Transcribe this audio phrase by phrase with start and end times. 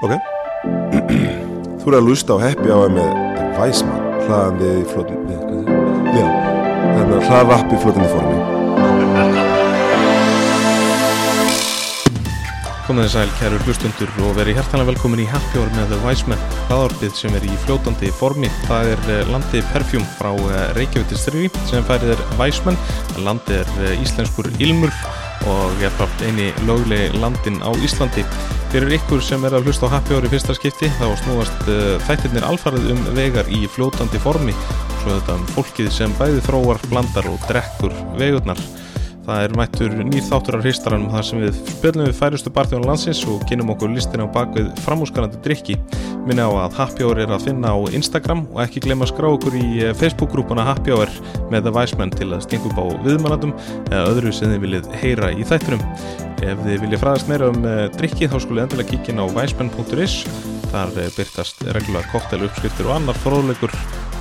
[0.00, 0.14] Ok.
[1.80, 3.10] Þú eru að lusta á Happy Hour með
[3.58, 5.34] Weissmann hlaðandi í flotandi
[6.16, 6.24] Já,
[6.96, 8.38] þannig að hlaðrapp í flotandi formi.
[12.86, 16.40] Komið þið sæl, kæru hlustundur og verið hjertanlega velkomin í Happy Hour með The Wiseman
[16.70, 18.48] hlaðorpið sem er í fljótandi formi.
[18.64, 22.80] Það er eh, landi Perfjúm frá eh, Reykjavík sem færið er Wiseman
[23.20, 24.96] landi er eh, íslenskur ilmur
[25.48, 28.24] og ég er frátt eini lögleg landin á Íslandi
[28.70, 31.96] Fyrir ykkur sem er að hlusta á Happy Hour í fyrsta skipti þá snúast uh,
[32.06, 34.54] þættirnir alfarið um vegar í fljótandi formi.
[35.00, 38.62] Svo þetta um fólkið sem bæði þróar, blandar og drekkur vegurnar
[39.30, 43.20] Það er mættur nýð þáttur af hristaranum þar sem við spilum við færustu barþjóðan landsins
[43.30, 45.76] og kynum okkur listin á bakvið framhúsgarandi drikki.
[46.26, 49.28] Minna á að Happy Hour er að finna á Instagram og ekki glemma að skrá
[49.30, 51.14] okkur í eh, Facebook-grúpuna Happy Hour
[51.52, 53.54] með The Wiseman til að stinga upp á viðmannandum
[53.86, 55.84] eða öðru sem þið viljið heyra í þættunum.
[56.40, 60.24] Ef þið viljið fræðast meira um eh, drikki þá skulle endilega kíkja á wiseman.is
[60.70, 63.74] þar eh, byrtast reglulega kokteluppskriftir og annar fróðleikur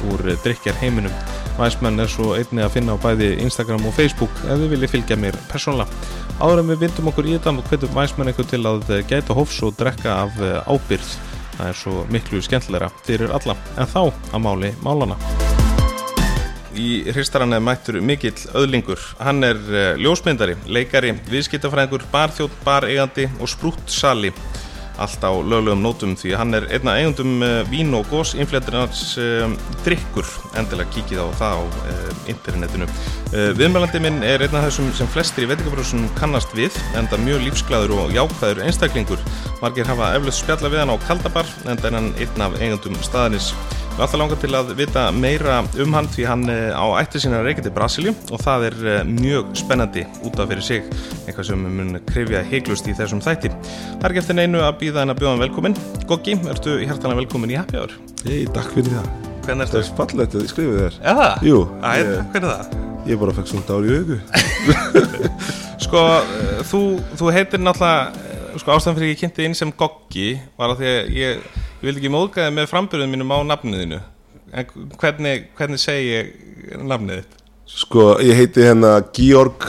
[0.09, 1.13] úr drikjar heiminum.
[1.59, 5.17] Væsmenn er svo einni að finna á bæði Instagram og Facebook ef þið viljið fylgja
[5.19, 6.13] mér persónulega.
[6.39, 9.59] Áður en við vindum okkur í þetta og hvetum Væsmenn eitthvað til að gæta hófs
[9.67, 11.11] og drekka af ábyrð.
[11.57, 13.57] Það er svo miklu skemmtilegra fyrir alla.
[13.75, 15.19] En þá að máli málana.
[16.79, 19.01] Í hristaran er mættur mikill öðlingur.
[19.19, 19.59] Hann er
[19.99, 24.31] ljósmyndari, leikari, viðskiptafræðingur, barþjótt, bareigandi og sprútt sali
[24.99, 29.47] allt á löglegum nótum því hann er einna eigundum uh, vín og gós infléttinans uh,
[29.85, 30.27] drikkur
[30.59, 32.87] endilega kíkið á það á uh, internetinu.
[33.29, 38.15] Viðmælandi minn er einna þessum sem flestir í veitingafröðsum kannast við enda mjög lífsglæður og
[38.15, 39.21] jákvæður einstaklingur.
[39.61, 43.53] Margir hafa eflust spjalla við hann á Kaldabar enda er hann einn af eigundum staðanis
[43.99, 47.65] Við ætlum langar til að vita meira um hann því hann á ætti sína reykja
[47.65, 48.77] til Brasilíu og það er
[49.09, 50.85] mjög spennandi út af fyrir sig,
[51.25, 53.51] eitthvað sem mun krifja heiklust í þessum þætti.
[53.65, 55.75] Það er ekki eftir neinu að býða en að bjóða hann velkomin.
[56.07, 57.97] Goggi, ertu hærtalega velkomin í Happy Hour?
[58.23, 59.09] Hei, takk fyrir það.
[59.43, 59.75] Hvernig ertu?
[59.75, 60.97] Það er fallegt að ég skrifið þér.
[61.03, 61.45] Já það?
[61.49, 61.59] Jú.
[61.83, 62.79] Æ, hvernig er það?
[63.11, 64.21] Ég bara fekk svona dár í augu.
[65.89, 66.05] sko,
[66.71, 66.83] þú,
[67.19, 71.11] þú heitir náttúrulega, sko ástæðan fyrir ég kynnti inn sem Goggi var að því að
[71.19, 71.43] ég
[71.79, 73.99] ég vildi ekki móðgæði með frambyrðum mínum á nafniðinu
[74.49, 74.65] en
[74.99, 76.33] hvernig, hvernig segi ég
[76.83, 77.37] nafnið þitt?
[77.69, 79.67] Sko, ég heiti hérna Georg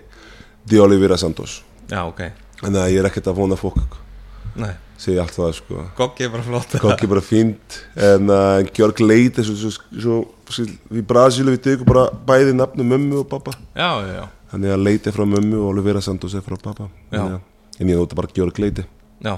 [0.67, 1.61] Di Olivera Santos
[1.91, 2.23] Já, ok
[2.63, 3.97] Þannig að ég er ekkert að vona fólk
[4.57, 8.63] Nei Segja allt það, sko Goggi er bara flott Goggi er bara fínt En uh,
[8.73, 10.17] Georg Leite svo, svo, svo,
[10.49, 14.73] svo, Við Brasílu við tegum bara bæði nafnu mömmu og pappa Já, já, já Þannig
[14.73, 17.45] að Leite er frá mömmu og Olivera Santos er frá pappa Þannig,
[17.77, 18.87] En ég nota bara Georg Leite
[19.23, 19.35] Já.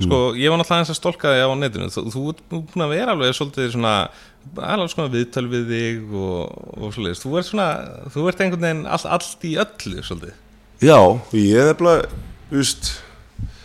[0.00, 1.88] Sko, ég var náttúrulega eins að stólka þig á netinu.
[1.92, 3.94] Þú, þú ert búin að vera alveg svolítið svona
[4.56, 7.66] alveg svona viðtöl við þig og, og svolítið, þú ert svona
[8.14, 10.38] þú ert einhvern veginn all, allt í öllu svolítið.
[10.82, 10.98] Já,
[11.38, 12.92] ég er nefnilega, veist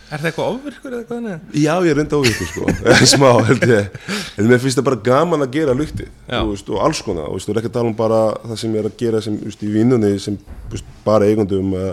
[0.08, 1.56] Er það eitthvað ofvirkur eða eitthvað þannig?
[1.60, 2.68] Já, ég er reynda ofvirkur sko,
[3.12, 3.98] smá held ég.
[4.40, 6.06] En mér finnst það bara gaman að gera lukti
[6.38, 9.20] og alls konar, er ekki að tala um bara það sem ég er að gera
[9.24, 10.38] sem, veist, í vinnunni sem
[10.72, 11.90] veist, bara eigundum uh,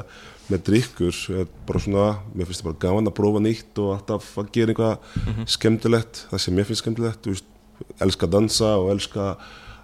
[0.47, 1.19] með drikkur,
[1.67, 4.95] bara svona mér finnst það bara gaman að prófa nýtt og alltaf að gera eitthvað
[4.95, 5.51] mm -hmm.
[5.57, 6.25] skemmtilegt.
[6.31, 7.51] Það sem mér finnst skemmtilegt, veist
[7.99, 9.31] elska að dansa og elska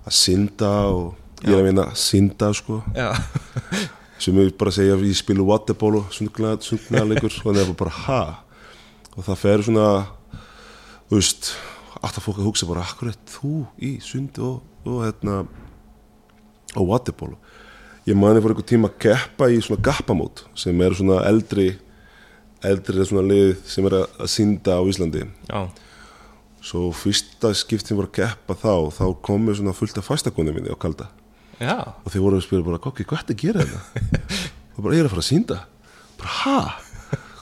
[0.06, 2.82] að synda og ég er að vinna að synda sko
[4.22, 8.22] sem ég bara segja ég spilu waterpolo sundlegaðleikur og það er bara ha?
[9.18, 9.88] Og það fer svona
[11.10, 11.54] þú veist,
[12.00, 15.42] alltaf fólk að hugsa bara akkur er þú í sund og, og hérna
[16.78, 17.40] og waterpolo
[18.08, 21.72] ég mani fyrir einhver tíma að keppa í svona gappamót sem er svona eldri
[22.66, 25.26] eldri svona lið sem er að synda á Íslandi.
[25.50, 25.62] Já.
[26.62, 30.78] Svo fyrsta skiptin voru að keppa þá þá komið svona fullt af fastakonu minni á
[30.78, 31.10] kalda
[31.62, 31.78] Já.
[31.94, 34.22] og þeir voru að spila bara kokki, hvað er þetta að gera þetta?
[34.76, 35.60] og bara ég er að fara að sínda
[36.22, 36.62] bara ha?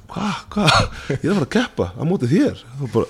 [0.09, 0.37] Hvað?
[0.49, 0.77] Hvað?
[1.13, 3.07] Ég er að fara að keppa á mótið þér bara,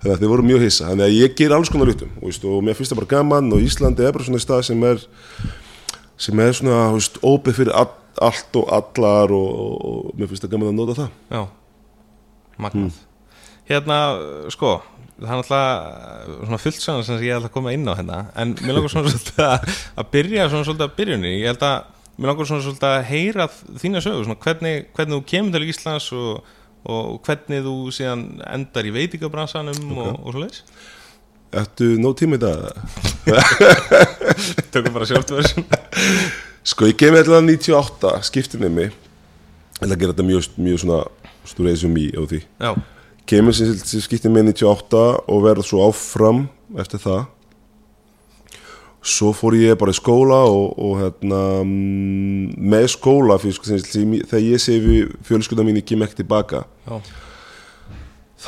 [0.00, 2.64] þannig að þeir voru mjög hissa þannig að ég ger alls konar lutum og, og
[2.64, 5.02] mér finnst það bara gaman og Íslandi er bara svona stað sem er
[6.26, 7.90] sem er svona veist, ópið fyrir all,
[8.24, 11.42] allt og allar og, og, og mér finnst það gaman að nota það Já,
[12.62, 13.02] magnað hmm.
[13.66, 13.98] Hérna,
[14.54, 14.76] sko
[15.20, 18.18] það er alltaf svona fullt svona sem ég ætla að koma inn á hérna.
[18.36, 21.78] En mér langar svona svolítið að, að byrja svona svolítið að byrjunni, ég held að
[22.16, 23.48] mér langar svona svolítið að heyra
[23.82, 26.50] þína sögur svona hvernig, hvernig þú kemur til Íslands og,
[26.92, 30.04] og hvernig þú síðan endar í veitingabransanum okay.
[30.04, 30.62] og, og svo leiðis
[31.56, 32.66] Ættu nóg tíma í dag?
[34.74, 35.64] Tökum bara sjálftverðsum
[36.66, 38.90] Sko ég kemur alltaf 98 skiptinni mig.
[38.90, 40.96] Ég ætla að gera þetta mjög, mjög svona
[41.46, 42.40] stúr eða mjög á því.
[42.58, 42.70] Já
[43.28, 45.02] kemur sem skiptið með 98
[45.32, 46.46] og verður svo áfram
[46.78, 47.24] eftir það.
[49.06, 53.60] Svo fór ég bara í skóla og, og hérna mm, með skóla fyrir,
[54.26, 56.64] þegar ég við fjölskylda mín ekki tilbaka.
[56.88, 56.98] Já,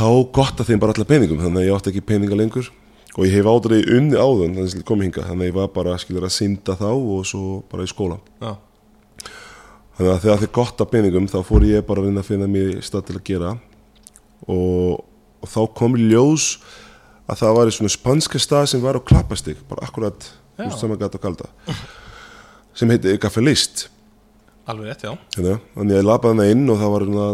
[0.00, 2.72] þá gott að þeim bara allar peningum þannig að ég átti ekki peninga lengur.
[3.18, 5.70] Og ég hef aldrei unni áðun þannig að ég kom hinga þannig að ég var
[5.74, 8.18] bara skilur að synda þá og svo bara í skóla.
[8.42, 8.52] Já,
[9.98, 12.50] þannig að þegar þið gott af peningum þá fór ég bara að reyna að finna
[12.50, 13.56] mér stað til að gera
[14.46, 15.04] og,
[15.42, 16.50] og þá kom í ljós
[17.28, 21.00] að það var í svona spanska stað sem var á klappastig bara akkurat úr saman
[21.00, 21.50] gata kalda
[22.76, 23.88] sem heiti Café List
[24.68, 25.14] alveg rétt, já.
[25.36, 25.58] Hérna.
[25.74, 27.28] þannig að ég lapaði hana inn og það var hérna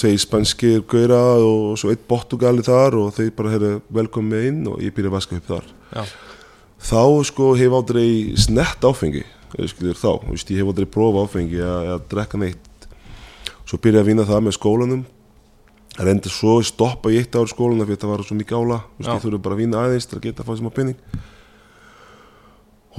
[0.00, 4.80] tvei spanskir gauðra og svo eitt portugali þar og þeir bara hefði velkomið inn og
[4.80, 5.68] ég byrjaði að vaska upp þar.
[5.90, 6.02] Já,
[6.90, 8.08] þá sko hef aldrei
[8.40, 12.86] snett áfengi skilur þá, þú veist, ég hef aldrei prófa áfengi að, að drekka neitt.
[13.66, 15.02] Svo byrjaði að vinna það með skólanum
[16.08, 19.24] reyndi svo stoppa í eitt ár skólana fyrir það var svo mikið ála þú ég
[19.24, 21.20] þurfi bara að vinna aðeins til að geta að fá sem að penning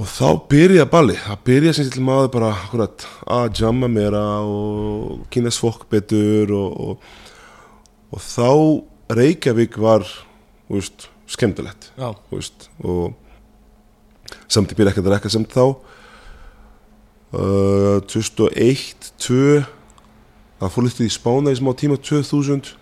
[0.00, 5.26] og þá byrjaði balli það byrjaði sem til maður bara akkurat, að jamma meira og
[5.34, 7.10] kynast fólk betur og, og,
[8.14, 8.50] og þá
[9.12, 10.06] Reykjavík var
[10.72, 11.90] veist, skemmtilegt
[12.32, 13.12] veist, og
[14.48, 15.64] samt ég byrja ekki að drekka samt þá.
[17.32, 19.62] Uh, 2001 2
[20.60, 22.74] það fór litið í Spána í smá tíma 2000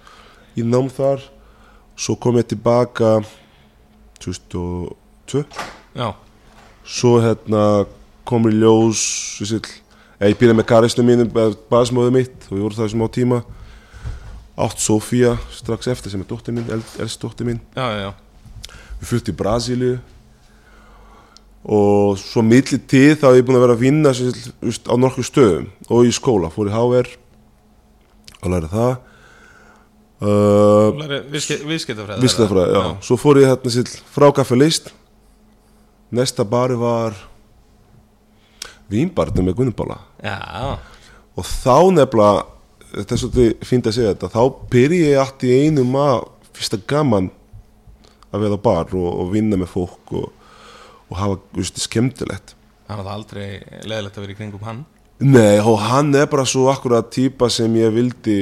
[0.59, 1.23] í nám þar.
[2.01, 3.21] Svo kom ég tilbaka
[4.21, 5.45] 2002
[5.97, 6.13] já,
[6.85, 7.87] svo hérna
[8.29, 9.03] kom í ljós
[9.41, 9.61] þessi,
[10.21, 13.41] ég byrjaði með karistinu mínum basmóðu mitt og ég voru það í smá tíma.
[14.61, 17.61] Átt Sofía strax eftir sem er dóttir mín, elst dóttir mín.
[17.77, 18.11] Já, já,
[19.01, 20.01] við flutti í Brasilíu.
[21.61, 25.67] Og svo milli tíð þá hef ég búin að vera að vinna á nokkuð stöðum.
[25.89, 27.11] Og í skóla, fór í HR
[28.41, 28.93] að læra það
[30.21, 30.93] uh,
[31.33, 32.95] Viðskiptafræði viðskiptafræði, já.
[33.07, 34.93] svo fór ég hérna sitt frá Café List.
[36.11, 37.15] Næsta bari var
[38.91, 40.79] vínbarnum með Gunnubála Já,
[41.39, 42.47] og þá nefnilega
[42.91, 44.41] þetta er svolítið fínt að segja þetta þá
[44.73, 46.17] byrja ég allt í einum að
[46.57, 47.31] fyrsta gaman
[48.31, 50.31] að vera á bar og, og vinna með fólk og,
[51.11, 52.57] og hafa þú veist, skemmtilegt.
[52.91, 53.47] Það var aldrei
[53.87, 54.83] leðilegt að vera í kringum hann?
[55.21, 58.39] Nei, og hann er bara svo akkurat típa sem ég vildi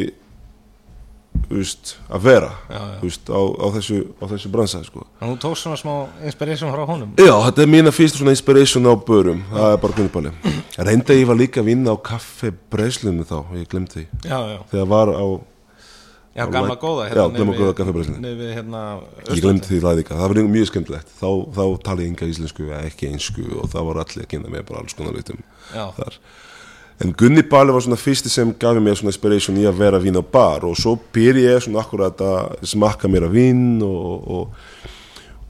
[1.48, 2.94] veist, að vera Já, já.
[3.02, 5.04] veist, á, á þessu, þessu bransa sko.
[5.20, 5.92] Þú tókst svona smá
[6.28, 7.12] inspiration frá honum?
[7.18, 10.32] Já, þetta er mína fyrsta svona inspiration á börum það er bara gunnupáli
[10.78, 14.04] Reynda ég var líka að vinna á kaffe Breslunum þá, ég glemdi því.
[14.70, 15.24] Þegar var á,
[16.36, 17.72] já, gamla góða Já, gamla góða
[18.42, 18.82] við hérna
[19.26, 22.68] ég glemdi því það líka það var mjög skemmtilegt, þá, þá tali ég enga íslensku
[22.68, 25.40] eða ekki einsku og það var allir að kynna mér bara alls konar litum
[25.72, 26.20] Já, þar
[26.98, 30.18] en Gunni Bali var svona fyrsti sem gaf mér svona inspiration í að vera vín
[30.18, 34.88] á bar og svo byrja ég svona akkurat að smakka mér að vín og, og,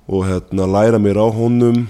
[0.09, 1.87] og hérna, læra mér á honum.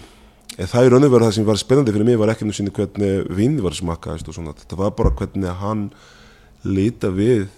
[0.58, 2.54] En það í raun og veru það sem var spennandi fyrir mig var ekki nú
[2.54, 5.88] sinni hvernig vín var smakkaðist og svona, þetta var bara hvernig hann
[6.66, 7.48] lita við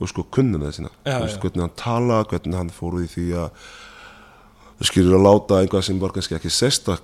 [0.00, 0.92] og sko kunnina sína.
[1.04, 1.42] Veist, já.
[1.42, 6.14] hvernig hann tala, hvernig hann fór úr því að skilur að láta einhvað sem var
[6.14, 7.02] kannski ekki sestak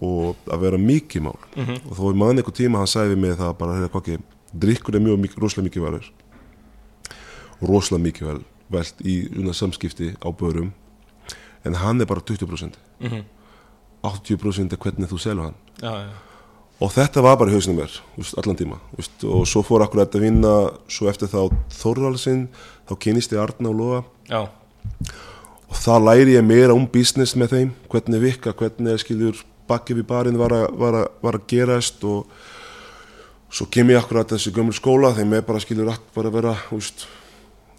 [0.00, 1.36] og að vera mikið mál.
[1.56, 1.78] Mhm.
[1.90, 4.18] og þó í mann einhver tíma hann við mig það bara, hvað ekki,
[4.58, 6.10] drikkur er mjög, mikið- rosalega mikið verður
[7.62, 8.40] rosalega mikið vel
[8.70, 10.72] velt í svona samskipti á börum.
[11.64, 13.24] En hann er bara 20% Mhm.
[14.04, 15.54] 80% er hvernig þú selur hann.
[15.82, 16.08] Já, já,
[16.80, 18.00] og þetta var bara í hausnum mér
[18.38, 22.48] allan tíma úst, og svo fór akkur að vinna svo eftir þá Þórðalsinn
[22.88, 24.48] þá kynist ég Arna og Lóa já,
[25.68, 30.06] og það læri ég meira um business með þeim hvernig virka, hvernig skilur bakið við
[30.10, 32.26] barinn var, að- var, að- var að gerast og
[33.50, 36.54] svo kem ég akkurat þessi gömul skóla þeim er bara skilur rætt bara að vera
[36.76, 37.06] úst,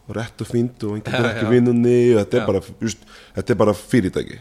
[0.09, 3.03] rétt og fínt og einhvern veginn ekki vinnunni og þetta er bara, úst,
[3.35, 4.39] þetta er bara fyrirtæki.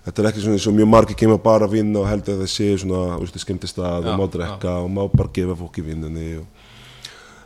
[0.00, 2.40] Þetta er ekki svona eins og mjög margir kemur bara að vinna og held að
[2.42, 6.38] það sé svona úst, skemmtist að og má drekka og má bara gefa fólki vinnunni
[6.40, 6.46] og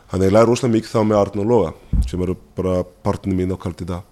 [0.09, 1.73] þannig ég læri rosalega mikið þá með Arn og Loga
[2.07, 4.03] sem eru bara partnir mín á kalt í dag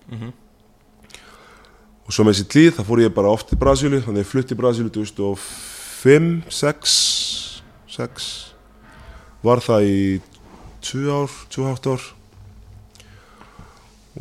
[2.04, 4.56] og svo með þessi tíð þá fór ég bara oft til Brasílu þannig ég flutti
[4.56, 6.98] í Brasílu 2005, 6
[7.94, 8.32] 6
[9.44, 10.04] var það í
[10.84, 12.06] 2 ár, 28 ár.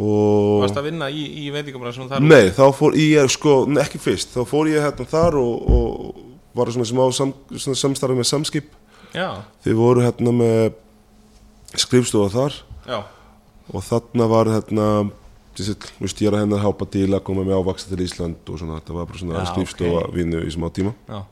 [0.02, 2.22] Og Varst að vinna í, í veitingabræðsum þar?
[2.24, 6.70] nei, þá fór ég sko, ekki fyrst, þá fór ég hérna þar og, og var
[6.72, 8.70] svona smá sam, svona samstarfi með samskip.
[9.12, 10.62] Já, þið voru hérna með
[11.82, 12.56] skrifstofa þar.
[12.88, 12.98] Já,
[13.72, 14.86] og þarna var hérna
[15.58, 18.96] ég er að hennar hápa til að koma með ávaksta til Ísland og svona, þetta
[18.96, 20.94] var bara svona skrifstofa vinnu í smá tíma.
[21.08, 21.22] Já,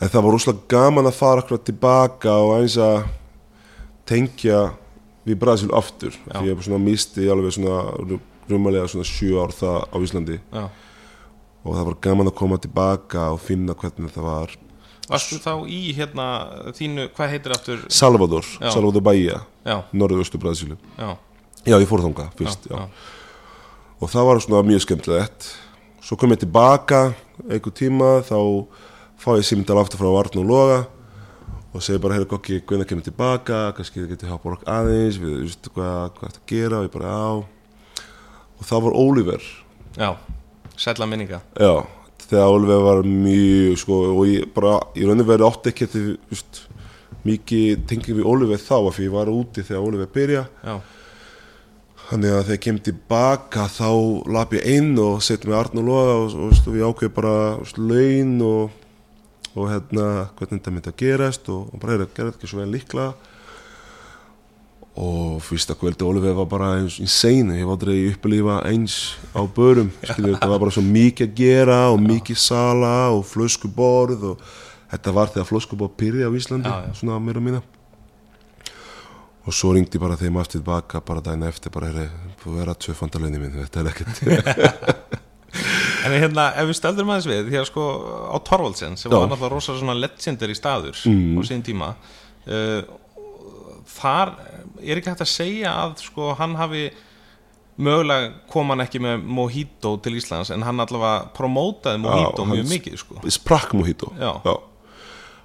[0.00, 3.04] en það var rosalega gaman að fara akkurat tilbaka og eins að
[4.08, 4.62] tengja
[5.26, 6.40] við Brasil aftur Já.
[6.40, 7.82] því ég misti alveg svona
[8.50, 10.40] rúmalega svona sjö ár það á Íslandi.
[10.50, 10.64] Já,
[11.62, 14.56] og það var gaman að koma tilbaka og finna hvernig það var.
[15.12, 16.26] Varstu þá í hérna
[16.74, 17.84] þínu, hvað heitir aftur?
[17.92, 18.46] Salvador.
[18.62, 20.78] Salvador Bahia Já, norðaustu Brasilíu.
[20.98, 21.14] Já,
[21.66, 22.80] já ég fór þangað fyrst já.
[24.00, 25.52] og það var svona mjög skemmtilegt.
[26.02, 27.12] Svo kom ég tilbaka
[27.48, 28.38] einhver tíma þá
[29.22, 30.80] fá ég símdal aftur frá Arn og Loga
[31.72, 33.62] og segi bara, heyrðu kokki, hvernig kemur tilbaka?
[33.76, 36.80] Kannski þið getið hjálpa okkur aðeins við veistu hvað, hvað þetta gera?
[36.82, 38.02] Og ég bara, já.
[38.58, 39.46] Og það var Oliver.
[39.96, 40.10] Já,
[40.76, 41.40] sætla minninga.
[41.56, 41.72] Já,
[42.26, 46.60] þegar Oliver var mjög sko, og ég bara, í rauninni verið átti ekki þetta, veist,
[47.26, 50.74] mikið tengið við Oliver þá, af því ég var úti þegar Oliver byrja Já,
[52.10, 53.88] Þannig að þegar ég kem tilbaka þá
[54.34, 57.36] lap ég inn og sett með Arn og Loga og, og, og ég ákveð bara
[57.78, 58.74] laun og,
[59.54, 62.60] og hérna hvernig þetta myndi að gerast og, bara er að gera þetta ekki svo
[62.60, 63.06] vel líkla
[64.92, 68.96] og fyrsta kvöldi Oliver var bara eins insane, ég var aldrei upplýfa eins
[69.32, 74.26] á börum, skilur, þetta var bara svo mikið að gera og mikið sala og flöskuborð
[74.34, 74.42] og
[74.92, 76.98] þetta var þegar flöskuborð pyrði á Íslandi, Já, já.
[77.00, 77.62] svona mér og mína
[79.42, 82.10] og svo ringdi bara þeim aftur tilbaka bara daginn eftir bara er
[82.44, 84.22] þú er að tvöfandalögni minn, þetta er ekkert
[86.06, 87.84] en hérna, ef við stöldum aðeins við því að sko
[88.32, 89.16] á Torvaldsen sem Já.
[89.18, 91.38] var náttúrulega rosa svona legendary staður Mm.
[91.38, 91.92] á sín tíma
[92.46, 92.82] uh,
[93.92, 94.32] þar
[94.82, 96.86] er ekki hægt að segja að sko hann hafi
[97.82, 102.68] mögulega kom hann ekki með Mojito til Íslands en hann allavega promótaði Mojito hann mjög
[102.70, 104.32] mikið sko sprakk Mojito Já.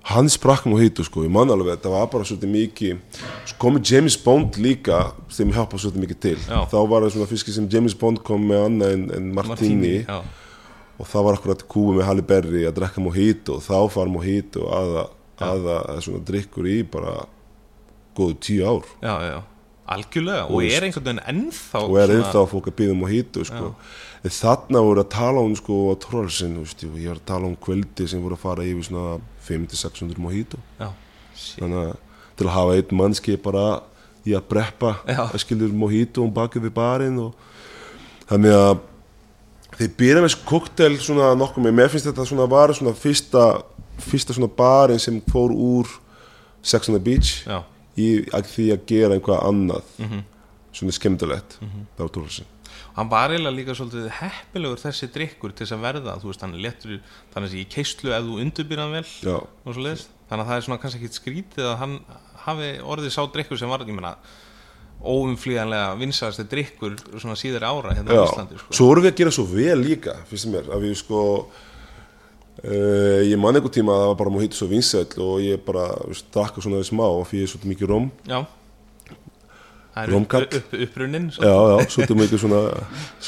[0.08, 4.16] Hann sprakk Mojito sko, ég man alveg þetta var bara svolítið mikið svo komi James
[4.24, 5.02] Bond líka
[5.34, 6.38] sem hjálpa svolítið mikið til.
[6.48, 6.62] Já.
[6.72, 10.22] þá var það svona fyrski sem James Bond kom með annað en, en Martini, já,
[10.98, 13.60] og það var akkurat kúi með Halle Berry að drekka Mojito.
[13.60, 15.04] Og þá far Mojito að
[15.38, 17.28] að að svona drikkur í bara
[18.18, 18.88] góðu tíu ár.
[19.04, 19.38] Já, já,
[19.94, 20.48] algjörlega.
[20.50, 20.78] Og veist.
[20.78, 23.66] er einhvern veginn ennþá og er svona- ennþá að býða um Mojito sko.
[23.68, 23.76] en
[24.34, 26.58] þarna voru að tala um sko á Torvaldsinn,
[26.98, 30.60] ég var að tala um kvöldi sem voru að fara yfir svona 500-600 Mojito.
[30.78, 31.96] Þannig að
[32.38, 33.66] til að hafa einn mannski bara
[34.28, 37.34] í að breppa að skilur Mojito um bakið við barinn og
[38.30, 38.74] þannig að
[39.78, 43.46] þeir byrja með koktel svona nokkuð með, mér finnst þetta svona var svona fyrsta,
[44.02, 45.90] fyrsta svona barinn sem fór úr
[46.68, 47.62] Sex on the Beach já,
[47.96, 49.94] í að því að gera einhvað annað.
[50.02, 50.26] Mhm.
[50.74, 52.50] svona skemmtilegt það var Torvaldsinn
[52.98, 56.56] hann var eiginlega líka svolítið heppilegur þessi drikkur til þess að verða þú veist, hann
[56.56, 56.98] er léttur
[57.34, 59.06] þannig að í keislu ef þú undurbýr hann vel
[59.68, 61.96] þannig að það er svona kannski ekkit skrítið að hann
[62.48, 64.16] hafi orðið sá drikkur sem var, ég meina
[64.98, 68.74] óumflýjanlega vinsæðasti drikkur svona síðari ára hérna á Íslandi sko.
[68.74, 73.38] svo vorum við að gera svo vel líka finnst mér, að við sko uh, ég
[73.38, 76.66] man einhver tíma að það var bara mojito svo vinsæll og ég bara veist, drakka
[76.66, 78.42] svona smá og fyrir svolítið mikið rom já
[79.98, 80.48] það er upp, Rómkall.
[80.60, 82.62] upp, upprunnin já, já, svolítið mikið svona,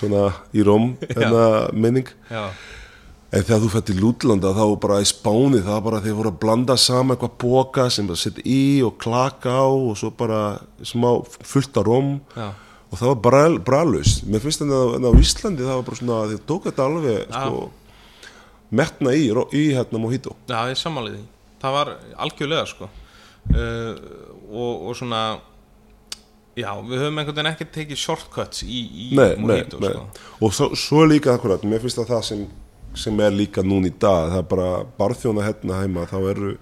[0.02, 2.46] svona í rom hérna menning já,
[3.30, 6.78] en þegar þú fætti Lútlanda þá bara í Spáni það bara þeir voru að blanda
[6.78, 11.82] saman eitthvað boka sem bara setja í og klaka á og svo bara smá fullt
[11.82, 12.48] af rom já,
[12.90, 16.48] og það var bara bralust mér finnst þetta á Íslandi það var bara svona þeir
[16.50, 17.68] tók þetta alveg sko,
[18.70, 20.36] metna í, í hérna mojito.
[20.50, 21.28] Já, ég sammálið því.
[21.60, 21.94] Það var
[22.26, 22.90] algjörlega sko.
[23.50, 23.96] Uh,
[24.50, 25.22] og, og svona
[26.60, 29.94] já, við höfum einhvern veginn ekki tekið shortcuts í, í nei, nei, mojito nei.
[29.94, 30.28] sko.
[30.46, 32.44] og svo, svo líka akkurat, mér finnst það það sem,
[33.06, 36.54] sem er líka núna í dag það er bara barþjóna hérna heima þá eru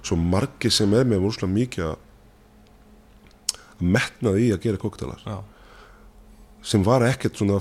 [0.00, 1.98] svo margir sem er með úrslega mikið að
[3.80, 5.22] að metna í að gera koktelar
[6.60, 7.60] sem var ekkert svona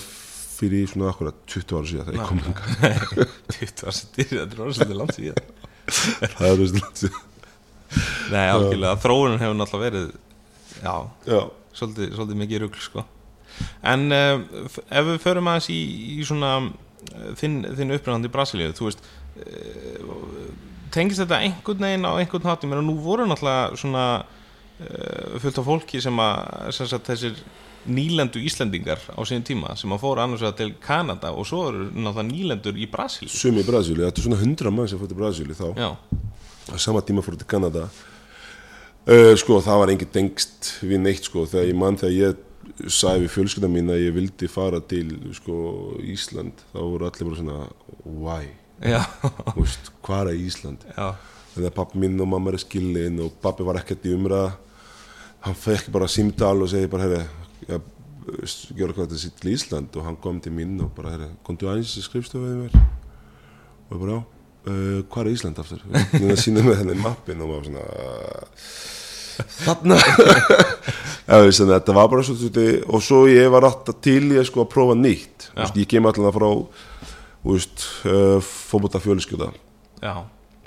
[0.60, 3.36] fyrir svona akkurat 20 ára síðan þegar ég kom hingað.
[3.56, 5.54] 20 ára sér, þetta er orðslega langt síðan.
[6.36, 7.12] Það er þessi
[8.30, 10.10] Nei, algjörlega, þróunin hefur náttúrulega verið
[10.84, 10.96] já,
[11.26, 11.40] já,
[11.80, 13.06] svolítið, svolítið mikið rugl sko.
[13.84, 14.42] en uh,
[14.88, 15.80] ef við förum aðeins í,
[16.20, 19.08] í svona uh, þinn, þinn upprænandi í Brasilíu þú veist
[19.44, 20.52] uh,
[20.94, 22.66] tengist þetta einhvern veginn á einhvern hátt?
[22.66, 27.42] Ég meina nú voru náttúrulega svona uh, fullt af fólki sem að sem sagt, þessir
[27.90, 31.88] nýlendu Íslendingar á síðan tíma sem að fóru annars vegar til Kanada og svo eru
[31.94, 33.32] náttúrulega nýlendur í Brasilíu.
[33.32, 35.68] Sumi í Brasíli, þetta er svona 100 mann sem fór til Brasíli þá.
[35.80, 35.90] Já,
[36.70, 37.88] á sama tíma fór til Kanada
[39.10, 41.46] uh, sko það var engin tengst við neitt sko.
[41.50, 42.46] Þegar ég mann þegar ég
[42.88, 45.58] sagði við fjölskylda mín að ég vildi fara til sko
[46.06, 47.58] Ísland þá voru allir bara svona
[48.06, 48.50] why,
[49.58, 50.86] veist, hvað er Ísland?
[50.94, 51.10] Já,
[51.54, 54.54] þannig að pappi minn og mamma er skilin og pappi var ekkert í umræða
[55.46, 57.22] hann fekk bara símtal og segi bara herri,
[57.70, 59.96] ég gjör hvað þetta sitt til Ísland.
[59.96, 62.76] Og hann kom til mín og bara herri, komdu aðeins í skrifstofið mér
[63.90, 65.84] og ég bara já uh, hvað er Ísland aftur?
[66.20, 67.86] Núna sínum með henni mappin og maður svona
[69.66, 69.98] þarna
[71.46, 72.36] veist, þetta var bara svo
[72.90, 75.50] og svo ég var alltaf til ég sko að prófa nýtt.
[75.52, 75.64] Já.
[75.64, 76.50] Vist, ég kem alltaf frá
[77.46, 79.52] veist, uh, fókbóta fjölskylda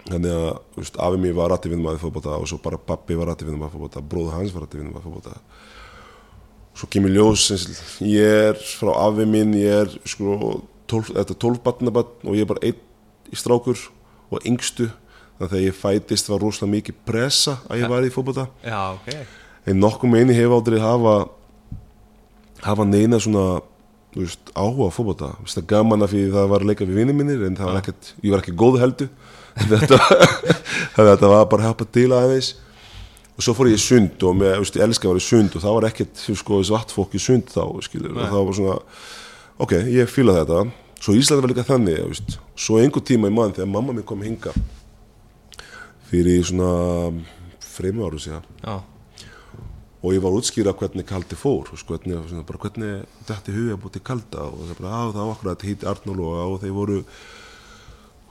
[0.09, 0.49] þannig að
[0.79, 3.67] veist, afi mér var rætti vinnum að fókbóta og svo bara pappi var rætti vinnum
[3.67, 5.37] að fókbóta bróður hans var rætti vinnum að fókbóta
[6.79, 7.47] svo kemur ljós
[8.01, 12.65] ég er frá afi minn ég er sko þetta er tólfbatnabatn og ég er bara
[12.67, 12.81] einn
[13.33, 13.79] í strákur
[14.33, 14.89] og yngstu
[15.43, 19.27] þannig að þegar ég fætist var rosalega mikið pressa að ég var í fókbóta okay.
[19.67, 21.17] en nokkuð með eini hef aldrei hafa
[22.63, 23.61] hafa neina svona
[24.15, 27.47] veist, áhuga á fókbóta það gaman að því það var að leika við vinið minnir
[27.49, 29.09] en var ekkert, ég var ekki góð heldu
[29.73, 29.99] þetta,
[30.97, 32.55] þetta var bara að hafa til aðeins.
[33.33, 35.57] Og svo fór ég í sund og með, veist, ég elska að vera í sund
[35.57, 38.77] og það var ekkert sko, svart fólk í sund þá skilur, og það var svona
[39.65, 40.61] ok, ég fýla þetta.
[41.03, 44.23] Svo Íslandi var líka þannig veist, svo einhver tíma í mann þegar mamma minn kom
[44.25, 44.53] hinga
[46.13, 46.73] fyrir svona
[47.73, 48.49] freymu áru síðan.
[50.03, 53.79] Og ég var að útskýra hvernig kaldi fór sko, hvernig, svona, bara, hvernig þetta huga
[53.79, 56.75] búið kalda og það, bara, á, það var okkur að þetta hýtti Arnól og, þeir
[56.75, 56.97] voru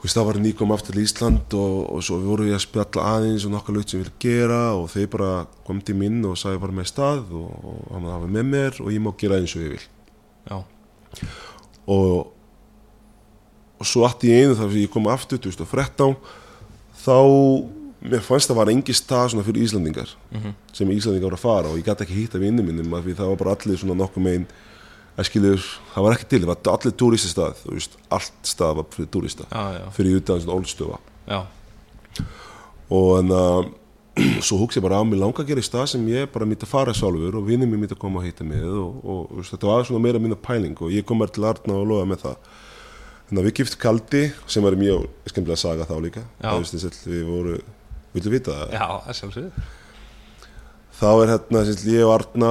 [0.02, 3.46] veist, það var nýkom aftur í Ísland og, og svo voru við að spjalla aðeins
[3.48, 5.32] og nokkað lögt sem við viljum gera og þeir bara
[5.64, 8.92] kom til minn og sagði bara með stað og, og hann var með mér og
[8.92, 9.88] ég má gera eins og ég vil.
[10.50, 10.58] Já.
[11.86, 12.32] og
[13.82, 16.14] og svo allt í einu þar sem ég kom aftur 2013
[17.02, 17.16] þá
[18.02, 20.54] mér fannst það var engi stað svona fyrir Íslandingar mm -hmm.
[20.72, 23.28] sem Íslandingar var að fara og ég gæti ekki hýtta vinnum minnum af því það
[23.30, 24.46] var bara allir svona nokkuð megin
[25.18, 25.60] að skilur,
[25.94, 29.44] það var ekki til, það var allir turistastað, þú veist, allt stað var fyrir turista,
[29.52, 29.90] já.
[29.92, 31.40] fyrir utan svona ólstöfa já.
[32.88, 33.70] og en að
[34.44, 36.66] svo hugsi ég bara á mig langa að gera í stað sem ég bara myndi
[36.66, 39.54] að fara sjálfur og vinnum mér myndi að koma að hýtta mig og, og, veist,
[39.54, 42.26] þetta var svona meira minna pæling og ég kom mér til Arna og loða með
[42.26, 42.50] það
[43.32, 47.54] þannig að við gift Kaldi sem var mjög skemmtilega saga þá líka veist, við voru
[48.12, 48.72] Vildu vita það?
[48.76, 49.66] Já, það sjálfsögðu.
[50.98, 52.50] Þá er hérna, ég og Arna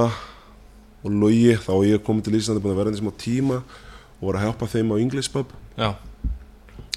[1.02, 4.24] og Lógi, þá er ég komið til Íslandi búin að vera einnig smá tíma og
[4.26, 5.52] var að hjálpa þeim á English pub.
[5.78, 5.92] Já.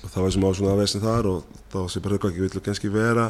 [0.01, 2.65] Og það var sem á svona aðvegsin þar og þá sé bara eitthvað ekki, viljum
[2.65, 3.27] kannski vera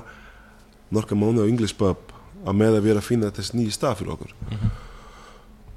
[0.95, 4.15] norka mánu á English pub að með að vera að finna þess nýji stað fyrir
[4.15, 4.31] okkur.
[4.39, 4.81] Mm -hmm.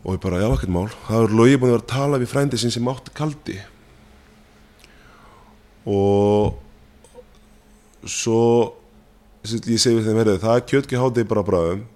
[0.04, 0.88] Og ég bara, já, ekkert mál.
[1.08, 3.58] Það var Lógi búin að vera að tala við frændið sinn sem átti kaldi.
[5.88, 6.58] Og
[8.08, 8.42] svo
[9.48, 11.86] ég segi við þeim verið það er kjötki hátið bara bráðum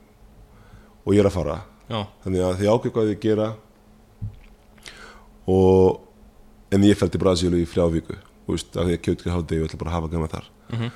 [1.03, 1.59] og ég er að fara.
[1.93, 2.07] Já.
[2.25, 3.49] þannig að þið ákveð hvað þið gera.
[5.53, 8.17] Og en ég fælt í Brasílu í frjávíku
[8.53, 10.47] að því að kjötki hátið ég ætla bara að hafa gama þar.
[10.71, 10.91] Mm -hmm.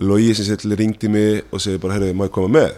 [0.00, 2.72] Lógi sem sér ringdi mig og segi bara herru, má ég koma með?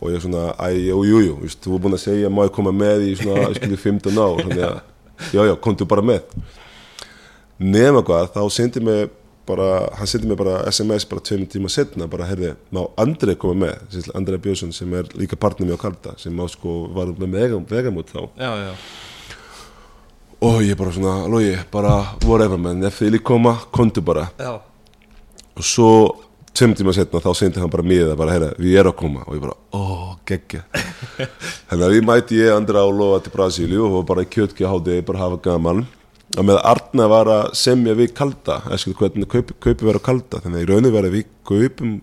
[0.00, 2.70] Og ég er svona, æj, jú, jú, þú er búin að segja, má ég koma
[2.72, 4.40] með í svona, skilju, 15 ár?
[4.40, 4.80] Þannig að,
[5.32, 6.22] já, já, komdu bara með
[7.60, 9.10] nema hvað, þá sendi mig
[9.48, 9.68] bara,
[9.98, 14.00] hann sendi mig bara SMS bara tveimur tíma setna, bara herði má Andrei koma með,
[14.16, 18.12] Andrei Björnsson sem er líka partner með á Kalda, sem má sko var með vegamút
[18.14, 18.22] þá.
[18.40, 18.72] Já, já.
[20.48, 21.94] og ég bara svona logi, bara
[22.24, 24.30] whatever man ef þið lík koma, kontu bara.
[24.40, 24.56] Já.
[25.56, 25.92] og svo
[26.56, 29.28] tveimur tíma setna þá sendi hann bara miða, bara herði við erum að koma.
[29.28, 30.64] Og ég bara, óh, geggja
[31.68, 35.26] þannig að við mæti ég Andrei á loa til Brasíliu og bara kjötki háti bara
[35.26, 35.84] hafa gaman
[36.36, 40.60] að með Arna var að semja við kalda eða hvernig kaupi, kaupi verið kalda þannig
[40.60, 41.98] að í rauninu verið við kaupum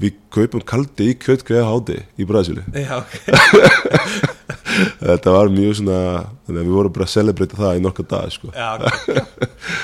[0.00, 2.64] við kaupum kaldi í kjöldgreða háti í Brasíli
[5.00, 5.98] þetta var mjög svona
[6.46, 8.52] þannig að við vorum bara að celebrata það í nokka dag sko.
[8.54, 9.24] Já, okay.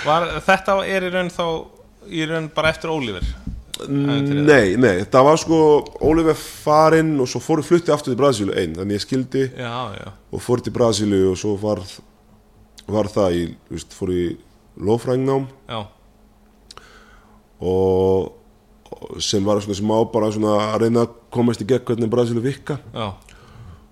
[0.06, 1.44] var, þetta er í raun þá
[2.06, 3.28] í raun bara eftir Ólífer
[3.92, 5.56] Nei, nei, það var sko
[6.00, 10.08] Ólífer farinn og svo fóru flutti aftur til Brasíli einn, þannig ég skildi já, já.
[10.32, 11.82] og fór til Brasíli og svo var
[12.86, 14.24] var það í, veist, fór í
[14.86, 15.46] lofrængnám
[17.60, 18.32] og,
[18.90, 22.12] og sem var svona sem á bara svona að reyna að komast í gegn hvernig
[22.12, 23.06] Brasilu vikka Já.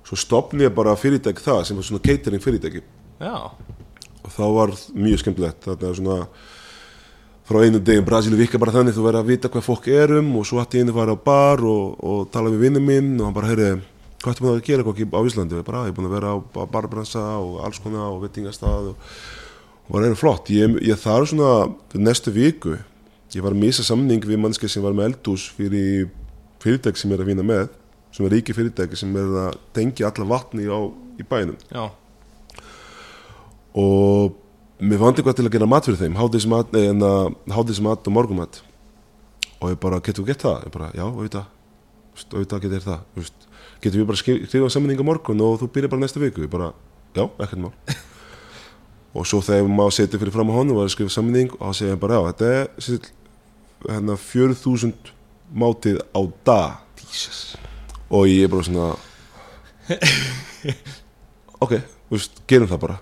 [0.05, 2.85] svo stopni ég bara fyrirtæk það sem var svona catering fyrirtæki
[3.21, 3.51] Já.
[4.23, 6.21] og þá var mjög skemmtilegt þetta er svona
[7.45, 10.47] frá einu degin Brasilu vikka bara þannig þú verður að vita hvað fólk erum og
[10.49, 13.29] svo hætti ég inn að fara á bar og, og tala við vinnum minn og
[13.29, 13.73] hann bara heyrði
[14.25, 15.63] hvað ertu búin að gera eitthvað á Íslandi?
[15.67, 16.37] Bara, ég er búin að vera á
[16.73, 19.09] barbransa og alls konar og vettingastað og,
[19.91, 21.51] og það er flott, ég, ég þarf svona
[22.01, 22.79] næstu viku,
[23.35, 26.09] ég var að misa samning við mannski sem var með eldús fyrir
[26.65, 27.67] fyrirtæk sem er að vinna með
[28.15, 30.81] sem er ríki fyrirtæki sem er að tengja alla vatni á,
[31.21, 31.59] í bænum.
[31.69, 31.91] Já.
[33.75, 34.39] og
[34.79, 36.17] mér vandi eitthvað til að gera mat fyrir þeim
[37.55, 38.63] háttísmat og morgumat
[39.61, 40.69] og ég bara, getur þú gett það?
[40.69, 41.51] ég bara, já, auðvitað.
[42.31, 43.51] Auðvitað getur það
[43.85, 46.49] getur við bara skrifað sammenninga morgun og þú byrjar bara næsta viku?
[46.51, 46.73] Bara,
[47.17, 47.75] já, ekkert mál.
[49.15, 51.93] Og svo þegar maður setja fyrir fram á honum og skrifa sammenning og þá segja
[51.95, 53.05] hann bara, já, þetta er
[53.85, 55.13] hérna 4000
[55.55, 56.81] mátið á dag.
[57.05, 57.55] Jesus.
[58.11, 58.89] og ég er bara svona
[61.63, 61.77] ok,
[62.11, 62.97] veist, gerum það bara.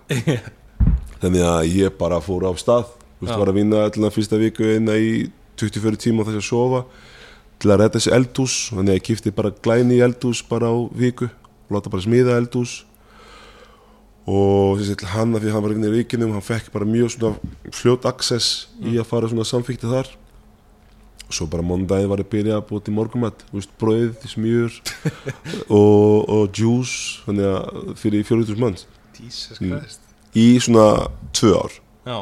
[1.23, 2.91] Þannig að ég bara fór á stað.
[3.23, 6.83] Veist, var að vinna allan fyrsta viku einna í 24 tíma þess að sofa
[7.63, 10.77] til að redda þessi eldhús þannig að ég kipti bara glæni í eldhús bara á
[10.99, 12.83] viku og láta bara smíða eldhús.
[14.27, 17.55] Og þessi hann að því hann var inn í ríkinum hann fekk bara mjög svona
[17.75, 20.11] fljót access í að fara svona samfíkti þar.
[21.29, 22.97] Og svo bara mondagið var að byrja að búa til
[23.55, 24.79] veist, brauð, smjör
[25.81, 28.87] og, og juice þannig að fyrir 40.000 manns.
[29.63, 29.79] Mm.
[30.35, 30.87] Í svona
[31.35, 31.75] tvö ár.
[32.03, 32.19] Já,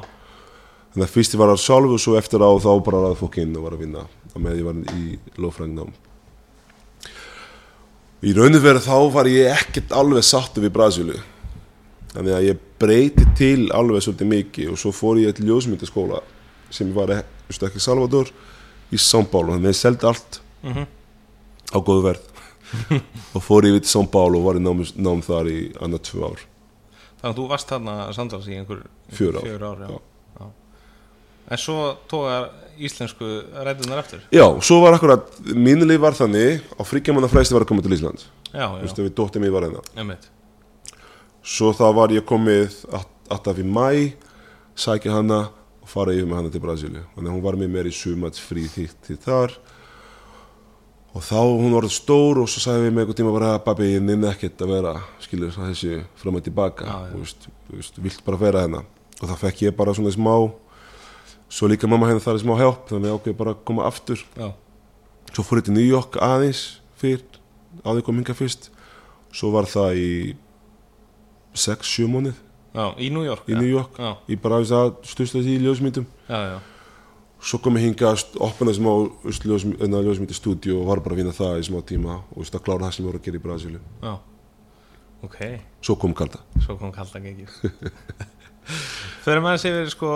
[0.90, 3.38] þannig að fyrst ég var að sjálfu og svo eftir á þá bara að fólk
[3.42, 5.92] inn og var að vinna á með ég var í lofræðingnám
[8.28, 11.16] í rauninu verið þá var ég ekkert alveg sattu við Brasilu
[12.12, 16.20] þannig að ég breyti til alveg svolítið mikið og svo fór ég til ljósmyndaskóla
[16.74, 17.22] sem var e-
[17.70, 18.28] ekki Salvador
[18.94, 18.98] í
[19.30, 20.84] Paulo þannig að ég seldi allt Mhm.
[21.72, 22.26] á góðu verð
[23.34, 26.26] og fór ég við til Paulo og var í nám, nám þar í annað tvö
[26.28, 26.42] ár
[27.22, 28.82] þannig að þú varst þarna samtals í einhver
[29.16, 29.46] Fjögur ár.
[29.48, 29.88] fjögur ár já.
[29.88, 29.98] Já.
[31.50, 33.26] En svo tógar íslensku
[33.66, 37.72] rætunar eftir Já, svo var akkurat, mínu líf var þannig á fríkjamanna fresti var að
[37.72, 39.82] koma til Ísland Já, já, ef við dóttir mér var hérna.
[39.94, 40.24] Einmitt.
[41.46, 42.80] Svo þá var ég komið
[43.30, 44.12] alltaf í mæ
[44.74, 45.44] sækja hana
[45.80, 47.04] og fara yfir með hana til Brasilíu.
[47.14, 49.54] Þannig að hún var með mér í sumats frí þitt til þar.
[51.14, 54.02] Og þá hún var stór og svo sagði við mig einhvern tíma bara Babi, ég
[54.04, 57.00] nynni ekkert að vera skilur þessi fram og tilbaka
[57.98, 58.84] vilt bara vera hérna?
[59.20, 60.34] Og þá fekk ég bara svona smá
[61.50, 64.22] svo líka mamma henni þar er smá hjálp þannig að ákveð bara að koma aftur.
[64.38, 64.50] Já,
[65.34, 66.62] svo fór ég til New York aðeins
[67.00, 67.24] fyrr,
[67.82, 68.70] áður kom hinga fyrst.
[69.34, 70.10] Svo var það í
[71.58, 72.38] 6-7 mónið
[73.02, 73.54] í New York í.
[73.58, 73.98] New York.
[74.30, 76.06] Ég bara þess að styrsta því í ljósmyndum.
[76.30, 76.58] Já, já,
[77.42, 78.90] svo kom ég hinga að opna smá
[79.26, 82.86] ljósmyndu stúdíu og var bara að vinna það í smá tíma og veist, að klára
[82.86, 84.12] það sem ég voru að gera í Brasílu já.
[85.20, 85.38] Ok,
[85.84, 86.38] svo kom kalda.
[86.64, 87.50] Svo kom kalda gengið.
[89.24, 90.10] Fyrir maður sér sko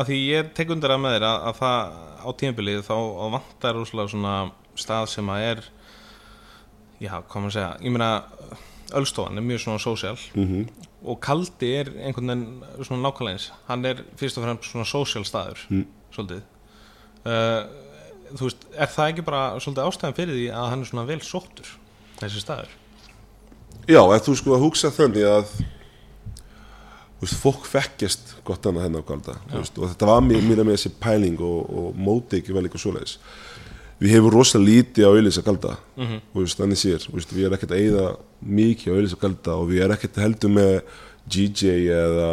[0.00, 2.94] að því ég tek undir að með þér að, að það á tímabilið þá
[3.36, 4.34] vantar rúslega svona
[4.78, 5.62] stað sem að er
[7.02, 8.10] já, hvað maður að segja ég meina,
[8.92, 10.64] Ölstofan er mjög svona sósíal mm
[11.02, 13.46] og Kaldi er einhvern veginn svona nákvæmlega eins.
[13.66, 15.80] Hann er fyrst og fremst svona sósíal staður Mm.
[16.14, 16.42] svolítið.
[17.26, 17.64] Uh,
[18.38, 21.18] þú veist, er það ekki bara svolítið ástæðan fyrir því að hann er svona vel
[21.26, 21.72] sóttur
[22.20, 22.70] þessi staður?
[23.90, 25.56] Já, ef þú sko að hugsa þannig að
[27.22, 30.64] veist, fólk fekkjast gott annað hennar á kalda þú veist, og þetta var mér, mér
[30.64, 33.16] með þessi pæling og, og móti ekki vel eitthvað svoleiðis.
[34.02, 37.74] Við hefum rosa lítið á auðlýsa kalda mm Þú veist, þannig sér, við erum ekkert
[37.76, 38.06] að eyða
[38.42, 40.76] mikið á auðvitað kalda og við erum ekkert heldur með
[41.22, 42.30] DJ eða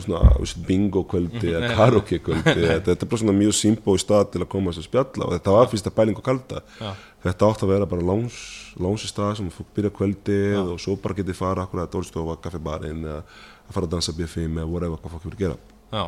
[0.00, 0.20] svona,
[0.66, 4.42] bingo kvöldi eða karaoke kvöldi þetta þetta er bara svona mjög símbó í stað til
[4.42, 6.94] að koma þess að spjalla og þetta var fyrsta pæling á kalda Já.
[7.26, 8.38] þetta átt að vera bara láns
[8.80, 13.04] lánsi stað sem fólk byrja kvöldið og svo bara getið fara akkur að dórstofa, kaffibarinn
[13.04, 13.20] eða
[13.66, 15.58] að fara að dansa B5 eða whatever hvað fólk vil gera.
[15.92, 16.04] Já,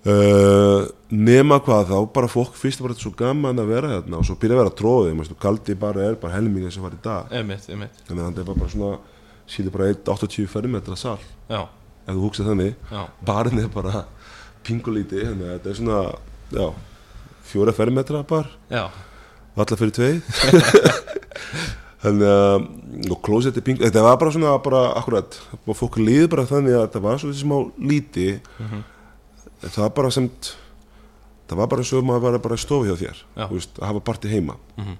[0.00, 4.24] Uh, nema hvað þá bara fólk fyrst var þetta svo gaman að vera þarna og
[4.24, 7.34] svo byrja að vera tróðið, kaldi bara er bara helmingið sem var í dag.
[7.36, 8.94] Emitt, emitt þannig að þetta var bara svona
[9.44, 11.18] síður bara 1,80 fermetra sal.
[11.50, 11.60] Já,
[12.06, 12.88] ef þú hugsað þannig,
[13.28, 14.06] barinn er bara
[14.64, 16.00] pingulíti, þannig að þetta er svona
[16.56, 16.66] já,
[17.52, 18.86] fjóra fermetra bara, já,
[19.52, 20.14] allar fyrir tvei
[22.00, 25.36] þannig að og klósetti ping, þetta var bara svona bara akkurat,
[25.66, 28.30] og fólk líði bara þannig að þetta var svona smá líti.
[28.58, 28.82] Mhm.
[29.60, 30.54] en það var bara semt
[31.50, 33.86] það var bara eins og maður var bara í stofu hjá þér þú veist, að
[33.90, 34.56] hafa partí heima.
[34.78, 34.96] Mhm.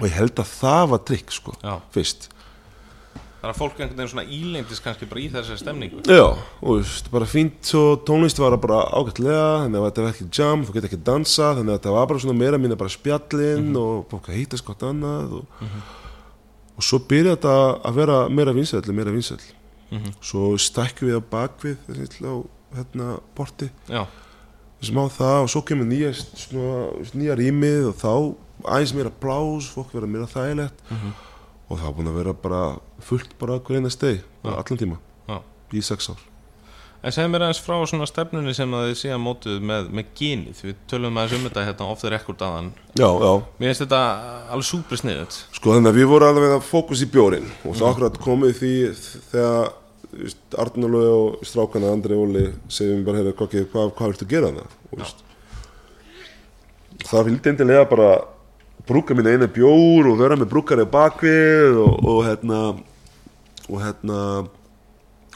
[0.00, 1.80] og ég held að það var trikk sko, já.
[1.92, 2.28] fyrst.
[3.40, 6.02] Það er að fólk einhvern veginn svona ílendist kannski bara í þessari stemningu.
[6.04, 10.26] Já, og veist, bara fínt og tónlist var bara ágætlega þannig að þetta var ekki
[10.36, 13.76] jam, þú getur ekki dansa þannig að þetta var bara svona meira mín bara spjallinn
[13.80, 15.64] og fólk að heita skott annað og,
[16.80, 17.54] og svo byrja þetta
[17.90, 19.42] að vera meira vinsæll meira vinsæll.
[19.90, 20.12] Mhm.
[20.22, 21.76] svo stækkum við á bakvið
[22.24, 22.34] á
[22.76, 23.68] hérna borti
[24.80, 26.12] smá það og svo kemur nýja,
[27.12, 28.12] nýja rýmið og þá
[28.70, 30.78] aðeins meira plás, fólk verða meira þægilegt.
[30.90, 31.12] Mhm.
[31.70, 32.62] og það er búin að vera bara
[33.00, 35.42] fullt bara hver eina steg, bara allan tíma já.
[35.72, 36.29] Í sex ár
[37.00, 40.58] En segð mér aðeins frá svona stefnunni sem að þið síðan mótuð með, með genið
[40.66, 44.00] Við tölum aðeins um þetta hérna the record aðan Já, já, Mér finnst þetta
[44.52, 47.88] alveg súper sniðut sko þannig að við vorum alveg að fókus í bjórin og það
[47.88, 48.74] akkurat komið því
[49.30, 49.72] þegar
[50.60, 55.16] Arnalög og strákana Andri Óli segjum bara hérna hvað, hvað, hvað viltu gera það
[57.06, 58.12] það vildi endilega bara
[58.88, 62.62] brúka mín einu bjór og vera með brúkari bakvið og, og hérna
[63.70, 64.18] og hérna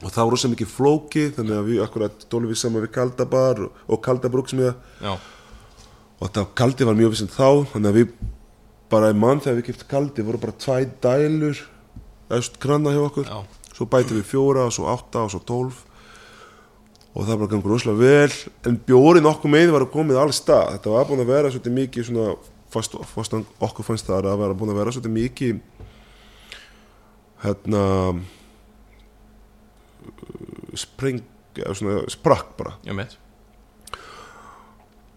[0.02, 3.62] og það var rosa mikið flóki þannig að við akkurat dólum við saman við Kaldabar
[3.66, 5.14] og, og Kaldabrúk sem ég Já,
[6.18, 8.14] og þetta kaldi var mjög vissinn þá þannig að við
[8.92, 11.62] bara í mann þegar við kiptum kaldi voru bara tvæ dælur
[12.28, 13.28] eða kranna hjá okkur.
[13.28, 15.82] Já, svo bætum við fjóra og svo átta og svo tólf.
[17.14, 18.38] Og það bara gangur rosalega vel.
[18.66, 21.76] En bjórin okkur með var að komið alls stað þetta var búin að vera svolítið
[21.78, 22.30] mikið svona
[22.74, 25.60] fast, fast okkur fannst það að vera búin að vera svolítið mikið
[27.44, 27.84] hérna
[30.78, 31.22] spreng
[31.54, 32.74] svona sprakk bara.
[32.88, 33.18] Veit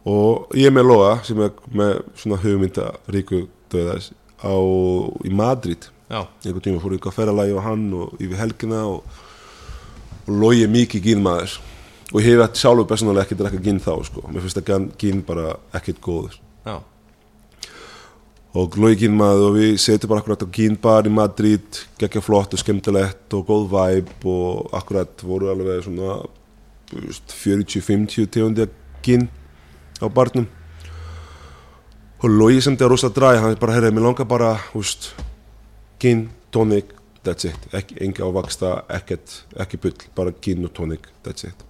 [0.08, 4.56] og ég er með Loa sem er með svona hugmynda ríku döðas á
[5.26, 5.90] í Madrid.
[6.08, 9.02] Já, einhvern tíma fór ég að ferralagi á hann og yfir helgina og,
[10.24, 11.58] og logi mikið gínmaður
[12.14, 15.58] og ég hef sjálfur personálega ekki drekka gín þá sko, mér finnst að gín bara
[15.76, 16.38] ekkert góður
[18.56, 21.82] og logi gínmaður og við setjum bara akkurat á gínbar í Madrid.
[22.00, 26.22] Geggja flott og skemmtilegt og góð væp og akkurat voru alveg svona
[26.88, 28.72] þú veist, 40-50 tegundir
[29.04, 29.28] gín
[30.00, 30.48] á barnum.
[32.24, 35.12] Og logi sem þetta er rosa dræ hann er bara, herrið, mér langar bara veist,
[36.02, 36.96] gin, tonic
[37.28, 41.66] that's it, ekki, engi ávaksta ekkert, ekki bull, bara gin og tonic that's it.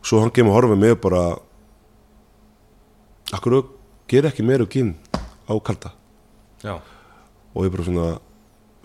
[0.00, 1.22] Og svo hann kemur að horfa með bara
[3.36, 3.60] akkur
[4.12, 4.92] ger ekki meira gin
[5.48, 5.92] á kalda.
[6.62, 6.76] Já,
[7.54, 8.08] og ég bara svona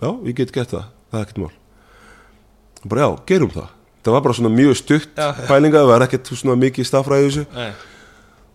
[0.00, 1.52] já, ég get gert það, það er ekkert mál.
[2.82, 3.68] Og bara já, gerum það.
[4.06, 5.32] Það var bara svona mjög stutt Já.
[5.50, 7.44] pælinga það var ekkert svona mikið stafræði í þessu.
[7.52, 7.72] Nei,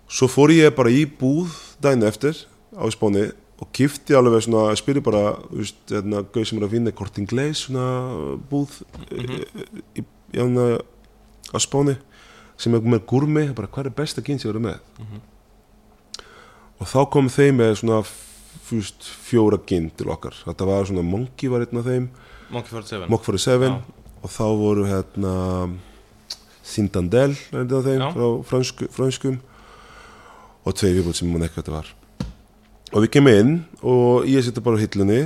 [0.09, 1.51] svo fór ég bara í búð
[1.83, 2.37] daginn eftir
[2.73, 3.27] á Spáni
[3.61, 5.35] og kifti alveg svona, ég spyrir bara
[5.91, 7.85] hérna, gauð sem er að vinna Kort Inglés svona
[8.49, 8.81] búð
[9.11, 9.43] Mhm.
[9.95, 10.79] í, í, hérna,
[11.53, 11.97] á Spáni
[12.57, 14.79] sem er með gúrmi, bara hvað er besta ginn sem eru með?
[14.99, 15.21] Mhm.
[16.79, 18.01] Og þá kom þeim með svona
[18.63, 20.35] veist, fjóra ginn til okkar.
[20.45, 22.07] Þetta var svona Monkey var einn af þeim.
[22.53, 23.75] Monkey 47 Mock 47 Já.
[24.23, 25.33] og þá voru hérna
[26.63, 28.09] Sintandel einn af þeim Já.
[28.15, 29.39] frá fransku, franskum
[30.63, 31.93] og tvei viðbútt sem mun ekki hvað þetta var.
[32.93, 35.23] Og við kemum inn og ég setja bara hillunni.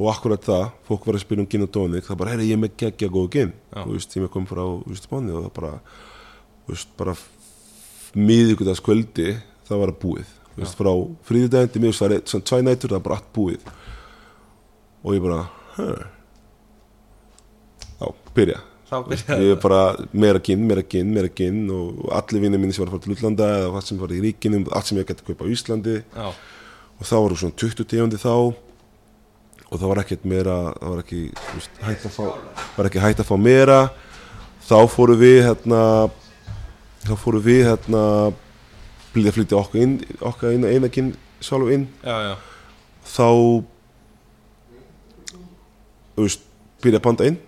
[0.00, 2.06] Og akkurat það, fólk var að spila um gin og tónik.
[2.06, 3.50] Það bara, herri, ég er með geggja góð gin.
[3.74, 4.62] Þú veist, ég með kom frá,
[4.96, 5.72] Spáni og það bara,
[6.70, 7.14] veist, bara
[8.16, 9.34] miðvíkudags kvöldi
[9.70, 10.92] það var að búið, þú veist, frá
[11.30, 13.68] fríðudaginn til það er svona tvæ nætur, það er bara allt búið.
[15.00, 15.44] Og ég bara,
[15.76, 16.08] huh
[18.00, 18.58] já, byrja.
[18.90, 18.96] Þá
[19.38, 22.90] ég er bara meira ginn, meira ginn, meira ginn og allir vinnir minni sem var
[22.90, 25.28] að fara til útlanda eða allt sem var í ríkinum, allt sem ég gæti að
[25.28, 25.94] kaupa á Íslandi.
[26.02, 26.26] Já,
[26.98, 28.34] og þá voru svona 20 tegundi þá.
[29.70, 31.20] Og það var ekkert meira það var ekki
[31.52, 32.24] veist, hægt að fá
[32.74, 33.80] var ekki hægt að fá meira.
[34.66, 35.82] Þá fóru við hérna
[37.06, 38.02] þá fóru við hérna
[39.14, 41.86] blíði að flytja okkar inn okkar inn eina kinn sjálf inn.
[42.04, 42.34] Já, já,
[43.10, 43.28] þá
[46.14, 46.46] þú veist,
[46.84, 47.38] byrja að banda inn.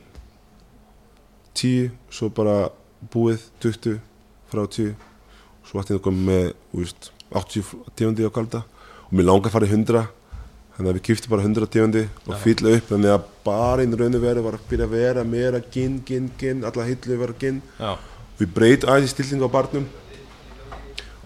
[1.58, 2.56] 10, svo bara
[3.12, 3.98] búið 20,
[4.52, 4.94] frá 10
[5.68, 8.62] svo ætti það komið með þú veist, 80 tegundi á kalda
[9.06, 10.02] og mér langar að fara í 100
[10.72, 14.20] þannig að við kýftum bara 100 tegundi og fylla upp þannig að bara einn rauninu
[14.22, 17.60] veru var að byrja að vera meira ginn, ginn, ginn alla hillu vera ginn
[18.40, 19.86] við breyt aðeins í stillingu á barnum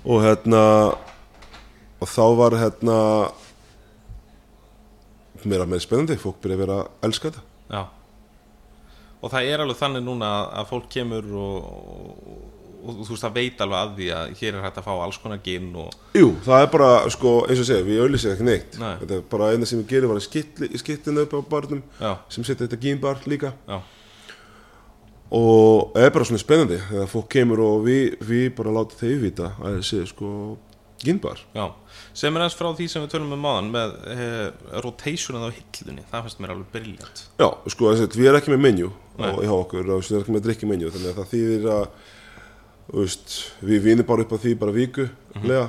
[0.06, 0.62] og hérna
[2.00, 2.96] og þá var hérna
[5.46, 7.42] meira með spennandi fólk byrja að vera að elska þetta.
[7.70, 7.82] Já.
[9.22, 12.40] Og það er alveg þannig núna að- að fólk kemur og, og,
[12.86, 15.18] og þú veist það veit alveg að því að hér er hægt að fá alls
[15.22, 18.78] konar ginn og Jú, það er bara, sko, eins og segja, við auðlýsum ekki neitt.
[18.82, 18.94] Nei.
[19.02, 22.12] þetta er bara eina sem við gerum var að skitli, skittinu upp á barnum já,
[22.28, 23.52] sem setja þetta gínbar líka.
[23.68, 23.80] Já,
[25.34, 29.52] og er bara svona spennandi þegar fólk kemur og við, við bara láta þeir vita
[29.58, 30.28] að þessi, sko,
[31.02, 31.66] gínbar já.
[32.16, 34.46] Sem er eins frá því sem við tölum um máðan með eh,
[34.80, 36.04] rotationið á hillunni.
[36.08, 37.24] Það finnst mér alveg briljant.
[37.36, 40.22] Já, sko, þess að við erum ekki með menju og hjá okkur og við erum
[40.24, 41.84] ekki með drikki menju þannig að það þýðir að
[42.94, 43.36] veist,
[43.66, 45.08] við vinum bara upp á því bara viku
[45.42, 45.66] lega,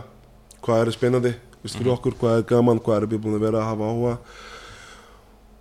[0.63, 3.63] hvað er spennandi veist, fyrir okkur, hvað er gaman, hvað er við búin að vera
[3.63, 4.15] að hafa áhuga?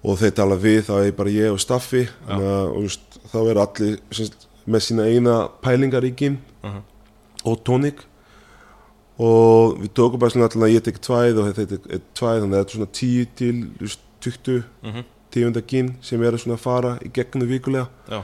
[0.06, 2.04] Og þeir tala við, þá er bara ég og Staffi.
[2.28, 6.82] Þannig að veist, þá er allir semst, með sína eina pælingar í gym Mhm.
[7.44, 8.00] og tónik.
[9.18, 12.56] Og við tókum bara svona alltaf að ég tek tvæð og þetta er tvæð þannig
[12.56, 15.04] að þetta er svona 10 til þú veist, 20 mm
[15.36, 17.88] tíunda ginn sem eru svona að fara í gegnum vikulega.
[18.08, 18.22] Já,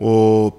[0.00, 0.54] og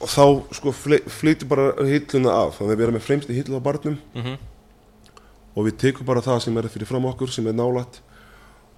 [0.00, 0.72] og þá sko
[1.08, 2.58] flytur bara hilluna af.
[2.58, 3.98] Þannig að við erum með fremst í hillu á barnum.
[4.14, 4.36] Mm
[5.54, 8.00] og við tekum bara það sem er fyrir fram okkur sem er nálægt.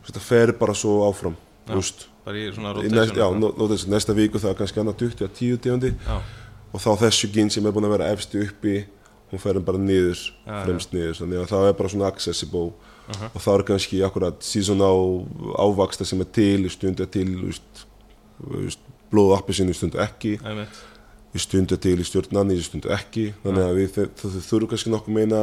[0.04, 1.32] Þetta fer bara svo áfram
[1.66, 5.26] bara í svona já, rotation nó, nó, þessi, næsta viku það er kannski annað 20
[5.26, 6.16] að 10 tíundi já,
[6.72, 8.76] og þá þessu ginn sem er búin að vera efstu uppi
[9.30, 12.72] hún fer bara niður, Já, fremst niður þannig að það er bara svona accessible.
[13.06, 13.28] Mhm.
[13.34, 14.90] og það er kannski akkurat season á
[15.62, 17.82] ávaksta sem er til stundu er til þú veist,
[18.40, 18.80] þú veist,
[19.12, 20.38] blóð appisinn stundu ekki.
[21.36, 23.28] Stundu er til í stjórnan í stundu ekki.
[23.44, 25.42] Þannig að við þurfum kannski nokkuð meina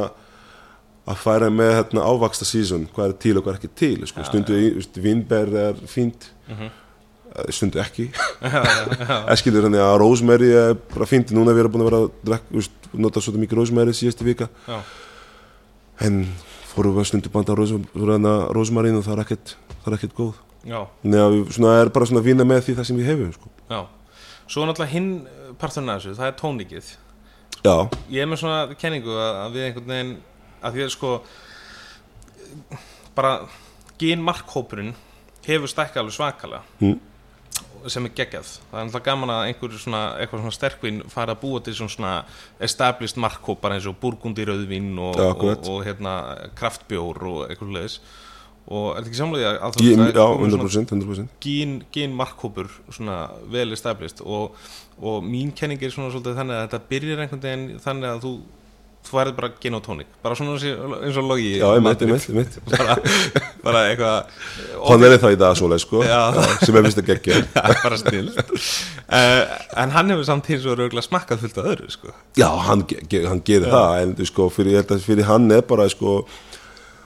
[1.06, 4.24] að færa með hérna, ávaksta season hvað er til og hvað er ekki til sko.
[4.24, 4.86] Stundu, ja.
[5.04, 6.70] vinber er fínt Mhm.
[7.50, 8.04] stundu ekki
[9.34, 12.64] eskilur þannig að rosemary er bara fint núna við erum búin að vera að drekka,
[12.94, 14.76] nota svolítið mikið rosemary síðustu vika Já.
[16.06, 16.20] en
[16.70, 21.34] fórum við stundu banda rosemarín og það er ekkert það er ekkert góð Nei, að
[21.34, 23.80] við svona, er bara svona að vinna með því það sem við hefum sko.
[24.48, 25.10] Svo náttúrulega hinn
[25.60, 26.86] parturinn af þessu, það er tónikið
[27.64, 27.74] já,
[28.14, 30.14] Ég er með svona kenningu að við einhvern veginn
[30.64, 31.10] að því að sko
[33.14, 33.34] bara
[34.00, 34.94] gin markhópurinn
[35.46, 37.00] hefur stækkað alveg svakalega Mm.
[37.92, 41.60] sem er geggjað það er alltaf gaman að einhver svona, svona sterkvinn fara að búa
[41.62, 42.24] til svona,
[42.60, 45.68] established markhópar eins og burgundi rauðvin og, Já, og, akkurat.
[45.68, 46.14] og, hérna
[46.56, 47.98] kraftbjór og eitthvað leðis
[48.64, 51.28] og er þetta ekki samlega að það er já komið svona 100%, 100%.
[51.44, 52.70] gin, gin markhópur
[53.52, 54.56] vel established og,
[55.02, 58.32] og mín kenning er svona svolítið þannig að þetta byrjar einhvern veginn þannig að þú
[59.04, 60.08] þú værið bara gin og tónik.
[60.24, 62.54] Bara svona eins og- logi Já, einmitt, einmitt, einmitt.
[62.72, 62.96] Bara,
[63.64, 64.24] bara eitthvað
[64.88, 66.20] Hann er það í dag svoleið sko Já.
[66.64, 67.42] sem er vist að gegja.
[67.56, 69.44] Já, bara snill uh,
[69.82, 72.14] en hann hefur samt hins og rauglega smakkað fullt af öðru sko.
[72.40, 72.82] Já, hann,
[73.28, 76.18] hann gerir það en þú sko, fyrir, að fyrir hann er bara sko,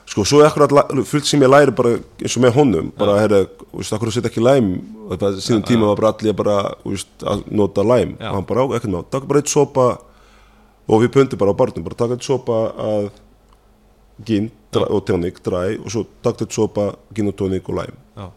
[0.09, 0.73] sko, svo er akkurat
[1.07, 4.31] fullt sem ég læri bara eins og með honum bara, herra, þú veist, akkurat setja
[4.31, 4.71] ekki læm?
[5.09, 8.15] Og það sínum tíma var bara allir bara þú veist, að nota læm.
[8.19, 8.29] Já.
[8.31, 9.87] og hann bara ekkert má, takk bara eitt sopa
[10.89, 13.09] og við pöntum bara á barnum bara takk eitt sopa að
[14.73, 18.27] dra, og tónik, dræ og svo takk eitt sopa gin og tónik og læm Já,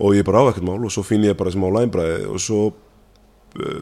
[0.00, 2.60] og ég bara á ekkert mál og svo finn ég bara smá læmbræði og svo
[2.70, 3.80] uh,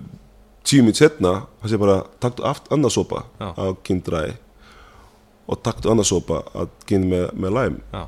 [0.67, 3.51] tíu mitt setna það sé bara taktu aft annað sopa Já.
[3.55, 4.37] af kindræði
[5.49, 8.03] og taktu annað sopa af kind með, með læm já,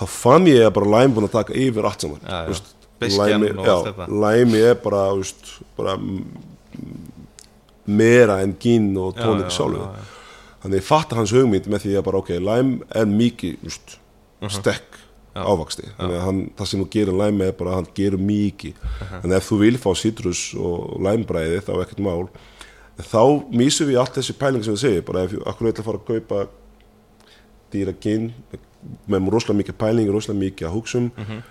[0.00, 2.20] þá fann ég að bara læm búin að taka yfir allt saman.
[2.24, 2.72] Þú veist,
[3.20, 3.76] læmi- já,
[4.24, 5.94] læmi er bara, veist, bara
[7.86, 10.04] meira en gin og tónik já, sjálfu já, já.
[10.62, 13.98] þannig ég fatta hans hugmynd með því að bara ok, læm er mikið þú veist,
[14.40, 14.50] Mhm.
[14.50, 14.98] stekk
[15.34, 18.74] ávaksti þannig að hann, það sem þú gerir læmi er bara að hann gerir mikið.
[19.10, 22.28] Þannig að ef þú vil fá sítrus og læmbræði þá er ekkert mál.
[22.98, 25.84] Þá mísum við allt þessi pæling sem við segir bara ef ég akkur eitthvað að
[25.84, 26.48] fara að kaupa
[27.72, 28.32] dýra gin
[29.08, 31.42] með rosalega mikið pæling, rosalega mikið að hugsum Mhm.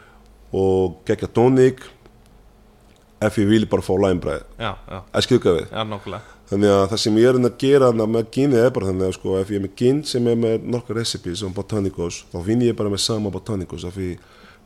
[0.54, 1.80] og gegja tónik
[3.28, 4.44] ef ég vil bara fá læmbræði
[5.14, 5.68] að skilka við.
[5.72, 5.84] Já,
[6.54, 9.36] Þannig að það sem ég er að gera með ginni er bara þannig að sko,
[9.40, 12.76] ef ég er með gin sem er með nokkar recipes og botanicos, þá vinn ég
[12.78, 14.10] bara með sama botanicos af því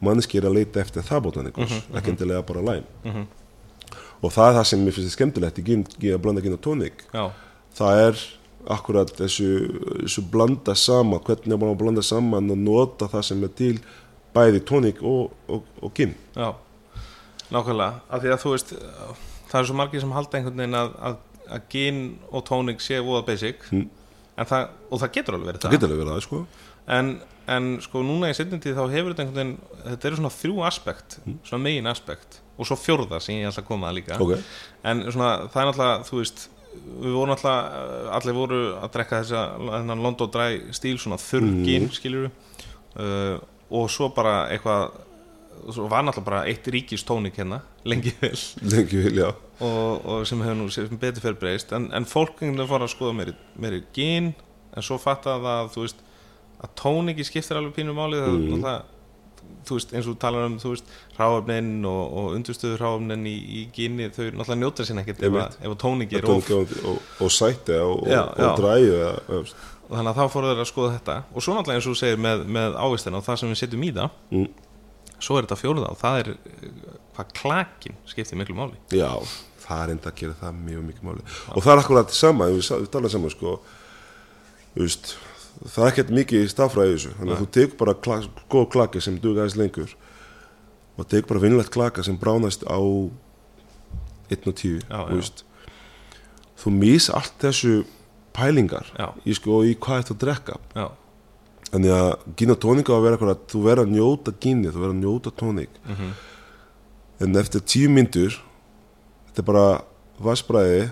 [0.04, 3.28] manneski er að leita eftir það botanicos, ekki endilega bara læm.
[4.18, 7.06] Og það er það sem mér finnst skemmtilegt í gin að blanda gin og tónik.
[7.14, 7.30] já,
[7.78, 8.22] Það er
[8.74, 9.50] akkurat þessu,
[10.02, 13.76] þessu blanda sama, hvernig er bara að blanda saman og nota það sem er til
[14.36, 16.16] bæði tónik og, og, og gin.
[16.36, 16.50] já,
[17.54, 18.74] nákvæmlega af því að þú veist
[19.48, 21.18] það er svo margir sem halda einhvern veginn að, að,
[21.56, 23.88] að gin og tónik sé voða basic Mm.
[24.38, 26.42] en það, og það getur alveg verið Það það alveg verið það, sko.
[26.98, 27.14] en,
[27.56, 30.68] en sko núna í setjum tíð þá hefur þetta einhvern veginn þetta eru svona þrjú
[30.68, 34.38] aspekt svona megin aspekt og svo fjórða sem ég ætla að koma að líka Ok,
[34.84, 39.94] en svona það er náttúrulega þú veist við vorum náttúrulega allir voru að drekka þessa
[39.96, 42.32] London Dry stíl svona þurrgin mm.
[43.02, 43.38] uh,
[43.78, 44.92] og svo bara eitthvað
[45.74, 48.36] svo var náttúrulega bara eitt ríkistónik hérna lengi vel
[48.72, 52.70] lengi vil, og, og sem hefur nú sem betur fyrir breyst en, en fólk einhvern
[52.70, 54.34] fór að skoða meiri, meiri gin
[54.78, 56.06] en svo fatta það að þú veist
[56.58, 58.62] að tóniki skiptir alveg pínu máli það Mm.
[58.62, 58.94] mm.
[59.68, 63.62] þú veist eins og talar um þú veist ráöfnin og, og undurstöður ráöfnin í, í
[63.74, 67.32] gini þau náttúrulega njóta sinna ekkert ef, ef að tóniki er of og, og, og
[67.32, 68.24] sæti og, og, já.
[68.28, 69.54] og
[69.88, 72.22] og þannig að þá fóru þeir að skoða þetta og svo náttúrulega eins og segir
[72.22, 74.48] með, með ávistina og það sem við setjum í það Mm.
[75.24, 76.72] Svo er þetta fjóruða og það er eh,
[77.18, 78.78] hvað klakin skiptir miklu máli.
[78.94, 79.10] Já,
[79.64, 81.26] það er enda að gera það mjög mikið máli.
[81.54, 83.56] Og það er akkurat sama, við, við talaðum saman sko,
[84.78, 85.16] veist,
[85.64, 87.16] það er ekkert mikið stafræði þessu.
[87.20, 89.96] Þannig að þú tekur bara klak, góð klaki sem duga aðeins lengur
[90.98, 92.78] og tekur bara vinnlegt klaka sem bránast á
[94.34, 95.18] 1 og 10 Já, þú já.
[95.18, 95.44] veist.
[96.58, 97.74] Þú mís allt þessu
[98.38, 99.12] pælingar Já.
[99.26, 100.58] í, sko, í hvað þetta drekka.
[100.78, 100.88] Já,
[101.72, 104.80] þannig að gin og tónik á að vera akkurat þú verður að njóta ginni, þú
[104.84, 105.70] verður að njóta tónik.
[105.88, 106.12] Mhm.
[107.20, 108.30] en eftir tíu myndur
[109.28, 109.82] þetta er bara
[110.22, 110.92] vassbræði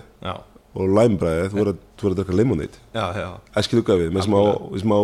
[0.74, 2.78] og læmbræði, þú verður að- að drekka lemonade.
[3.56, 4.40] Æskilu gafið, með smá,
[4.82, 4.96] smá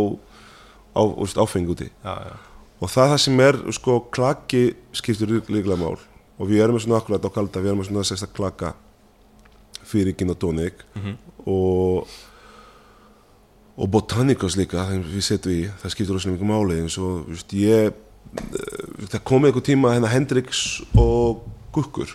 [0.94, 1.03] á,
[1.46, 1.90] áfengi úti.
[2.05, 2.36] Já, já.
[2.82, 5.96] og það er það sem er, sko, klaki skiptir líklega mál
[6.38, 8.74] og við erum með svona akkurat á kalda, við erum með svona sérsta klaka
[9.84, 11.16] fyrir gin og tónik Mhm.
[11.46, 12.07] og
[13.76, 17.88] og botanicos líka, við setjum í það skiptir rosalega mikið máli eins og veist, ég
[17.88, 22.10] eh, það komið einhver tíma hérna Hendrix og Gukkur?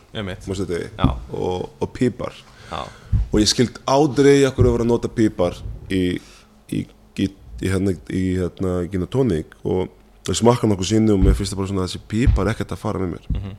[1.00, 1.08] Já.
[1.34, 2.36] og, og pípar
[2.70, 2.84] já,
[3.32, 5.58] og ég skild aldrei okkur að vera að nota pípar
[5.90, 6.02] í,
[6.70, 6.84] í,
[7.18, 9.90] í, í hérna, í hérna gin og
[10.28, 12.84] ég smakka nokkuð sinni og mér finnst það bara svona að þessi pípar ekkert að
[12.84, 13.58] fara með mér Mhm.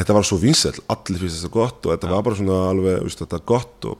[0.00, 3.20] þetta var svo vinsæll, allir finnst þetta gott og þetta var bara svona alveg, veist,
[3.24, 3.98] þetta gott og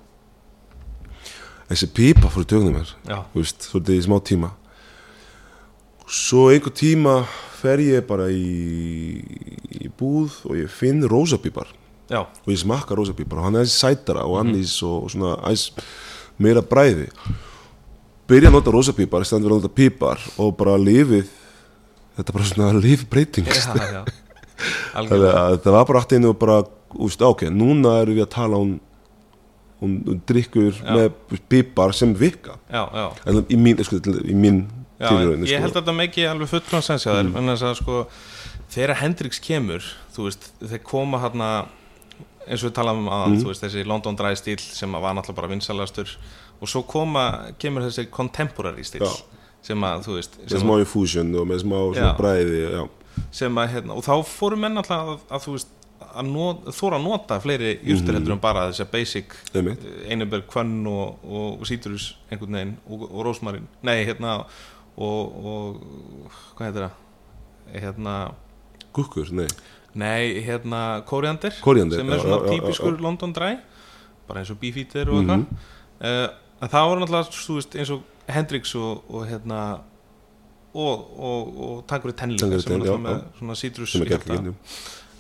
[1.71, 2.95] þessi pípa fór í tögnum mér
[3.47, 4.53] svolítið í smá tíma.
[6.11, 7.21] Svo einhver tíma
[7.61, 9.21] fer ég bara í,
[9.81, 11.71] í búð og ég finn rósapípar.
[12.11, 15.37] Já, og ég smakka rósapípar og hann er sætara og annís og, og svona
[16.43, 17.07] meira bræði.
[18.31, 21.29] Byrja að nota rósapípar í stand fyrir að nota pípar og bara lífið
[22.17, 24.03] þetta er bara svona lífbreyting já, já.
[24.91, 26.57] Þannig Algjörlega að þetta var bara allt einu og bara,
[27.01, 28.75] úst, ok, núna erum við að tala um,
[29.81, 31.09] um, um drikkur með
[31.51, 32.59] pípar sem virka.
[32.71, 33.07] Já, já.
[33.27, 34.63] En í mín, sko, í mín
[35.01, 35.65] Já, tilraun, ég sko.
[35.65, 38.01] held að þetta meki alveg fullkvæm sens hjá þér, en þess að sko
[38.71, 39.87] þegar Hendrix kemur,
[40.21, 41.51] veist þeir koma hérna
[42.47, 45.39] eins og við talaðum um aðan, þú veist, þessi London Dry stíl sem var náttúrulega
[45.41, 46.15] bara vinsalastur
[46.61, 47.27] og svo koma,
[47.61, 49.13] kemur þessi contemporary stíl Já.
[49.71, 51.79] sem að, þú veist með smá infusion og með smá
[52.19, 52.63] bræði
[53.35, 55.77] sem að, hérna, og þá fóru menn alltaf að, að þú veist,
[56.19, 59.85] að not, þóra að nota fleiri jurtir heldur en bara þessi basic einmitt.
[60.11, 64.41] einubberg, kvönn og, og, sítrus einhvern veginn og, og rósmarin nei, hérna
[64.97, 68.15] og, og hvað heitir það hérna,
[68.97, 69.49] gukkur, nei
[69.95, 72.95] nei, hérna kóriandir, sem er svona típiskur.
[72.95, 73.03] Mhm.
[73.03, 73.57] London Dry
[74.29, 75.47] bara eins og Beefeater og eitthvað
[76.07, 76.27] uh,
[76.61, 79.61] en það voru náttúrulega, veist, eins og Hendrix og, og hérna
[80.71, 83.95] og, og, og Tangury Ten líka Tanqueray sem er 10, náttúrulega já, með svona sítrus
[83.95, 84.41] sem er hjarta.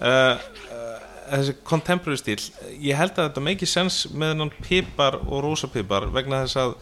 [0.00, 0.34] Uh,
[0.72, 0.96] uh,
[1.30, 2.38] þessi contemporary stíl
[2.80, 6.74] ég held að þetta make sense með hennan pipar og rósapipar vegna þess að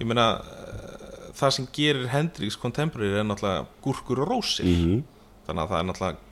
[0.00, 4.66] ég meina uh, það sem gerir Hendrix contemporary er náttúrulega gúrkur og rósir.
[4.66, 5.02] Mhm.
[5.46, 6.26] þannig að það er náttúrulega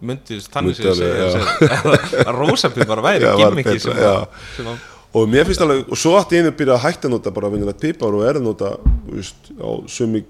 [0.00, 1.26] myndist þannig segja
[1.76, 3.26] að- að rósapipar væri
[3.58, 6.84] betra, sem, að- sem að og mér finnst alveg, og svo átti einu byrja að
[6.84, 8.68] hætta að nota bara venjulegt pípar og er að nota
[9.10, 10.20] veist, á sumi,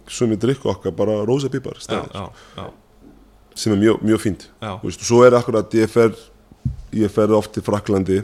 [0.40, 2.22] drikku okkar bara rósa pípar já, já,
[2.56, 2.64] já,
[3.60, 4.48] sem er mjög, mjög fínt.
[4.80, 6.14] Og svo er akkurat ég fer
[6.92, 8.20] ég fer oft til Fraklandi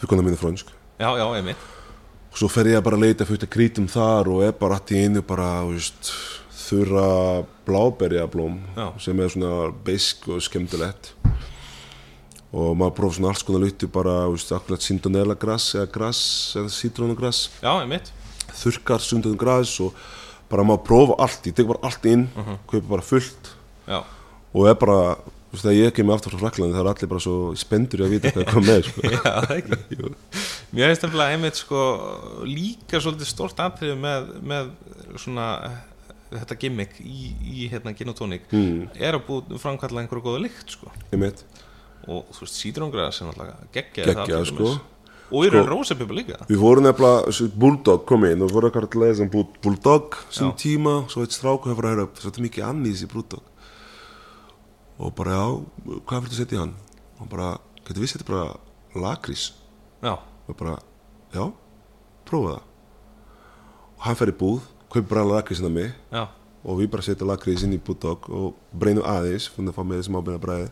[0.00, 0.68] fyrir konar minni frönsk.
[1.00, 1.56] Já, já, einmitt.
[2.30, 5.00] Og svo fer ég að bara leita fyrir krítum þar og er bara allt í
[5.04, 6.12] einu bara veist,
[6.66, 8.60] þurra bláberjablóm
[9.02, 11.14] sem er svona beisk og skemmtilegt.
[12.50, 16.22] Og maður prófa svona alls konar luti bara, veist, akkurat sindonella grass eða grass
[16.56, 18.12] eða einmitt.
[18.60, 19.94] Þurkar sundum græs og
[20.50, 22.56] bara maður prófa allt, ég tek bara allt inn Mhm.
[22.70, 23.52] kaupa bara fullt.
[23.88, 24.00] Já,
[24.54, 24.96] og er bara,
[25.50, 28.06] þú veist, þegar ég kemur aftur frá Fraklandi það er allir bara svo spendur í
[28.06, 29.00] að vita hvað er komið með sko.
[29.14, 30.10] já, það ekki.
[30.70, 31.80] Mér finnst nefnilega einmitt sko
[32.46, 34.68] líka svolítið stort atriði með, með
[35.18, 35.46] svona
[36.30, 40.92] þetta gimmick í, í hérna ginotónik mm, er að búið framkalla einhverju góða lykt sko.
[42.10, 44.70] Og þú veist sítrungræða sem alltaf geggja geggja sko
[45.30, 46.38] og í raun rósapipa líka.
[46.48, 50.50] Við vorum nefnilega, Bulldog kom inn og voru ekkert að lesa um Bull- Bulldog sem
[50.58, 53.42] tíma, svo eitt stráku hefur að höra upp, svo þetta er mikið annís í Bulldog.
[55.00, 55.44] Og bara já,
[56.06, 56.74] hvað viltu setja í hann?
[57.20, 58.56] og bara, getur við setja bara
[58.96, 59.50] lakrís
[60.02, 60.14] já,
[60.48, 60.78] og bara,
[61.34, 61.52] já,
[62.24, 62.62] prófa það.
[63.96, 64.60] Og hann fer í búð
[64.90, 65.92] kaupi bara lakrísina mig.
[66.10, 66.26] Já,
[66.64, 70.00] og við bara setja lakrís inn í Bulldog og breinum aðeins, fyrir að fá með
[70.00, 70.70] þessum ábyrna bræði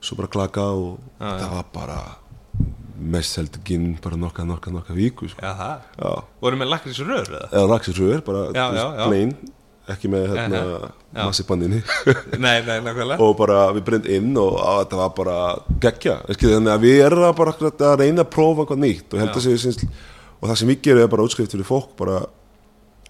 [0.00, 1.98] svo bara klaka og Já, það var bara
[2.96, 5.42] mest heldur ginn bara nokka, nokka, nokka viku sko.
[5.42, 7.48] já voru með lakrís rör eða?
[7.52, 9.06] eða laksisröður, bara Já, þú já, já.
[9.06, 9.34] plain
[9.86, 10.62] ekki með hérna
[11.14, 11.82] massipandinni
[12.44, 15.36] nei, nei, nákvæmlega og bara við breynd inn og á, þetta var bara
[15.94, 19.46] Skilji, þannig að við erum bara að reyna að prófa eitthvað nýtt og held að
[19.46, 19.90] séu
[20.36, 22.24] og það sem við gerum er bara útskrift fyrir fólk bara,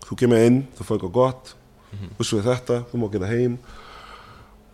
[0.06, 1.54] þú kemur inn, þú fær eitthvað gott
[1.92, 1.98] mm.
[1.98, 2.34] -hmm.
[2.36, 3.58] við þetta, þú má gera heim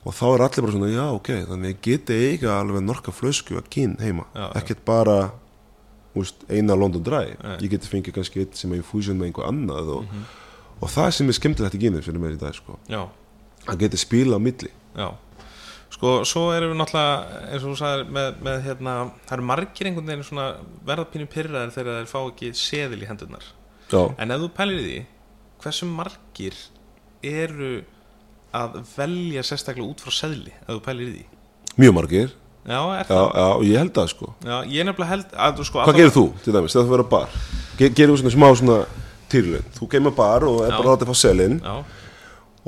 [0.04, 3.68] og þá er allir bara svona, já ok þannig geti eiga alveg norka flösku að
[3.70, 4.52] kyn heima, Já, já.
[4.62, 5.16] ekkert bara
[6.18, 7.56] úst, eina London Dry Nei.
[7.62, 10.24] ég geti fengið kannski eitt sem er í fúsjón með einhver annað og, Mhm.
[10.82, 12.78] og það sem er skemmtilegt í gynum fyrir mér í dag sko.
[12.88, 13.06] já,
[13.68, 15.14] að geti spila á milli já
[15.92, 19.86] sko, svo erum við náttúrulega eins og þú sagðir með, með hérna það eru margir
[19.86, 23.44] einhvern veginn svona verðapínu pyrraðir þegar þeir fá ekki seðil í hendurnar
[23.92, 25.06] já, En ef þú pælir því
[25.62, 26.54] hversu margir
[27.22, 27.84] eru
[28.52, 31.26] að velja sérstaklega út frá seðli ef þú pælir í því.
[31.82, 32.32] Mjög margir.
[32.62, 33.28] Já, er já, það?
[33.34, 34.28] já, ég held það sko.
[34.46, 37.14] Já, ég nefnilega held að sko hvað gerir þú til dæmis, þegar þú verður á
[37.14, 37.38] bar?
[37.78, 38.76] Ge gerir þú svona smá svona
[39.32, 41.56] týrlun þú kemur bar og er bara að láta fá selin.
[41.58, 41.74] Já,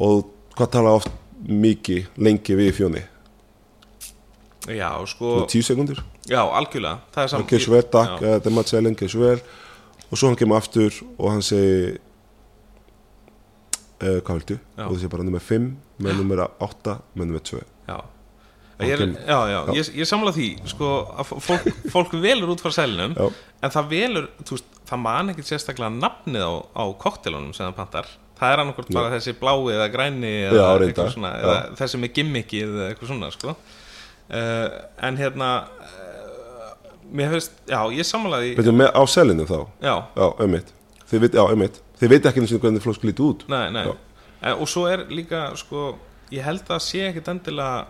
[0.09, 0.25] og
[0.57, 1.13] hvað tala oft
[1.45, 3.05] mikið lengi við fjóni?
[4.73, 7.03] Já, sko Svona tíu sekundur Já, algjörlega.
[7.13, 9.39] Það er saman ok, svo vel, takk, þetta er maður selin, ok, svo vel
[10.09, 11.99] og svo hann kemur aftur og hann segir
[14.05, 14.57] uh, hvað viltu?
[14.79, 14.85] Já.
[14.89, 15.71] og sé bara nummer 5
[16.05, 17.97] með nummer 8 með nummer 2 já.
[18.83, 20.87] Ég er, kemur- já, já, ég, ég samla því sko,
[21.23, 23.29] að fólk, fólk velur út frá selinum Já.
[23.63, 27.77] en það velur, þú veist, það man ekkert sérstaklega nafnið á, á koktelunum sem það
[27.79, 28.09] pantar.
[28.35, 31.45] Það er annarkort bara þessi blái eða græni eða, Já, reyndar, svona, já.
[31.47, 33.55] eða þessi með gimmiki eða eitthvað svona sko.
[33.55, 34.69] uh,
[35.07, 35.51] en hérna
[35.87, 36.75] uh,
[37.15, 39.59] mér finnst, já, ég sammálaði veitum, með, á selinu þá?
[39.87, 40.75] Já, já, einmitt.
[41.13, 41.45] Þið veit, já,
[42.05, 43.47] þið veit ekki eins og hvernig flósku líti út.
[43.53, 43.87] Nei, nei.
[44.45, 45.95] En, og svo er líka, sko
[46.35, 47.87] ég held að sé ekkit endilega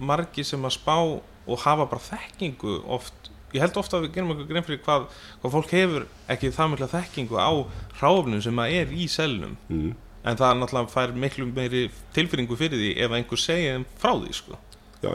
[0.00, 3.28] margi sem að spá og hafa bara þekkingu oft.
[3.52, 5.04] Ég held ofta að við gerum eitthvað grein fyrir hvað,
[5.42, 7.52] hvað fólk hefur ekki það mjög þekkingu á
[8.00, 9.90] hráfnum sem að er í selnum mm.
[10.24, 11.82] en það náttúrulega fær miklu meiri
[12.16, 14.56] tilfinningu fyrir því ef einhver þeim frá því sko.
[15.04, 15.10] já,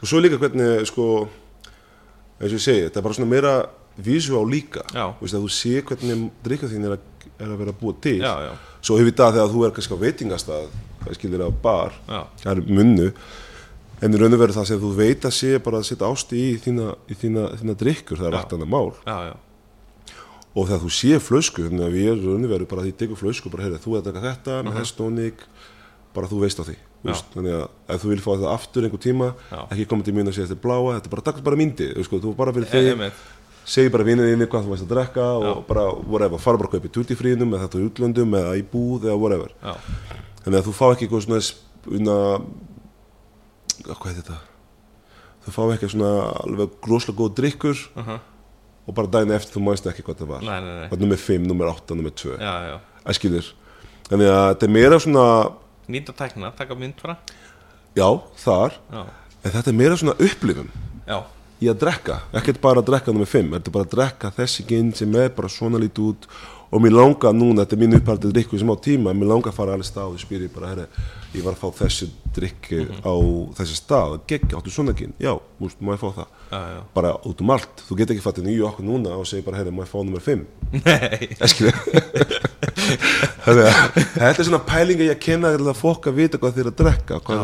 [0.00, 1.08] og svo líka hvernig sko
[2.38, 3.54] eins og ég segi, þetta er bara svona meira
[4.04, 4.82] visuál líka.
[5.20, 7.04] Veist, þú sé hvernig drikka þín er að,
[7.40, 10.04] er að vera búa til Já, já, svo hefur það þegar þú er kannski á
[10.04, 10.66] veitingastað
[11.16, 13.12] skilir á bar, það er munnu
[14.00, 16.36] en í raun og veru það sem þú veit að sé bara að setja ásti
[16.40, 18.92] í þína, í þína, þína drikkur, það er allt annað mál.
[19.04, 19.34] Já, já,
[20.56, 22.94] og þegar þú sé flösku, þannig að við erum raun og veru bara að því
[23.02, 24.78] tekur flösku, bara heyrðu, þú er að taka þetta með Mhm.
[24.80, 25.44] hestónik,
[26.14, 29.00] bara þú veist á því veist, þannig að ef þú vil fá þetta aftur einhver
[29.00, 29.60] tíma, Já.
[29.72, 32.04] ekki koma til mín og segja þetta er bláa, þetta er bara, bara myndi þú,
[32.04, 33.12] sko, þú bara fyrir þig,
[33.70, 35.52] segi bara vinið þínu hvað þú veist að drekka og Já.
[35.68, 39.06] bara, whatever, fara bara að kaupa í tutifrínum eða þetta í útlöndum eða í búð
[39.06, 39.52] eða whatever.
[39.62, 39.74] Já,
[40.50, 41.42] að þú fá ekki eitthvað svona
[42.00, 42.16] una,
[43.86, 44.40] hvað heit þetta?
[45.44, 46.10] Þú fá ekki svona
[46.42, 48.20] alveg groslega góð drikkur uh -huh.
[48.86, 50.42] og bara daginn eftir þú mæst ekki hvað það var.
[50.42, 50.88] Nei, nei, nei.
[50.88, 53.46] Hvað nummer 5, nummer 8, nummer 2 já, já, æskilur
[54.08, 55.52] þannig að þetta er meira svona
[55.88, 57.16] nýta tækna, taka mynd frá.
[57.94, 59.06] Já, þar, já,
[59.44, 60.68] en þetta er meira svona upplifum
[61.06, 61.24] já,
[61.60, 64.66] í að drekka, ekkert bara að drekka nummer 5, þetta er bara að drekka þessi
[64.68, 66.32] ginn sem er bara svona lítið út.
[66.70, 69.56] Og mér langar núna, þetta er mín upphaldið drikku sem á tíma, mér langar að
[69.56, 70.84] fara alveg stað og spyrir bara, herri,
[71.34, 72.06] ég var að fá þessi
[72.36, 73.14] drikki á
[73.58, 76.28] þessi stað geggi, áttu svona ginn, já, múst, má ég fá það?
[76.50, 79.60] Já bara út um allt, þú get ekki fattið nýju okkur núna og segir bara,
[79.60, 80.46] herri, má ég fá nummer 5
[80.78, 81.34] nei,
[83.50, 87.20] þetta er svona pælinga ég að kenna að fólk að vita hvað þeir að drekka
[87.26, 87.38] hvað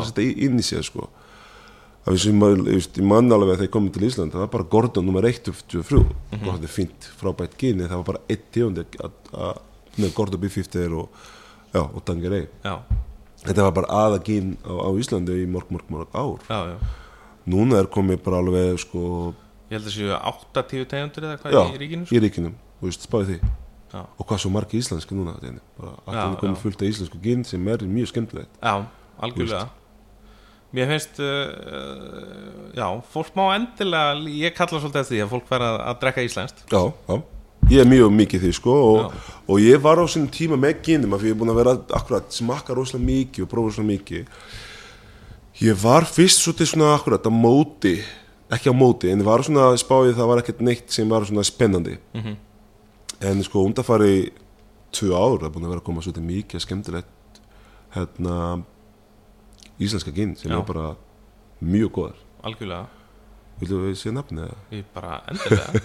[2.06, 4.66] Það Það maður, ég ég mann alveg að þeir komið til Ísland það var bara
[4.70, 6.44] Gordon nummer 1 og 23 mm -hmm.
[6.52, 9.60] þetta er fínt, frábært gini það var bara eitt að- að-
[9.98, 11.08] með Gordon B50 og,
[11.74, 12.46] og Tangerei
[13.44, 16.40] þetta var bara aða gin á, á Íslandi í mörg, mörg, mörg ár.
[16.48, 16.76] Já, já.
[17.46, 19.34] Núna er komið bara alveg sko,
[19.70, 20.10] ég held að séu
[20.54, 22.14] 8-10 tegundur eða hvað já, í ríkinu sko.
[22.16, 23.40] í ríkinum, þú veist, spáði því.
[23.96, 27.44] Og hvað svo margi íslenski núna þetta bara Já, allir komið fullt af íslensku ginn
[27.44, 28.50] sem er mjög skemmtilegt.
[28.62, 28.84] Já,
[29.22, 29.68] algjörlega
[30.74, 31.30] mér finnst uh,
[31.70, 36.26] uh, já, fólk má endilega ég kalla svolítið eftir því að fólk verða að drekka
[36.26, 36.62] íslenskt.
[36.72, 37.16] Já, já,
[37.70, 41.16] ég er mjög mikið því sko og, og ég var á sinni tíma með ginnum
[41.16, 44.30] af því ég er búin að vera akkurat smakka rosalega mikið og prófa rosalega mikið.
[45.64, 47.96] Ég var fyrst svolítið svona akkurat á móti
[48.52, 51.46] ekki á móti, en ég var svona spáið það var ekkert neitt sem var svona
[51.46, 51.98] spennandi.
[52.14, 52.36] Mhm.
[53.16, 54.30] en sko undanfari
[54.92, 57.38] tvö ár, það er búin að vera að koma svolítið mikið skemmtilegt
[57.94, 58.34] hérna
[59.82, 60.58] íslenska ginn sem Já.
[60.58, 60.92] er bara
[61.60, 62.20] mjög góðar.
[62.46, 62.86] Algjörlega,
[63.60, 64.62] villu við sé nafnið það?
[64.76, 65.82] ég bara endilega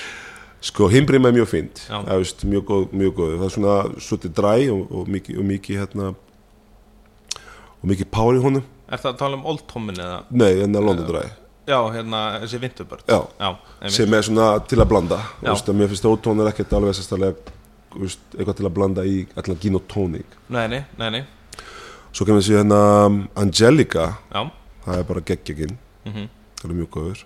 [0.60, 1.46] Sko, himbrima er mjög
[1.88, 5.46] það veist, mjög góð, mjög góð, það er svona svolítið dræ og, og mikið, og
[5.48, 6.08] mikið hérna,
[7.78, 10.18] og mikið pár í honum, er það að tala um Old Tommin eða?
[10.36, 11.22] Nei, er London dræ,
[11.70, 13.50] já, hérna, þessi Vinterbird já, já,
[13.96, 16.92] sem er svona til að blanda, veist, að mér finnst ótón er ekkert alveg
[17.96, 20.36] veist, eitthvað til að blanda í allan gin og tónik.
[20.52, 21.24] nei, nei, nei, nei
[22.10, 22.80] Svo kemur þessi hérna
[23.38, 24.42] Angelica, já,
[24.84, 25.76] það er bara geggjaginn,
[26.08, 26.28] mhm
[26.60, 27.24] það er mjög góður.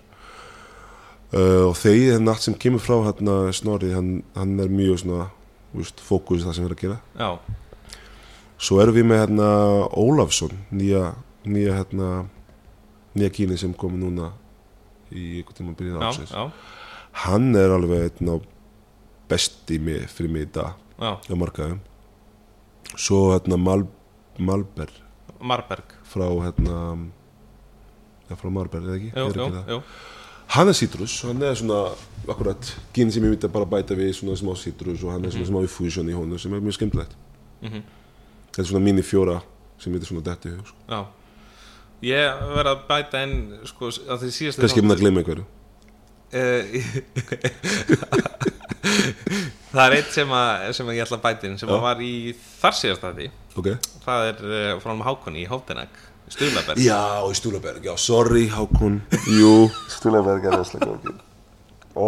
[1.35, 5.25] Uh, og þegar natt sem kemur frá hérna Snorri, hann, hann er mjög svona,
[5.75, 6.99] veist, fókus það sem erum að gera.
[7.19, 7.59] já,
[8.55, 9.47] Svo erum við með hérna
[9.99, 11.09] Ólafsson, nýja,
[11.43, 12.11] nýja hérna,
[13.17, 14.29] nýja kíni sem kom núna
[15.11, 16.31] í einhvern tíma byrjun ásins.
[17.25, 18.35] Hann er alveg einn á
[19.27, 21.81] besti mig, fyrir mig í dag á markaðum.
[22.95, 23.83] Svo hérna Mal,
[24.37, 24.89] Malber
[25.45, 26.75] Marberg frá hérna,
[28.29, 29.09] já frá Malber, eða ekki?
[29.15, 29.79] jú, Er jú, jú,
[30.55, 31.79] Hann er sítrus, hann er svona,
[32.29, 32.61] akkurat,
[32.93, 35.59] kíni sem ég myndi bara bæta við svona smá sítrus og hann er svona smá
[35.65, 37.15] infusion í honum sem er mjög skemmtilegt.
[37.61, 37.81] mhm
[38.55, 39.41] Þetta er svona mini fjóra
[39.81, 40.77] sem myndi svona detti í hug, sko.
[40.89, 41.01] Já
[42.05, 42.21] Ég
[42.55, 45.45] verð að bæta inn sko, að því síðast Kannski ég myndi að glemma einhverju.
[49.75, 51.77] Það er eitt sem, að, sem að ég ætla að bæta inn sem Já.
[51.83, 52.11] var í
[52.61, 53.69] þar síðast að því Ok.
[54.05, 55.99] Það er uh, frá hann Hákonni í Hóttinag
[56.33, 56.79] Stuðlaberg.
[56.81, 56.99] Já,
[57.29, 59.01] í Stúlaberg, já, sorry Hákon.
[59.39, 61.21] Jú, Stúlaberg er þesslega góð
[61.95, 62.07] Ó,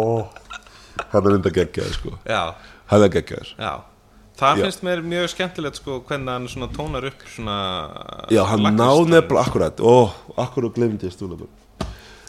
[1.14, 2.16] hann er enda geggjaður sko.
[2.28, 2.42] Já,
[2.88, 3.52] Hann er geggjaður.
[3.60, 3.72] Já.
[4.38, 4.64] Það Já.
[4.64, 7.56] finnst mér mjög skemmtilegt sko hvernig hann svona tónar upp svona
[8.30, 8.76] Já, hann lakrísstæðin.
[8.78, 9.80] ná nefnilega akkurat.
[9.82, 9.94] Ó,
[10.44, 11.48] akkurat glemdi ég Stúlaberg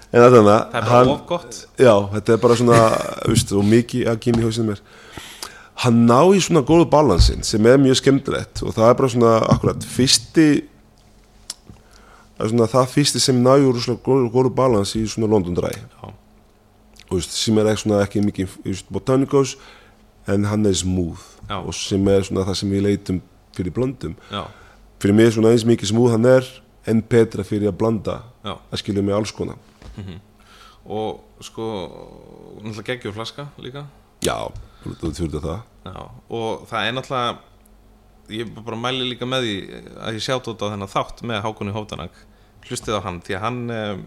[0.09, 1.57] En þetta Það er bara of gott.
[1.77, 2.77] Já, þetta er bara svona,
[3.29, 4.81] veist, og mikið að kynni í hausinu mér
[5.83, 9.33] hann ná í svona góðu balansin sem er mjög skemmtilegt og það er bara svona
[9.53, 10.47] akkurat fyrsti
[12.39, 15.57] það er svona það fyrsti sem ná í svona góðu, góðu balans í svona London
[15.57, 15.73] Dry.
[17.09, 18.55] Og veist, sem er ekki svona ekki mikið
[18.93, 19.57] botanicals
[20.29, 21.57] en hann er smooth Já.
[21.57, 23.21] og sem er svona það sem við leitum
[23.57, 24.15] fyrir blöndum.
[24.31, 24.45] Já,
[25.01, 26.47] fyrir mig er svona eins mikið smúð hann er
[26.87, 28.55] en betra fyrir að blanda já.
[28.55, 29.59] að skilja mig alls konar.
[30.89, 31.65] Og sko,
[32.63, 33.83] náttúrulega geggjur flaska líka.
[34.23, 34.47] Já,
[34.83, 35.61] þú þurfið það.
[35.89, 36.01] Já,
[36.39, 37.37] og það er náttúrulega
[38.29, 39.53] ég bara mæli líka með því
[40.05, 42.17] að ég sjátt út á þennan þátt með Hákunni Hóftanag
[42.67, 44.03] hlustið á hann, því að hann um,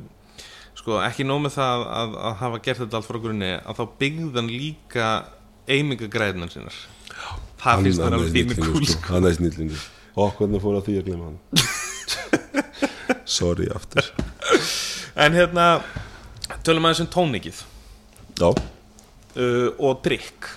[0.78, 3.84] sko ekki nóg með það að, að hafa gert þetta allt frá grunni að þá
[4.02, 5.08] byggði hann líka
[5.70, 6.78] eimingagræðinar sinnar
[7.62, 9.12] það finnst mér alveg fínu kúl sko.
[9.14, 9.84] hann er snillingur.
[10.12, 11.68] Og hvernig fór að því að glemma hann
[13.32, 14.08] sorry aftur.
[15.16, 15.66] En hérna,
[16.66, 17.62] tölum aðeins um tónikið
[18.40, 20.50] já, uh, og drikk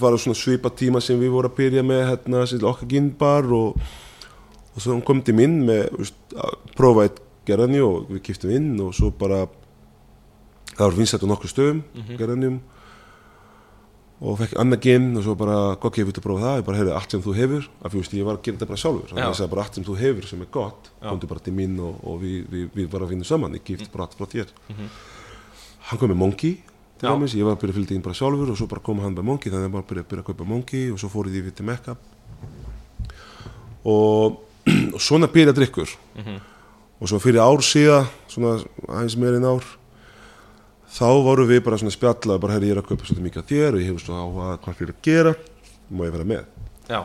[0.00, 3.48] var það svona svipa tíma sem við vorum að byrja með hérna, sem okkar ginnbar
[3.52, 3.82] og,
[4.72, 8.70] og svo kom til minn með veist, að prófa eitt gerðanjú og við kiptum inn
[8.80, 9.44] og svo bara
[10.72, 12.60] það var vinsætt á nokkur stöðum mm gerðanjum
[14.22, 16.92] og fekk annað ginn og svo bara gott ég vilja prófa það, ég bara heyrði
[16.94, 19.08] allt sem þú hefur af því veist, ég var að gera þetta bara sjálfur.
[19.10, 21.54] Þannig að ég sagði bara allt sem þú hefur sem er gott komdu bara til
[21.56, 24.52] mín og, og við, við, við bara vinnum saman, ég gift bara allt frá þér.
[25.88, 26.52] Hann kom með Monkey.
[27.02, 29.14] Dæmis, ég var að byrja að fylgja inn bara sjálfur og svo bara kom hann
[29.16, 31.46] með Monkey, þannig að ég bara byrja, byrja að kaupa Monkey og svo fór ég
[31.48, 31.96] því til Mekka.
[33.84, 34.38] Og,
[34.94, 35.90] og svona byrja drikkur
[37.02, 38.52] og svo fyrir ár síða svona
[38.86, 39.64] aðeins meir en ár
[40.92, 43.48] þá voru við bara svona spjalla bara herri ég er að kaupa svolítið mikið af
[43.50, 45.32] þér og ég hefur svona á að hvað fyrir að gera.
[45.92, 46.44] Má ég vera með?
[46.86, 47.00] Já,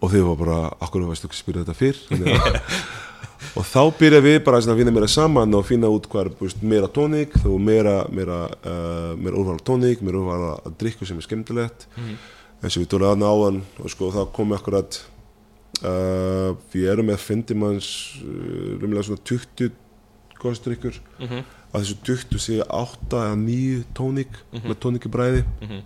[0.00, 1.98] og þið var bara, akkur varstu ekki að spyrja þetta fyrr?
[2.14, 2.58] Að-
[3.54, 6.62] og þá byrja við bara að vinna meira saman og finna út hvað er búist,
[6.66, 11.26] meira tónik þá meira, meira, uh, meira úrval tónik meira úrval að drikku sem er
[11.26, 11.86] skemmtilegt.
[12.64, 14.98] Eins og við tóra aðna áðan og sko þá komi akkurat
[15.84, 17.90] uh, við erum með findimanns
[18.24, 19.70] uh, rumlega svona 20
[20.42, 25.44] góðstrykkur mhm, að þessu 20 sé 8 eða 9 tónik með tónikibræði.
[25.62, 25.84] Mhm,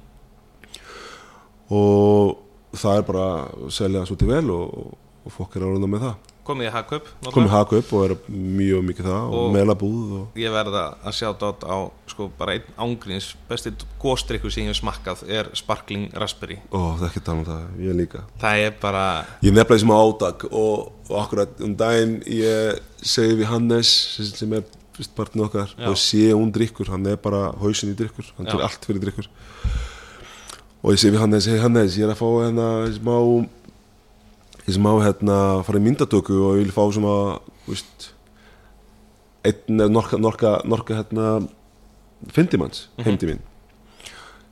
[1.76, 4.96] og það er bara að selja svolítið vel og,
[5.28, 8.82] og fólk er árunda með það komið í Hagkaup komið haka upp og er mjög
[8.88, 11.76] mikið það og, Og- melabúð og ég verða að sjá dát á
[12.08, 13.72] sko bara einn ángríns besti
[14.02, 17.48] góstrykkur sem ég hef smakkað er Sparkling Raspberry ó, það er ekki að tala um
[17.50, 19.04] það, ég líka það er bara
[19.44, 23.92] ég nefnilega sem átak og, og akkurat um daginn ég segi við Hannes
[24.34, 24.64] sem- er
[24.98, 25.86] fyrst partin okkar Já.
[25.86, 28.56] og sé hún drikkur, hann er bara hausin í drikkur, hann Já.
[28.56, 29.28] gerir allt fyrir drikkur
[30.82, 33.14] og ég segi við Hannes, hei Hannes ég er að fá hérna smá
[34.68, 38.10] ég sem á hérna fara í myndatöku og ég vil fá svona veist,
[39.48, 41.38] einn eða norka, norka, norka hérna
[42.34, 43.46] findimanns heim til mín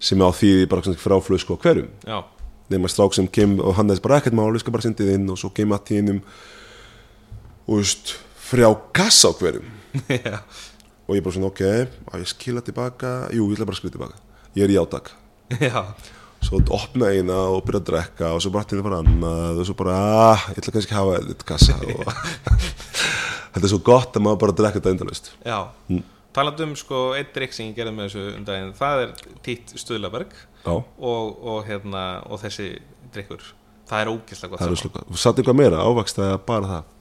[0.00, 1.88] sem á því bara svona frá flösku á hverjum.
[2.70, 5.38] Nema strák sem kem og hann er bara ekkert máli, skal bara sendið inn og
[5.40, 6.20] svo kem að tínum
[7.66, 9.70] og veist, frá kassa á hverjum.
[10.26, 10.42] Já,
[11.06, 11.62] og ég bara svona ok,
[12.12, 13.14] að ég skila tilbaka.
[13.34, 14.20] Jú, ég ætla bara að skila tilbaka.
[14.58, 15.12] Ég er í átak.
[15.66, 15.94] Já,
[16.46, 19.68] svo opna eina og byrja að drekka og svo bara til það bara annað og
[19.68, 19.96] svo bara,
[20.32, 22.10] ah, ég ætla kannski að hafa þetta kassa og
[23.56, 25.58] þetta er svo gott að maður bara drekka þetta endalist já.
[26.36, 29.12] Talandi um sko einn drikk sem ég gerði með þessu um daginn Það er
[29.46, 30.90] Tít Stuðlaberg já, og,
[31.32, 32.66] og, hérna, og þessi
[33.14, 33.46] drikkur
[33.88, 34.82] Það er ógeðslega gott það er saman.
[34.82, 36.92] slúka satt eitthvað meira, ávakst eða bara það?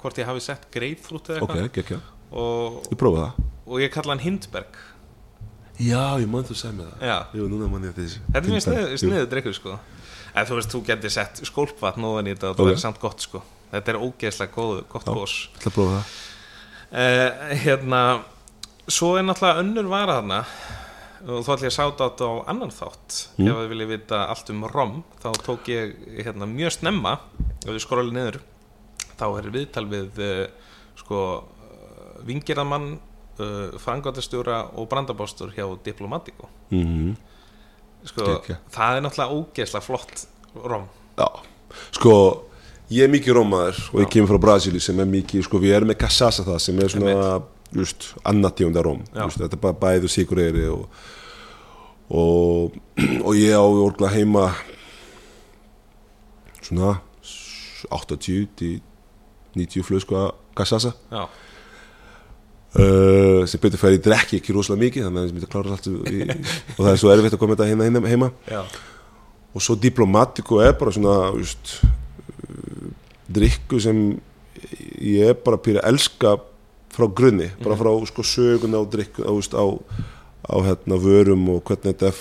[0.00, 1.98] Hvort ég hafi sett greifrút eða ok, eitthvað ekki,
[2.30, 3.48] og, ég prófa það.
[3.66, 4.78] og ég kalla hann Hindberg
[5.80, 7.06] já, ég mann þú segja mig það.
[7.10, 9.78] Já, jú, núna mann ég þessi þetta er mjög sniðu, drikkur sko.
[10.30, 12.74] En þú veist, þú getur sett skólpvatn ofan í þetta og það Ok.
[12.76, 13.42] er samt gott sko.
[13.70, 16.12] Þetta er ógeðslega góð, gott gós ætla að prófa það.
[16.90, 18.02] Uh, Hérna
[18.90, 20.38] Svo er náttúrulega önnur vara þarna.
[21.20, 23.18] Og þá ætlum ég að sáta á annan þátt.
[23.38, 23.46] Mm.
[23.50, 25.92] ef þið viljið vita allt um rom þá tók ég
[26.24, 27.12] hérna, mjög snemma.
[27.60, 28.40] Ef við skróli niður
[29.20, 30.46] þá er viðtal við uh,
[30.96, 32.98] sko uh, vingirðamann
[33.40, 36.48] uh, frangotastjóra og brandabástur hjá Diplomatico.
[36.70, 37.16] Mm
[38.08, 38.60] sko, Geggjað.
[38.74, 40.24] það er náttúrulega ógeðslega flott
[40.64, 40.86] rom
[41.18, 41.26] Já,
[41.96, 42.14] sko
[42.90, 45.92] ég er mikið rómaður og ég kemur frá Brasíli sem er mikið, sko við erum
[45.92, 47.28] með cassasa það sem er svona,
[47.76, 50.86] just, annað tíunda róm just, þetta er bara bæðu sigureyri og,
[52.08, 52.78] og
[53.26, 54.48] og ég á orgla heima
[56.64, 56.98] svona
[57.90, 58.80] 80 til
[59.56, 61.24] 90 flösku að cassasa já,
[62.78, 65.88] uh, sem betur færi drekki ekki rosalega mikið þannig að ég myndi að klára allt
[65.90, 65.94] í,
[66.76, 68.60] og það er svo erfitt að koma þetta heima, heima já,
[69.50, 71.78] og svo diplomatiko er bara svona just,
[72.46, 72.90] uh,
[73.30, 74.04] drikku sem
[75.00, 76.36] ég er bara pýra að elska
[76.90, 79.66] frá grunni, bara frá sko, sögun á drikku á, á,
[80.50, 82.12] á hérna, vörum og hvernig þetta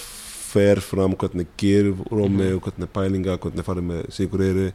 [0.50, 4.68] fer fram, hvernig gerir rómi og hvernig pælinga, hvernig farið með sigureyri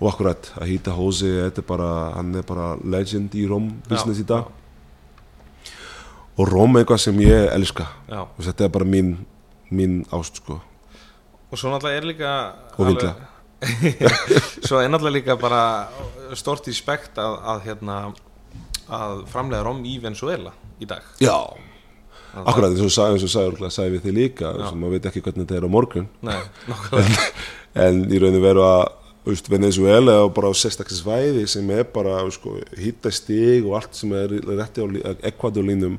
[0.00, 4.20] og akkurat að hýta hósi, þetta er bara hann er bara legend í róm business
[4.20, 4.59] Já, í dag
[6.40, 7.86] og róm er eitthvað sem ég elska.
[8.08, 8.22] Já.
[8.24, 9.12] Og þetta er bara mín,
[9.70, 10.58] mín ást sko.
[11.50, 12.32] Og svo náttúrulega er líka
[12.78, 13.26] Og alveg-
[14.66, 15.62] svo er náttúrulega líka bara
[16.38, 17.96] stort í spekt að, að hérna
[18.90, 21.04] að framlega rom í Venezuela í dag.
[21.22, 21.34] Já,
[22.30, 25.48] Að akkurat eins og sagði, og sagði, sagði við þig líka maður veit ekki hvernig
[25.48, 26.04] þetta er á morgun.
[26.22, 26.36] Nei,
[26.70, 27.24] nokkulega
[27.86, 32.54] en í rauninu veru að Venezuela er bara á sérstaklega svæði sem er bara sko,
[32.78, 35.98] hitta stig og allt sem er rétti á lí- ekvadorlínum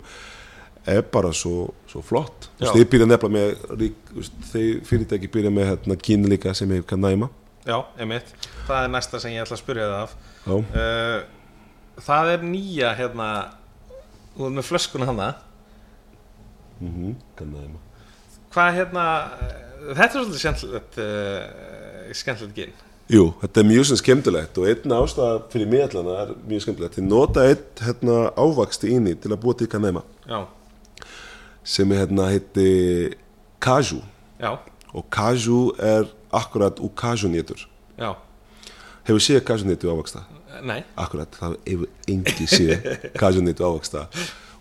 [0.86, 2.50] er bara svo, svo flott.
[2.58, 6.56] Þú veist, þeir byrja nefnilega með rík, veist, þeir fyrirtæki byrja með hérna, kín líka
[6.58, 7.30] sem hefur kann næma.
[7.68, 8.34] Já, emitt,
[8.66, 10.16] það er næsta sem ég ætla að spyrja það af.
[10.42, 13.32] Já, uh, það er nýja hérna
[14.36, 15.32] þú er með flöskuna hana.
[16.82, 17.82] Mm kann næma.
[18.52, 19.04] Hvað hérna
[19.42, 19.60] eh,
[19.96, 22.74] þetta er svolítið skemmtilegt uh, skemmtilegt ginn
[23.12, 26.96] Jú, þetta er mjög skemmtilegt og einn ástæða fyrir mig allan er mjög skemmtilegt.
[26.96, 30.42] Þið nota einn hérna, ávaksti inni til að búa til kann næma já,
[31.64, 33.16] sem er hérna heiti
[33.62, 34.02] Kaju.
[34.42, 34.58] Já,
[34.94, 38.16] og Kaju er akkurat úr Kaju-nétur já.
[39.04, 40.24] Hefur séð Kaju-nétu ávaksta
[40.64, 42.88] nei, akkurat, það hefur engi séð
[43.22, 44.08] Kaju-nétu ávaksta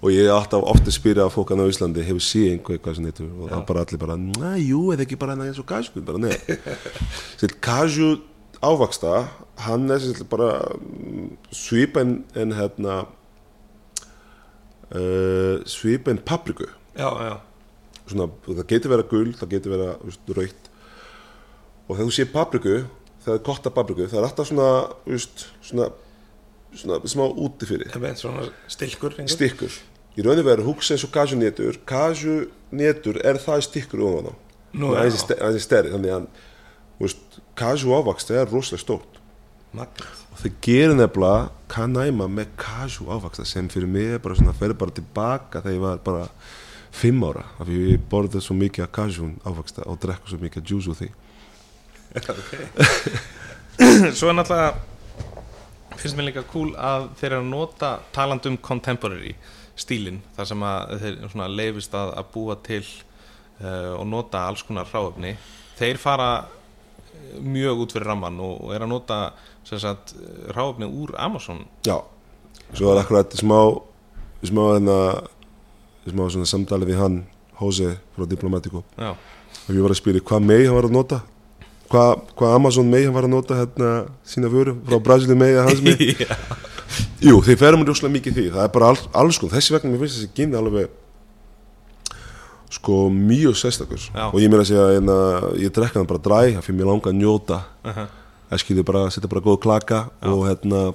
[0.00, 3.28] og ég er alltaf ofta að spyrja að fólkan á Íslandi hefur séð einhver Kaju-nétu
[3.28, 6.02] og það er bara allir bara, næ, jú, eða ekki bara eins og Kaju?
[6.06, 6.34] Bara nei.
[7.60, 8.10] Kaju
[8.60, 9.24] ávaksta
[9.66, 13.02] hann er sér, bara mm, svipen en hérna
[14.94, 16.64] uh, svipen papriku.
[16.64, 16.79] já, já
[18.10, 20.70] svona, það getur vera gul, það getur veist, raukt
[21.86, 22.76] og þegar þú sé papriku
[23.24, 24.68] það er kotta papriku, það er alltaf svona
[25.06, 25.90] veist, svona,
[26.72, 29.80] svona smá úti fyrir, emitt, svona stilkur stikkur.
[30.18, 34.34] Í rauninni verður hugsa eins og kaju-nétur kaju-nétur er það stikkur ofan á?
[35.20, 36.26] Ste- aðeins í stærri þannig að
[37.58, 39.20] kaju ávakst er rosalega stórt.
[39.70, 40.16] Magnað.
[40.34, 44.74] og þau gerir nefnilega kanæma með kaju ávaksta sem fyrir mig er bara svona, fer
[44.74, 46.24] bara tilbaka þegar ég var bara
[46.94, 50.72] fimm ára af því ég borðið svo mikið af kaju ávaksta og drekku svo mikið
[50.72, 51.10] juice úr því.
[54.18, 54.74] Svo er náttúrulega
[56.00, 59.34] finnst mér líka cool að þeir eru að nota taland um contemporary
[59.78, 64.88] stílin þar sem að þeir leifist að, að búa til uh, og nota alls konar
[64.90, 65.34] ráöfni
[65.78, 69.20] þeir fara eh, mjög út fyrir ramman og, og er að nota
[69.70, 70.16] sagt
[70.50, 71.62] ráöfni úr Amazon.
[71.86, 72.00] Já,
[72.74, 73.60] svo er akkurat smá
[74.42, 74.96] smá hérna
[76.06, 77.20] smá svona samtali við hann
[77.60, 81.20] Jose frá Diplomatico Já, og ég var að spyrja hvað mei hann var að nota?
[81.90, 83.92] Hvað, hvað Amazon mei hann var að nota hérna
[84.24, 86.14] sína vöru frá Brasilíu mei að hans mei?
[86.22, 86.36] Já.
[87.20, 88.46] Jú, þeir ferum rúslega mikið því.
[88.54, 90.96] Það er bara all, alls sko, þessi vegna mér finnst þessi gynni alveg
[92.70, 94.00] sko mjög sérstakur.
[94.14, 94.28] Já.
[94.30, 96.90] og ég meira að segja en að ég drekka hann bara dræ það fyrir mér
[96.92, 97.58] langa að njóta.
[97.84, 98.06] Uh -huh.
[98.50, 100.94] það skilur bara, setja bara góð klaka og hérna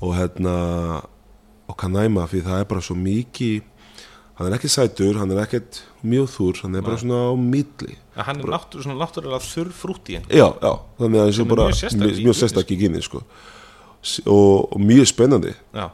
[0.00, 0.54] og hérna
[1.68, 3.66] og kanæma fyrir það er bara svo mikið
[4.38, 7.96] hann er ekki sætur, hann er ekkert mjög þúr, hann er bara svona á milli.
[8.14, 11.48] Hann er náttúr, svona náttúrulega þurr frútt í henn já, já, þannig að það er
[11.54, 11.66] bara
[12.18, 13.24] mjög sérstakt í gynni sko.
[14.30, 15.56] Og, og mjög spennandi.
[15.74, 15.88] Já.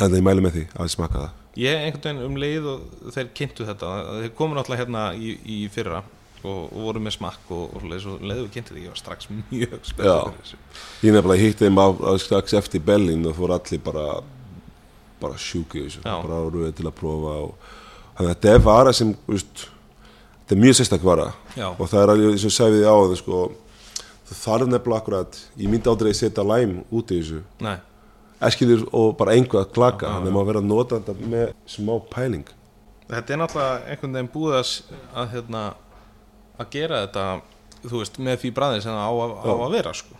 [0.00, 1.36] En ég mæli með því að smaka það.
[1.60, 5.60] Ég einhvern veginn um leið og þeir kynntu þetta þeir komu náttúrulega hérna í, í
[5.74, 6.00] fyrra
[6.40, 9.74] og, og voru með smakk og, og, leiðu við kynntu því, ég var strax mjög
[9.76, 10.60] þessu.
[11.04, 14.06] Ég nefnilega hitti þeim á, á strax eftir Berlin og fór allir bara
[15.20, 17.54] bara sjúki bara rauðið til að prófa og
[18.16, 19.66] þannig að þetta er vara sem veist,
[20.40, 21.28] þetta er mjög sérstak vara.
[21.56, 21.68] Já.
[21.78, 23.42] og það er alveg eins og sagði á það sko,
[24.30, 27.42] það þarf nefnilega akkurat ég myndi aldrei setja læm út í þessu.
[27.66, 27.76] Nei,
[28.48, 31.94] eskilur og bara einhver að klaka þannig að maður verður að nota þetta með smá
[32.14, 32.46] pæling.
[33.10, 35.62] Þetta er náttúrulega einhvern veginn búið að, hérna,
[36.62, 37.24] að gera þetta
[37.90, 40.16] veist, með því bræði sem það á, að- á að vera sko.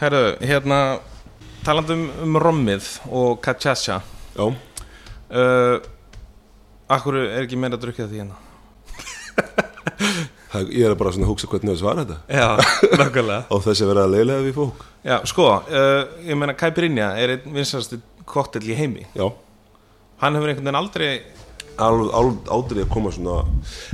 [0.00, 0.78] Herru, hérna
[1.66, 4.00] talandi um, um rommið og cachaça.
[4.36, 5.80] Já, uh,
[6.90, 8.38] Akkur er ekki meira að drukja því hérna?
[10.74, 12.16] ég er bara svona að hugsa hvernig það svara þetta.
[12.34, 12.48] Já,
[13.54, 14.80] og þess að vera að leiðlega við fólk.
[15.06, 19.06] Já, sko, uh, ég meina Caipirinha er einn vinsasti koktel í heimi.
[19.14, 19.28] Já,
[20.20, 21.10] Hann hefur einhvern veginn aldrei
[21.80, 23.38] alveg al- aldrei að koma svona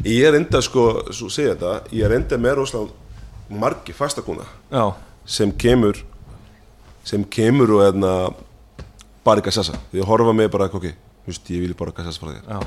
[0.03, 4.43] ég er enda sko, svo segja þetta ég er enda með rosalega margi fastakuna
[4.75, 4.89] Já,
[5.23, 6.01] sem kemur
[7.07, 8.13] sem kemur og eðna
[9.27, 10.91] bara í kassasa, því að horfa með bara ok,
[11.27, 12.51] veist, ég vil bara kassasa frá þér.
[12.51, 12.61] Já,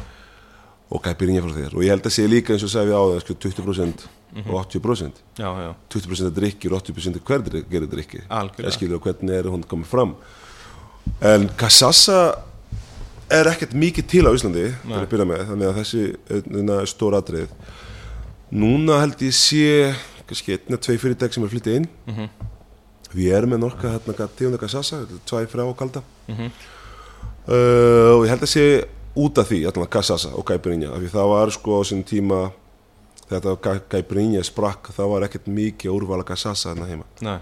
[0.90, 1.76] og kæpirinja frá þér.
[1.78, 4.08] Og ég held að sé líka eins og sagði á það sko, 20%
[4.46, 5.72] og 80% já, já.
[5.90, 9.90] 20% er drikkir og 80% er hvernig gerir drikki ég skilur hvernig er hún komið
[9.90, 10.12] fram.
[11.26, 12.20] En kassasa
[13.30, 16.04] er ekkert mikið til á Íslandi að með, þannig að þessi
[16.82, 17.50] er stór atrið
[18.50, 19.94] núna held ég sé
[20.30, 21.90] kannski einn eða tvei fyrirtæk sem er flyttið inn.
[22.10, 22.30] Mhm.
[23.14, 26.04] Við erum með norka hérna þetta er tvæ frá og kalda.
[26.28, 26.52] Mhm.
[27.48, 28.66] uh, og ég held að sé
[29.20, 32.52] út af því, allan kassasa og gæpirinja af því það var sko á sinn tíma
[33.28, 37.06] þegar þetta gæpirinja sprakk það var ekkert mikið úrvala kassasa hérna heima.
[37.26, 37.40] Nei,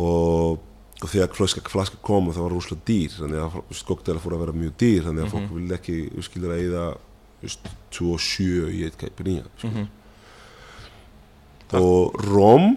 [0.00, 0.58] og,
[1.02, 4.58] og þegar flaska, flaska kom það var rúslega dýr þannig að skoktela fór að vera
[4.64, 6.84] mjög dýr þannig að fólk vilja ekki skilur að eyða
[7.96, 9.88] 27 í eitt kæpirinja mm
[11.70, 12.72] og rom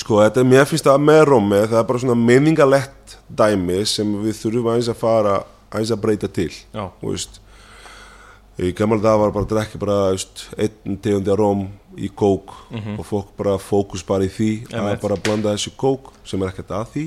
[0.00, 4.08] sko þetta er mér finnst það með romi það er bara svona minningalett dæmi sem
[4.22, 5.38] við þurfum aðeins að fara
[5.72, 6.50] aðeins að breyta til
[8.62, 11.62] í gammal dag var bara að drekka bara veist, einn tegundi af róm
[11.96, 12.52] í kók
[12.98, 15.00] og fólk bara fókus bara í því að Einmitt.
[15.02, 17.06] bara blanda þessu kók sem er ekkert að því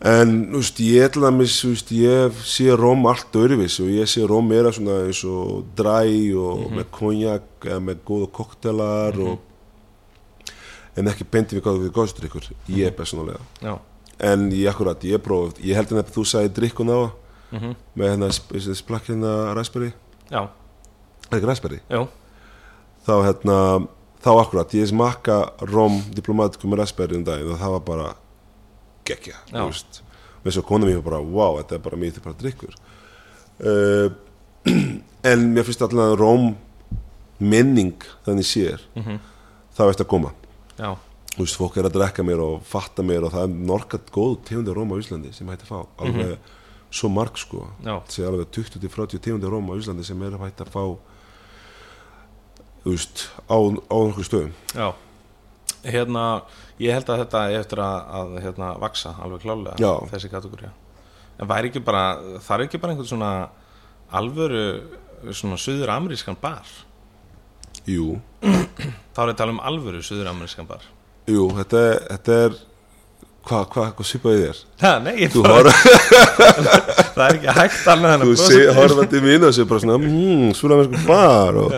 [0.00, 4.48] en veist, ég til dæmis veist, ég sé róm allt öðruvís og ég sé róm
[4.48, 6.06] meira svona eins og dræ
[6.38, 9.46] og með konjak eða með góða koktelar og
[10.96, 13.40] en ekki bendi við hvað við góðstur ykkur ég persónulega.
[13.62, 13.74] Já,
[14.30, 17.00] en ég akkurat, ég próf ég held að þú sagði drikkun á.
[17.50, 19.92] Mhm, með hérna sp- splakk hérna raspberry.
[20.30, 20.44] Já,
[21.30, 21.80] er ekki raspberry?
[21.90, 22.04] Já,
[23.06, 23.56] þá hérna
[24.22, 28.08] þá akkurat, ég smakka rom diplomatikum með raspberry um daginn og það var bara
[29.08, 30.02] geggja, þú veist.
[30.44, 32.74] Með svo kona mér bara, wow, þetta er bara mjög til bara drikkur
[33.60, 34.08] uh,
[35.30, 36.46] en mér finnst allan rom
[37.40, 39.18] minning þannig sér mhm,
[39.76, 40.30] það veist að koma
[40.80, 40.90] já,
[41.34, 44.40] þú veist, fólk er að drekka mér og fatta mér og það er norkat góð
[44.48, 45.78] tegundir róm á Íslandi sem hætti að fá.
[46.06, 46.50] Alveg
[46.90, 47.68] svo marg sko.
[47.84, 50.82] Það sé alveg 20-30 tegundir róm á Íslandi sem er að hætti að fá
[52.80, 54.52] þú veist, á, á nokkuð stöðum.
[54.74, 54.88] Já.
[55.80, 56.24] Hérna,
[56.80, 59.92] ég held að þetta er eftir að, að hérna, vaksa alveg klálega Já.
[60.10, 60.68] þessi kategóri
[61.40, 62.02] en væri ekki bara,
[62.44, 63.30] það er ekki bara einhvern svona
[64.12, 64.64] alvöru
[65.36, 66.68] svona suður amerískan bar
[67.88, 70.84] Jú, þá er að tala um alvöru suður amerískan bar.
[71.30, 72.58] Jú, þetta er, þetta er
[73.46, 74.60] hvað, hvað, hvað svipaði þér?
[74.82, 75.72] Ha, nei, ég Þú bara,
[77.16, 79.98] það er ekki hægt en þú að sé, horfa til mín og sé bara svona,
[80.04, 81.74] hmm, sko bar og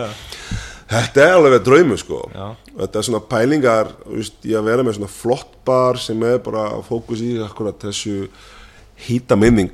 [0.93, 2.21] þetta er alveg draumi sko.
[2.33, 2.45] Já.
[2.83, 6.39] þetta er svona pælingar þú veist, í að vera með svona flott bar sem er
[6.45, 8.27] bara að fókus í akkurat þessu
[9.07, 9.73] hýta minning.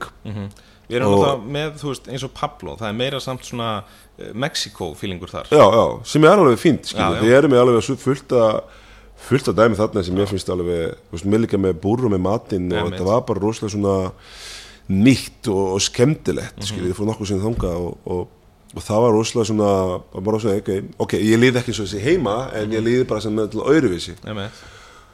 [0.89, 3.73] Við erum alltaf með, þú veist, eins og Pablo það er meira samt svona
[4.19, 6.93] uh, Mexiko-fílingur þar já, já, sem er alveg fínt
[7.23, 8.61] við erum með alveg fullt að
[9.29, 12.69] fullt að dæmi þarna sem ég finnst alveg mér líka með búr og með matinn
[12.71, 13.95] og þetta var bara rosalega svona
[14.89, 16.65] nýtt og, og skemmtilegt Mhm.
[16.65, 18.27] skilur, ég fór nokkuð sinni þangað og, og,
[18.75, 19.69] og það var rosalega svona
[20.25, 20.71] bara svona, ok,
[21.05, 22.73] ok, ég líði ekki svo þessi heima en Mhm.
[22.77, 24.15] ég líði bara sem til öðruvísi.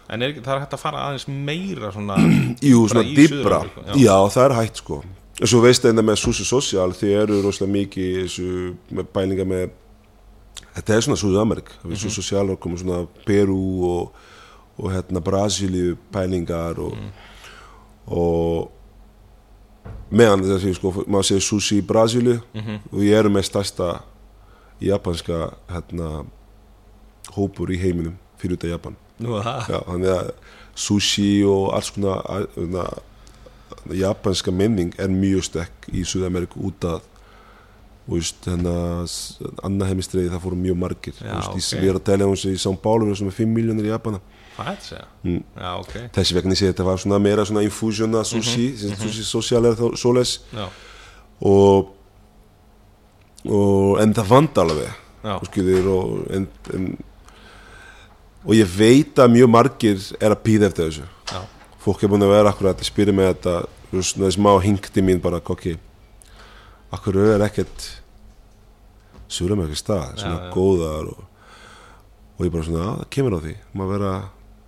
[0.08, 2.16] En er, það er hægt að fara aðeins meira svona
[2.62, 3.64] Jú, svona dýbra
[3.98, 4.18] já.
[4.30, 5.04] það er hægt sko
[5.42, 8.52] og svo veist það með Susi Social þið eru rosalega mikið þessu,
[8.96, 9.66] með bælinga með
[10.76, 12.00] þetta er svona Suður-Amerik mm -hmm.
[12.00, 14.14] Susi Social er komið svona Peru og,
[14.78, 17.12] og hérna Brasíliu pælingar og, mm.
[18.08, 18.72] og
[20.10, 22.80] meðan þess að sko, maður segir sushi í Brasíliu mm -hmm.
[22.92, 24.02] og ég eru með stærsta
[24.82, 26.26] japanska hérna,
[27.36, 30.32] hópur í heiminum fyrir þetta Japan Nú, Já, þannig að
[30.76, 32.20] sushi og alls konar
[33.94, 37.04] japanska menning er mjög stekk í Suða-Ameriku út af
[39.66, 41.82] annar heimistriði það fóru mjög margir Já, veist, okay.
[41.82, 44.20] við erum að tala um þessu í São Paulo sem er 5 miljónir í Japana
[44.62, 45.08] er?
[45.24, 45.42] Mm.
[45.58, 48.94] Já, ok þessi vegna ég segi þetta var svona meira svona infusion af sushi, mm
[48.94, 49.24] -hmm.
[49.32, 50.68] sushi er svoleiðis Já,
[51.42, 51.96] og,
[53.50, 54.94] og en það vant alveg
[55.50, 56.88] skilur og, en, en,
[58.46, 61.42] og ég veit að mjög margir er að pýða eftir þessu já,
[61.86, 63.56] fólk er búin að vera akkurat að spyrja mig þetta
[64.02, 65.68] svona smá hingti mín bara ok,
[66.96, 67.90] akkur er ekkert
[69.58, 70.16] með ekki stað?
[70.22, 71.22] Svona Já, góðar og,
[72.38, 73.54] og ég bara svona, að, kemur á því.
[73.76, 74.14] Maður vera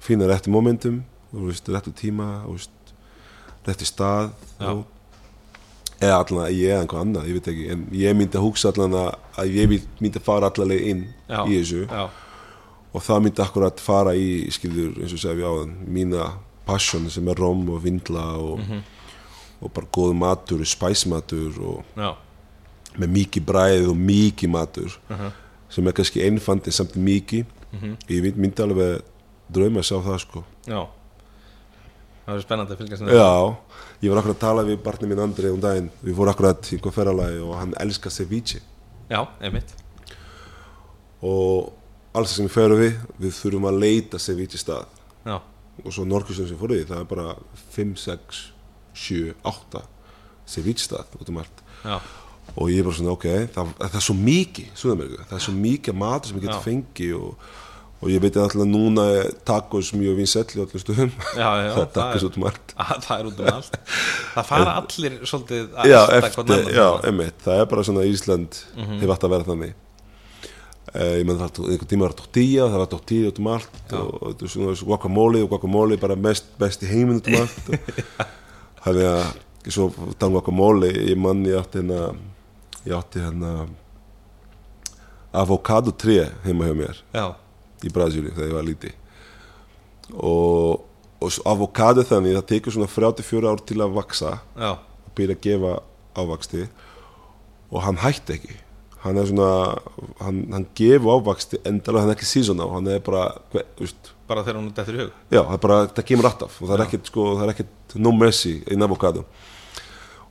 [0.04, 1.02] fína réttu momentum
[1.34, 2.94] og veist, réttu tíma og veist,
[3.68, 4.32] réttu stað
[4.64, 4.86] og,
[5.98, 7.68] eða allan ég eða einhver annað, ég veit ekki.
[7.74, 9.10] En ég myndi að hugsa allan að,
[9.42, 9.90] að ég myndi-
[10.22, 11.40] að fara allavega inn Já.
[11.46, 12.04] í þessu já,
[12.94, 16.28] og það myndi akkurat fara í skilur, eins og segja við áðan mína
[16.68, 18.82] passion sem er rom og vindla og, Mhm.
[19.62, 22.14] og bara góð matur spæsmatur og já,
[23.00, 25.32] með mikið bræð og mikið matur Mhm.
[25.70, 27.46] sem er kannski einfand en samt mikið.
[27.74, 27.98] Mhm.
[28.10, 29.02] ég mynd- myndi alveg
[29.52, 30.44] drauma að sjá það sko.
[30.68, 30.88] Já.
[32.28, 33.56] Það er spennandi að fylgjast með já,
[34.02, 36.78] ég var akkurat að tala við barnið minn Andri um daginn, við fórum akkurat í
[36.78, 38.60] einhver ferralagi og hann elskar ceviche.
[39.10, 39.72] Já, einmitt.
[41.24, 41.74] Og
[42.16, 44.86] alls sem við ferum við við þurfum að leita ceviche stað.
[45.26, 45.40] Já,
[45.84, 47.28] og svo Norkusjón sem fóruði það er bara
[47.76, 48.42] 5, 6,
[48.98, 49.84] 7, 8
[50.48, 51.64] ceviche stað út um allt.
[51.84, 52.00] Já,
[52.56, 54.76] og ég er bara svona ok, það, það er svo mikið
[55.30, 57.50] það er svo mikið matur sem ég geti fengið og,
[57.98, 59.08] og ég veit alltaf núna
[59.48, 61.12] tacos mjög vinsell í öllum stöðum.
[61.36, 62.76] Já, já það tacos út um allt.
[62.78, 63.82] að, Það er út um allt.
[64.36, 69.76] Það fara allir svolítið að eftir, það er bara svona Ísland hefur alltaf verið þannig
[70.96, 73.98] ég menn það einhvern tíma var tortilla það var tortilla út um allt Já.
[74.00, 77.68] og, þessu guacamole og guacamole bara mest best í heiminn út um allt.
[78.86, 82.16] Þannig að svo um guacamole ég mann ég átti hérna
[82.88, 83.68] ég átti hérna
[85.36, 87.26] avokado 3 heima hjá mér Já,
[87.84, 88.94] í Brasíli þegar ég var líti
[90.16, 90.86] og,
[91.20, 95.44] og avokado þannig það tekur svona 34 ár til að vaksa já, og byrja að
[95.50, 95.74] gefa
[96.18, 96.68] ávaksti
[97.68, 98.58] og hann hætti ekki
[99.04, 99.50] hann er svona
[100.24, 103.86] hann, hann gefur ávaksti endalega hann er ekki season á hann er bara hve- þú
[103.86, 105.12] veist, bara þegar hún er dettur í hug?
[105.32, 108.56] Já, það, er bara, það kemur alltaf og það er ekkert sko, er no mercy
[108.66, 109.24] í avokado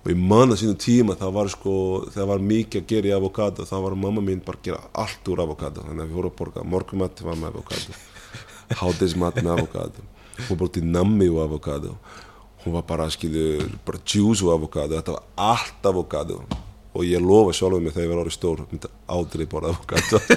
[0.07, 1.73] og ég man að sínum tíma það var sko,
[2.15, 5.31] það var mikið að gera í avokado þá var mamma mín bara að gera allt
[5.33, 7.97] úr avokado þannig að við vorum að borga morgumat var með avokado
[8.83, 10.07] hádeismat með avokado
[10.49, 11.97] hún borti nammi úr avokado
[12.63, 16.41] hún var bara skilur bara juice úr avokado þetta var allt avokado
[16.97, 20.17] og ég lofa sjálfum mig þegar ég var orðið stór myndi aldrei borða avokado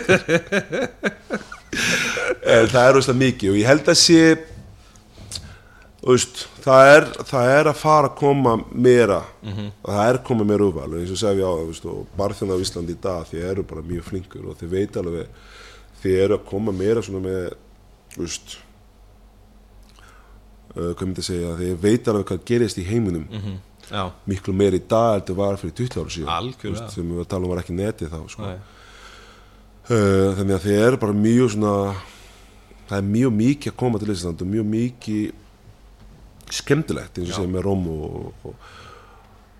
[2.53, 4.23] en það er rosalega mikið og ég held að sé
[6.03, 9.19] veist, það, er, það er að fara að koma meira.
[9.83, 10.89] Og það er að koma meira úrval.
[10.99, 13.85] Eins og segja við á það og barþjóna á Íslandi í dag þið eru bara
[13.85, 15.45] mjög flinkur og þið veit alveg
[16.03, 17.49] þið eru að koma meira svona með
[18.15, 18.55] veist
[20.75, 23.27] uh, hvað myndi að segja þið veit alveg hvað gerist í heiminum.
[23.27, 26.53] Mm Já, miklu meira í dag en þetta var fyrir 20 ára síðan.
[26.61, 28.49] Veist, sem við varum að tala um var ekki netið þá sko.
[29.89, 31.75] uh, þannig að þið eru bara mjög svona
[32.89, 37.53] það er mjög mikið að koma til Ísland og mjög mikið skemmtilegt eins og segja
[37.53, 38.67] með Róm og, og,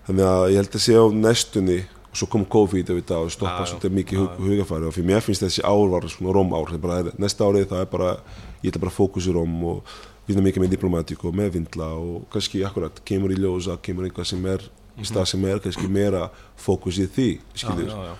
[0.08, 3.34] þannig að ég held að sé á næstunni og svo kom COVID við það og
[3.34, 7.02] stoppa svolítið mikið hugafæri og fyrir mér finnst þessi ár var svona Róm ár bara,
[7.04, 8.14] er, næsta árið það er bara
[8.62, 9.92] ég ætla bara að fókus í Róm og
[10.28, 14.28] vinna mikið með diplomatík og með vindla og kannski akkurat kemur í ljósa, kemur einhvað
[14.30, 14.66] sem er
[15.00, 16.26] í stað sem er kannski meira
[16.60, 18.14] fókus í því já, skiljur já, já,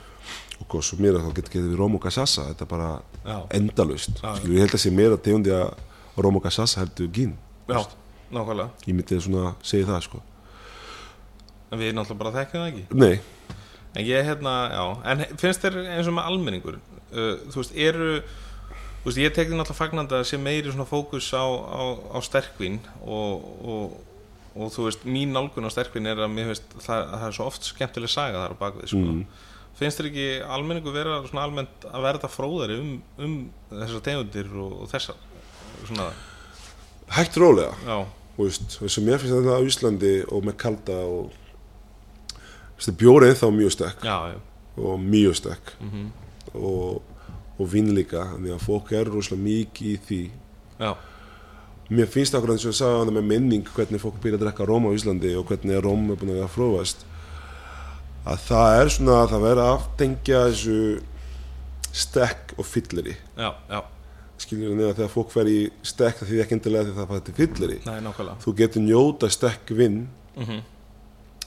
[0.61, 2.91] og hvað svo meira þá getur við Róm og Cassassa þetta er bara
[3.25, 3.37] Já.
[3.61, 4.35] endalust Já, já.
[4.41, 7.37] skilur, ég held að sé meira tegundi að Róm og Cassassa heldur gín
[7.69, 7.81] já,
[8.33, 8.71] nákvæmlega.
[8.87, 10.23] Ég myndi svona segja það sko.
[11.71, 12.85] En við náttúrulega bara þekkjum það ekki.
[12.99, 13.21] Nei,
[13.91, 14.83] En ég hérna, já.
[15.11, 18.11] En finnst þér eins og með almenningur uh, Þú veist, eru
[19.01, 21.83] Þú veist, ég tekði náttúrulega fagnandi að sé meiri svona fókus á, á,
[22.13, 23.95] á sterkvin og, og,
[24.53, 27.49] og þú veist, mín nálgun á sterkvin er að mér finnst það, það er svo
[27.49, 29.01] oft skemmtileg saga þar á bakvið sko.
[29.01, 29.25] Mm.
[29.81, 30.29] finnst þér ekki
[30.59, 32.95] almenningu vera svona almennt að verða fróðari um,
[33.25, 33.37] um
[33.73, 35.21] þessar tegundir og, og þessar
[35.89, 36.11] svona,
[37.17, 37.73] hægt rólega.
[37.89, 37.99] Já,
[38.37, 41.39] þú veist, eins og mér finnst þetta á Íslandi og með kalda og
[42.81, 44.37] Þessi bjórið þá mjög stekk já, já,
[44.81, 46.05] og mjög stekk mhm,
[46.57, 47.10] og,
[47.61, 50.21] og vinn líka þannig að fólk er rosalega mikið í því.
[50.81, 50.93] Já,
[51.91, 54.67] Mér finnst akkur eins og ég sagði hann með minning hvernig fólk byrja að drekka
[54.69, 57.03] róm á Íslandi og hvernig róm er búin að fróast
[58.23, 60.77] að það er svona að það verður að aftengja þessu
[61.91, 63.17] stekk og fylleri.
[63.35, 63.81] Já, já,
[64.45, 65.59] skiljum við neða þegar fólk fer í
[65.91, 67.79] stekk það því ekki endilega því það fara til fylleri.
[67.89, 69.99] Nei, þú getur njóta stekk vinn
[70.37, 70.61] mhm,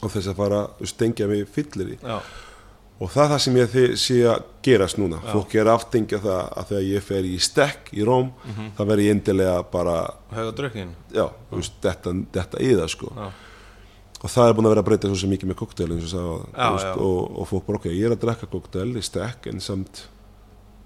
[0.01, 1.99] og þess að fara að stengja við fylleri
[3.01, 5.17] og það er það sem ég sé að gerast núna.
[5.25, 5.31] Já.
[5.33, 8.67] fólk er að aftengja það að þegar ég fer í stekk í róm Mhm.
[8.77, 9.95] það verður ég endilega bara
[10.31, 10.53] höga
[11.51, 13.11] veist, þetta, þetta í það sko.
[13.17, 13.31] Já,
[14.23, 16.47] og það er búin að vera að breyta svo sem mikið með koktel eins og,
[16.97, 20.05] og, og fólk bara ok, ég er að drekka koktel í stekk en samt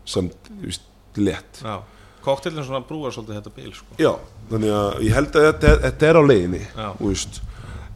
[0.07, 0.81] samt, þú veist,
[1.17, 1.77] lett já.
[2.23, 3.93] Koktillin svona brúar svolítið þetta bíl sko.
[3.99, 4.13] Já,
[4.49, 6.63] þannig að ég held að þetta, er- þetta er á leiðinni
[6.97, 7.41] þú veist,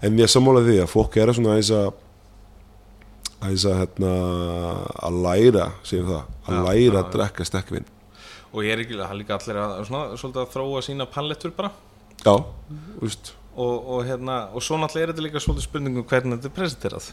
[0.03, 1.93] en ég er sammála því að fólk er svona aðeins að
[3.41, 4.11] að hérna
[5.07, 7.89] að læra, segjum það að Já, læra já, að drekka stekkvinn
[8.51, 11.71] og ég er ekki, líka allir að svona, svolítið að þróa sína pallettur bara.
[12.21, 13.33] Já, þú veist.
[13.51, 17.07] Og, og hérna, og svo náttúrulega er þetta líka svolítið spurningum hvernig þetta er presenterað.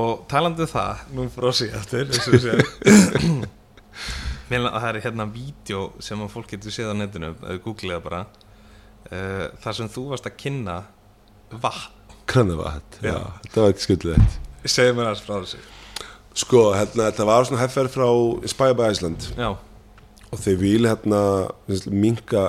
[0.00, 2.62] Og talandi um það, nú frá sig aftur eins og sér
[4.48, 7.62] Mér að það er hérna vídeo sem að fólk getur séð á netinu ef við
[7.66, 8.22] googlega bara.
[9.08, 10.78] Uh, þar sem þú varst að kynna
[11.52, 13.20] vatn, krannavat, já, Já.
[13.44, 15.62] þetta var ekki skuldilegt segðu mér aðeins frá þessu.
[16.38, 18.06] Sko, hérna, þetta var svona heffer frá
[18.42, 19.30] Inspire by Iceland.
[19.38, 19.50] Já,
[20.28, 21.20] og þeir vil hérna
[21.88, 22.44] minka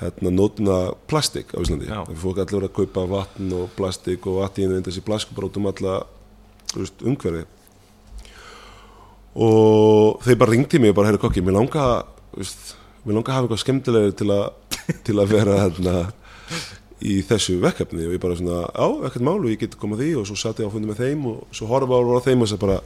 [0.00, 0.78] hérna nótuna
[1.10, 1.86] plastik á Íslandi.
[1.86, 5.50] Þeir fólk allir að kaupa vatn og plastik og vatn í einu þessi plastik bara
[5.50, 6.00] út um alla
[6.74, 7.44] umhverfi.
[9.34, 11.86] Og þeir bara ringti mig og bara, herri kokki, mér langa
[12.34, 12.74] veist,
[13.04, 14.44] mér langa að hafa eitthvað skemmtilegri til að
[15.06, 15.94] til að vera hérna
[17.04, 18.06] í þessu verkefni.
[18.08, 20.10] Og ég bara svona, á, ekkert mál og ég get komað því.
[20.20, 22.56] Og svo satt ég á fundi með þeim og svo horfa á þeim og þess
[22.56, 22.78] að bara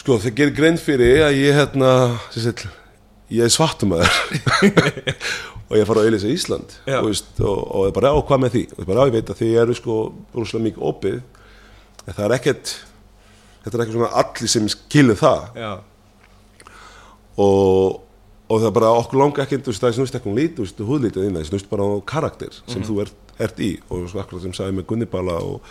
[0.00, 1.94] sko, þeir gerir grein fyrir að ég hérna,
[2.32, 2.66] sem sagt
[3.30, 5.10] ég er svartum að þér
[5.70, 8.54] og ég fara að auðvisa Ísland og, veist, og, og ég bara, á, hvað með
[8.56, 8.62] því?
[8.74, 9.98] Og ég bara, á, ég veit að þið eru sko
[10.34, 12.72] rúslega mikið opið en það er ekkert
[13.60, 15.60] þetta er ekki svona allir sem skilur það.
[15.60, 15.72] Já,
[17.44, 18.00] og,
[18.50, 21.70] og það bara okkur langa veist, það snúst ekki um lít, húðlítið inn það snúst
[21.70, 23.76] bara á karakter sem þú ert, ert í.
[23.88, 25.66] Og svo akkurat sem sagði með Gunnibala og,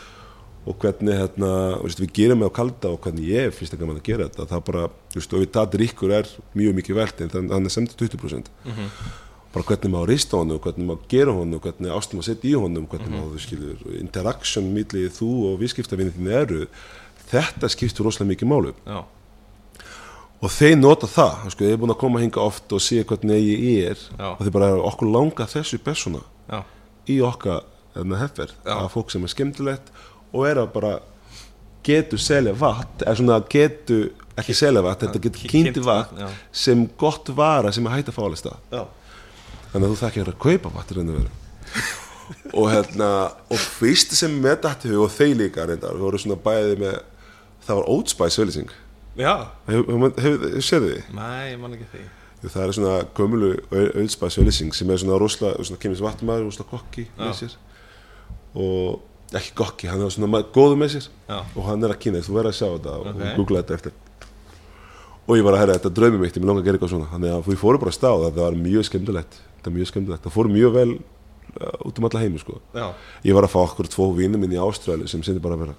[0.63, 1.53] og hvernig hérna,
[1.83, 4.63] veist, við gerum með á kalda og hvernig ég finnst ekki að gera þetta það
[4.71, 8.53] bara, þú veist, og það drikkur er mjög mikið velt en þannig er semt 20%
[9.49, 12.85] bara hvernig maður rista honum, hvernig maður gera honum hvernig ástum að setja í honum
[12.89, 16.67] hvernig maður, þú skilur, interaction millið þú og viðskiptavinni þín eru
[17.31, 18.99] þetta skiptur rosalega mikið málu já,
[20.39, 23.43] og þeir nota það, sko, þeir er búin að koma hinga oft og sé hvernig
[23.43, 24.29] ég er Já.
[24.31, 26.61] og þeir bara okkur langa þessu persóna já,
[27.11, 27.65] í okkar
[27.95, 28.77] hérna, heffer, Já.
[28.77, 29.91] að fólk sem er skemmtilegt
[30.31, 30.93] og er að bara
[31.83, 34.09] getur selja vatn, er svona getur
[34.39, 36.29] ekki selja vatn, þetta getur kynnti kynnt vatn já.
[36.55, 38.83] sem gott vara sem er að fá alveg stað já,
[39.73, 40.99] þannig að þú þekkir að kaupa vatn
[42.59, 43.07] og hérna
[43.49, 47.01] og fyrst sem með dætti og þeir líka reyndar, við vorum svona bæði með
[47.65, 48.88] það var auðlýsing já
[49.67, 51.11] hefur, séð þið?
[51.17, 52.03] Nei, ég man ekki því.
[52.45, 56.71] Það er svona gömulu auðspæðs auðlýsing sem er svona rosalega, svona kemur sem vatnmaður, rosalega
[56.71, 57.55] kokki með sér.
[58.55, 61.09] Og ekki kokki, hann er svona góður með sér.
[61.27, 61.39] Já.
[61.43, 63.09] og hann er að kynna, þú verður að sjá þetta Ok.
[63.09, 63.97] og googla þetta eftir.
[65.29, 67.09] Og ég var að herra, þetta draumi mitt, ég mér langar að gera eitthvað svona.
[67.11, 69.35] Þannig að við fórum bara að stá, þetta var mjög skemmtilegt.
[69.59, 72.57] Þetta var mjög skemmtilegt, það fór mjög vel uh, út um alla heimi sko.
[72.73, 72.87] Já,
[73.27, 75.75] ég var að fá okkur tvo vinnum minn í Ástrali sem sendi bara að vera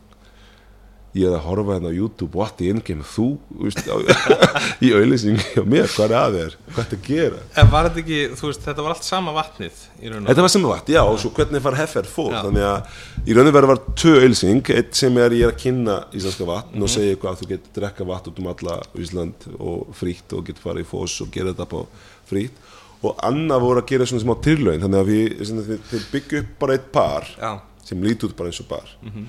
[1.18, 3.24] ég er að horfa hérna á YouTube what the in-game þú
[3.64, 3.96] veist, á,
[4.86, 7.40] í auðlýsing og mér, hvað er að þér, hvað er að gera?
[7.62, 10.52] En var þetta ekki, þú veist, þetta var allt sama vatnið í og Þetta var
[10.54, 12.30] sem það vatn, já, og svo hvernig far heffer fór?
[12.36, 12.40] Já.
[12.46, 15.60] þannig að í raun og veru var tvö auðlýsing eitt sem er ég er að
[15.64, 16.82] kynna íslenska vatn Mhm.
[16.86, 20.44] og segja eitthvað að þú getur drekka vatn út um alla Ísland og frítt og
[20.46, 21.82] getur farið í fós og gera þetta på
[22.30, 22.54] frítt.
[23.02, 26.50] Og annað voru að gera svona smá tilraun þannig að við, við, við byggja upp
[26.60, 27.52] bara eitt par Já,
[27.88, 28.90] sem lítur bara eins og bar.
[29.02, 29.26] Mhm.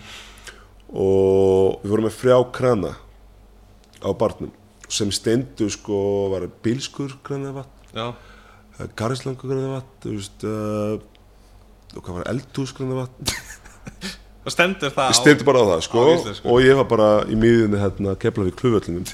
[0.92, 2.96] Og við vorum með frjá krana
[4.04, 4.52] á barnum
[4.92, 5.98] sem stendu sko
[6.34, 8.12] var bílskur krana vatn já,
[8.98, 10.98] Garðslangu gröna vatn uh,
[11.96, 13.32] og hvað var eldhús gröna vatn
[14.46, 16.50] og stendur það ég stendi bara á það sko á íslensku.
[16.50, 19.08] og ég var bara í miðunni hérna kefla við kluvöllinum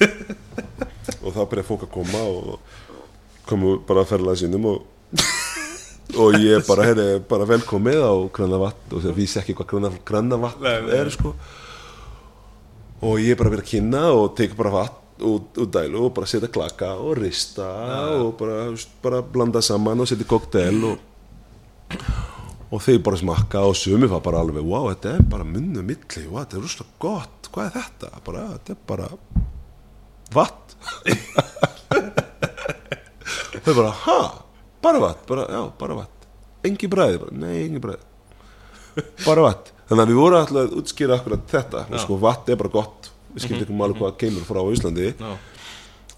[1.23, 2.57] og þá byrjaði fólk að koma og
[3.47, 4.85] komu bara að ferlaði sínum og
[6.17, 10.41] og ég bara, herri, bara velkomið á gröna vatn og það vísi ekki hvað gröna
[10.41, 11.35] vatn er sko
[13.01, 16.29] og ég bara verið að kynna og tek bara vatn út, út dælu og bara
[16.29, 17.67] setja klaka og rista
[18.17, 18.71] og bara,
[19.03, 20.97] bara blanda saman og setja koktel og,
[22.71, 26.25] og þeir bara smakka og sumi var bara alveg wow, þetta er bara munnu milli
[26.27, 28.11] wow, þetta er rúslega gott, hvað er þetta?
[28.25, 29.07] Bara, ja, þetta er bara
[30.35, 30.75] vatt
[33.67, 34.19] þau bara, ha,
[34.83, 36.27] bara vatt bara, já, bara vatt,
[36.67, 38.03] engi bræði bara, nei, engi bræði.
[39.25, 42.59] Bara vatt, þannig að við vorum alltaf að útskýra akkurat þetta, og sko vatt er
[42.59, 43.11] bara gott.
[43.33, 45.09] Við skildum ekki alveg hvað kemur frá Íslandi.
[45.13, 45.33] Já,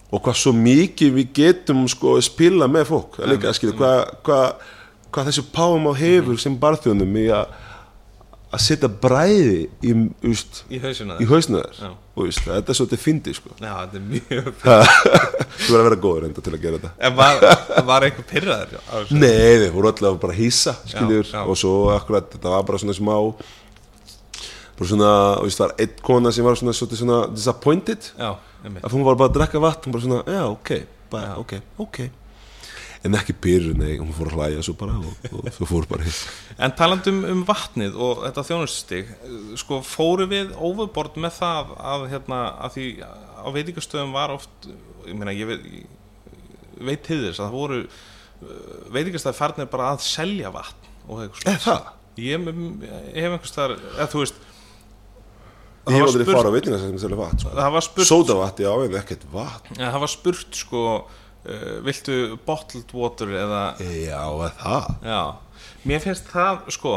[0.09, 3.19] og hvað svo mikið við getum sko að spila með fólk.
[3.21, 4.69] Að líka, skilja, hvað, hvað,
[5.13, 7.57] hvað þessu páum á hefur sem barþjónum í að
[8.49, 9.93] að setja bræði í,
[10.73, 11.27] í hausina í
[12.19, 13.53] og úst, þetta er svolítið fyndi sko.
[13.59, 16.91] Já, þetta er mjög þú verður að vera góður enda til að gera þetta.
[17.07, 17.47] En var,
[17.89, 18.83] var einhver pyrraður?
[19.15, 19.31] Nei,
[19.63, 20.75] þeir voru alltaf bara að hýsa
[21.45, 23.15] og svo akkurat þetta var bara svona smá
[24.79, 28.13] bara svona, og það var einn kona sem var svona, svona, svona disappointed.
[28.15, 28.29] Já,
[28.79, 30.71] að hún var bara að drekka vatn hún bara svona, já, ok,
[31.11, 31.35] bara, Já.
[31.41, 31.99] ok, ok
[33.07, 36.07] en ekki pyrru, nei, hún fór að hlæja svo bara og, og svo fór bara
[36.07, 36.19] hitt
[36.59, 39.13] En talandum um vatnið og þetta þjónustig
[39.61, 42.88] sko fóru við overbord með það að hérna að því
[43.39, 44.67] á veitingastöðum var oft
[45.07, 45.63] ég meina ég veit,
[46.76, 47.80] veit til þess að það voru
[48.97, 51.89] veitingastöði farnir bara að selja vatn og eitthvað?
[52.19, 54.45] Ég, hef einhvers þar eða þú veist
[55.89, 57.39] Ég hef aldrei farið á veitingasæðum sem vatn
[57.81, 58.05] sko.
[58.05, 60.84] Sódavatn, já, en ekkert vatn ja, það var spurt sko
[61.85, 62.15] viltu
[62.47, 64.23] bottled water eða Já,
[64.59, 65.21] það Já,
[65.89, 66.91] mér finnst það sko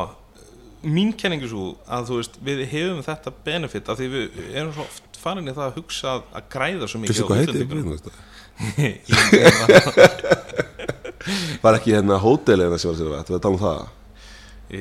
[0.83, 4.83] mín kenningu svo að þú veist við hefum þetta benefit af því við erum svo
[4.89, 7.91] oft farin í það að hugsa að, að græða svo mikið á útlendingunum.
[11.63, 13.81] Var ekki hérna hótelina sem var sér við að tala um það
[14.75, 14.77] e,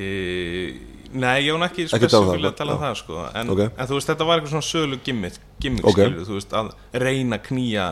[1.12, 3.60] Nei, ég hún ekki um það, spesifílega að tala um það sko en, Ok.
[3.68, 5.98] en þú veist þetta var eitthvað svona sölu gimmick, gimmick Ok.
[6.00, 6.66] skilur, þú veist að
[7.04, 7.86] reyna að knýja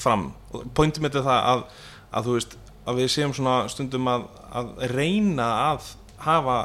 [0.00, 0.30] fram.
[0.74, 1.62] Pointum mitt er það að,
[2.12, 2.56] að þú veist
[2.88, 4.26] að við séum svona stundum að,
[4.56, 5.92] að reyna að
[6.24, 6.58] hafa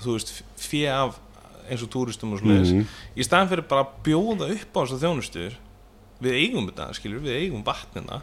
[0.00, 1.18] þú veist fjö af
[1.70, 2.74] eins og túristum og svoleiðis.
[2.74, 2.86] Mhm.
[3.16, 5.58] í staðan fyrir bara að bjóða upp á þessar þjónustur
[6.20, 8.20] við eigum þetta, skilur, við eigum vatnina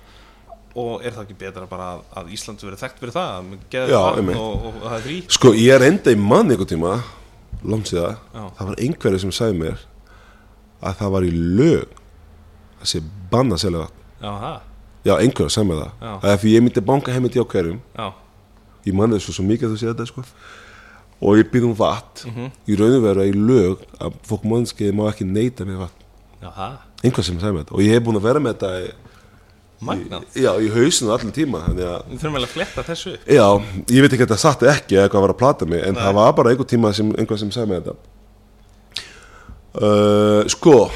[0.77, 4.33] og er það ekki betra bara að, að Ísland verið þekkt fyrir það Já, vatn
[4.35, 5.19] og, og, og það er frí?
[5.37, 6.95] Sko, ég er enda í mann einhvern tíma
[7.65, 8.17] Já.
[8.35, 9.85] það var einhverju sem sagði mér
[10.77, 11.95] að það var í lög
[12.77, 13.01] að sé
[13.31, 15.91] banna selja vatn Já, einhverju sagði mér það.
[16.21, 17.81] Það er fyrir ég myndi banka heim í hverjum.
[17.97, 18.07] Já,
[18.87, 20.23] ég manni þessu svo mikið að þú sé þetta sko.
[21.17, 22.29] og ég býð um vatn.
[22.29, 22.51] Mhm.
[22.67, 26.03] í raun og veru í lög að fólk mannskið má ekki neyta með vatn.
[26.41, 27.75] Já, það einhver sem sagði mér þetta.
[27.75, 28.91] Og ég hef búin að vera með þetta í,
[29.77, 33.45] Magnað, já, í hausinu allan tíma að við þurfum eiginlega að fletta þessu Já,
[33.93, 36.15] ég veit ekki að þetta satt ekki eða hvað var að plata mig en það
[36.17, 37.93] var bara einhver tíma sem einhver sem sagði mig þetta.
[39.77, 40.89] Uh, Sko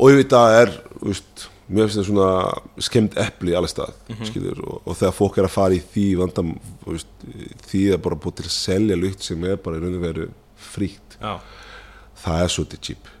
[0.00, 3.94] og ég veit að er veist, mér finnst það svona skemmt epli í allir stað
[4.28, 6.54] skilur, og, og þegar fólk er að fara í því vandam
[6.86, 7.26] veist,
[7.68, 10.28] því að bara búið til að selja lukt sem er bara í raun og veru
[10.70, 11.36] fríkt Já,
[12.24, 13.12] það er svolítið cheap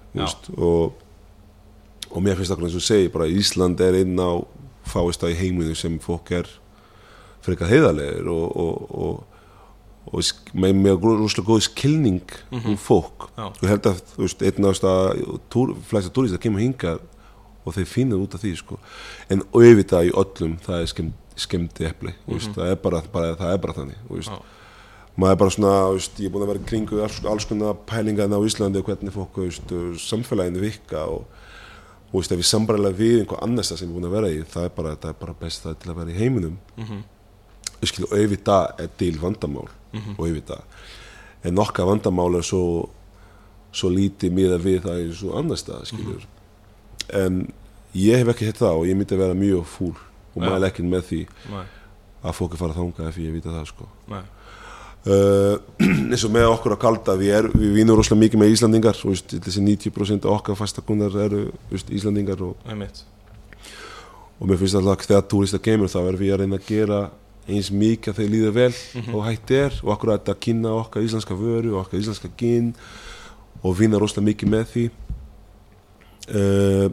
[0.56, 1.04] og,
[2.10, 4.42] og mér finnst það eins og segi bara Ísland er inn á
[4.90, 6.48] fáist í heiminu sem fólk er
[7.44, 9.20] frekar heiðarlegur og, og,
[10.08, 10.22] og,
[10.56, 13.46] með, með rúslega góð skilning um fólk Já.
[13.50, 17.02] og held að þú veist, einn ást að túr, flesta túristar kemur hingað
[17.60, 18.78] og þeir finna út af því sko.
[19.28, 23.52] en auðvitað í öllum það er skemmt, skemmti epli mm það, er bara, bara, það
[23.52, 24.00] er bara þannig
[25.20, 28.30] maður er bara svona veist, ég er búin að vera kringu alls, alls konar pælingar
[28.32, 31.26] á Íslandi og hvernig fólk veist, samfélaginu virka og
[32.14, 34.64] ef við sambarlega við einhver annars það sem við erum búin að vera í það
[34.64, 37.02] er bara, það er bara best það til að vera í heiminum mm Mhm.
[37.80, 38.12] -hmm.
[38.12, 40.14] auðvitað er til vandamál Mhm.
[40.18, 40.60] og auðvitað
[41.44, 42.88] en okkar vandamál er svo
[43.72, 47.20] svo lítið miða við það er svo annars það skilur Mhm.
[47.24, 47.52] en
[47.94, 49.94] ég hef ekki hitt það og ég myndi að vera mjög fúl
[50.36, 50.48] og Já.
[50.48, 51.64] maður ekki með því nei,
[52.24, 53.88] að fólk er fara að þanga ef ég vita það sko
[55.00, 55.56] Uh,
[56.12, 59.14] eins og með okkur að kalda við, er, við vinum rosalega mikið með Íslandingar og
[59.14, 61.38] veist, þessi 90% af okkar fastakunnar eru
[61.70, 62.58] veist, Íslandingar og,
[64.36, 66.98] og mér finnst alltaf að þegar túrista kemur þá erum við að reyna að gera
[67.50, 68.74] eins mikið að þeir líða vel
[69.14, 72.74] og hægt er og okkur að kynna okkar íslenska vöru og okkar íslenska ginn
[73.62, 74.84] og vinna rosalega mikið með því
[76.36, 76.88] uh,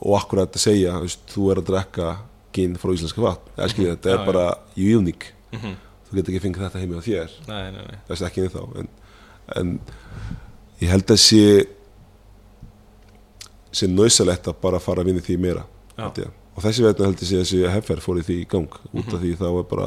[0.00, 2.10] og okkur að segja veist, þú er að drekka
[2.54, 3.90] ginn frá íslenska vatn mm -hmm.
[3.90, 4.26] þetta er já.
[4.26, 4.46] bara
[4.76, 5.74] uník Mhm.
[6.10, 8.88] þú getur ekki fengið þetta heimi á þér Nei, nei, nei þess ekki ennþá en,
[9.56, 9.80] en
[10.80, 11.66] ég held að sé
[13.72, 15.64] sé nöðsalegt að bara fara að vinna í því meira
[15.96, 16.04] Já.
[16.04, 16.30] held ég.
[16.60, 19.08] Og þessi vegna held ég sé að þessi heffer fór í því í gang út
[19.08, 19.86] af því þá er bara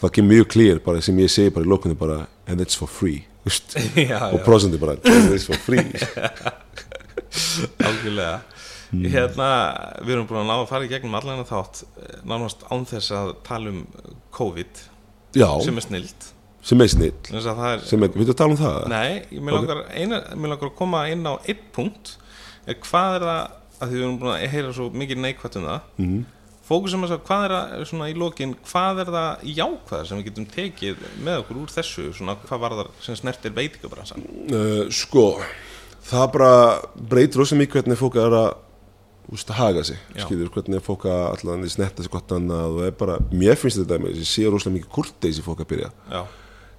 [0.00, 2.88] það kemur mjög clear bara sem ég segi bara í lókunni bara and it's for
[2.88, 3.26] free?
[3.98, 5.82] Já, og já, prosendi bara and it's for free
[7.88, 8.36] algjörlega
[8.92, 9.08] mm.
[9.12, 9.48] hérna,
[10.00, 13.12] við erum búin að ná að fara í gegnum allan þátt, eh, nánast án þess
[13.18, 13.82] að tala um
[14.36, 14.84] COVID
[15.36, 15.48] Já.
[15.64, 16.28] sem er snilt
[16.62, 18.84] sem er snill er, sem er, við þú tala um það?
[18.92, 20.06] Nei, vil okay.
[20.06, 22.14] langar að koma inn á einn punkt
[22.70, 25.68] er hvað er það, að því við erum búin að heyra svo mikið neikvægt um
[25.68, 26.24] það mm -hmm.
[26.68, 30.48] fókusum að hvað er það, svona í lokin hvað er það jákvæðar sem við getum
[30.56, 34.26] tekið með okkur úr þessu, svona hvað var það sem snertir veitingabransan?
[34.50, 35.40] Uh, sko,
[36.02, 36.52] það bara
[36.96, 38.52] breytir ósað mikið hvernig fólk er að
[39.32, 40.24] úst, haga sig, Já.
[40.26, 43.98] skilur, hvernig fólk að allan snerta sig gott annað og er bara mér finnst þetta
[43.98, 46.26] með, ég sé ósað mikið kurteis í fólk að byrja Já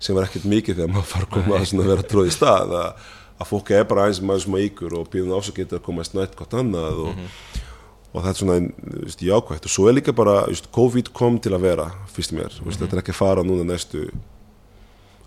[0.04, 3.12] sem var ekkert mikið þegar maður fara að koma að vera tróð í stað að,
[3.40, 6.04] að fólk er bara eins og maður sem að ykkur og býðum ásakit að koma
[6.04, 7.64] að snætt gott annað og, mm -hmm.
[8.12, 8.58] og það er svona
[9.06, 12.52] just, jákvægt og svo er líka bara, just, COVID kom til að vera fyrst mér,
[12.52, 12.66] mm -hmm.
[12.66, 14.12] just, þetta er ekki að fara núna næstu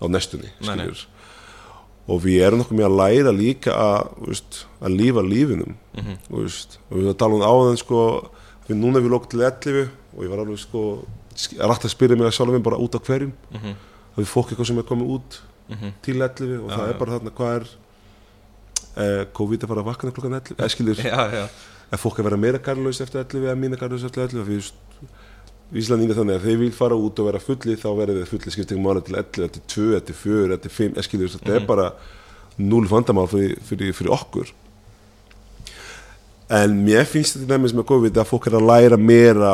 [0.01, 0.89] á næstunni nei, nei.
[2.07, 4.07] og við erum nokkuð með að læra líka að,
[4.81, 6.17] að lífa lífinum mm -hmm.
[6.29, 6.39] og,
[6.91, 8.29] og við talum á þann sko,
[8.67, 11.05] við núna við lókum til 11 og ég var alveg sko
[11.59, 13.75] rætt að spyrja mig að sjálf mér bara út af hverjum mhm
[14.17, 15.35] það er fólk eitthvað sem er komið út
[16.01, 17.67] til 11 og já, það er bara þarna hvað er
[19.37, 22.99] COVID að fara að vakna klokkan 11 eða skilir að fólk að vera meira garlaus
[23.03, 24.71] eftir 11 eða mína garlaus eftir 11 fyrir
[25.77, 28.85] Íslandinga þannig að þeir vil fara út og vera fulli þá verður þeir fulli skiptingum
[28.87, 31.87] mánu til 11 til 2, til 4, til 5 eskilur, þetta mm er bara
[32.57, 34.53] núl vandamál fyrir, fyrir, fyrir okkur.
[36.49, 39.51] En mér finnst þetta nefnist með COVID að fólk er að læra meira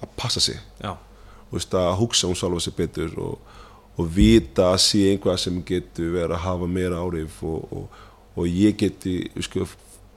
[0.00, 0.60] að passa sig.
[0.78, 0.94] Já.
[1.56, 3.52] Að hugsa um sjálfa sig betur og,
[3.98, 8.02] og vita að sé einhvað sem getur verið að hafa meira árif og, og,
[8.36, 9.66] og ég geti sko,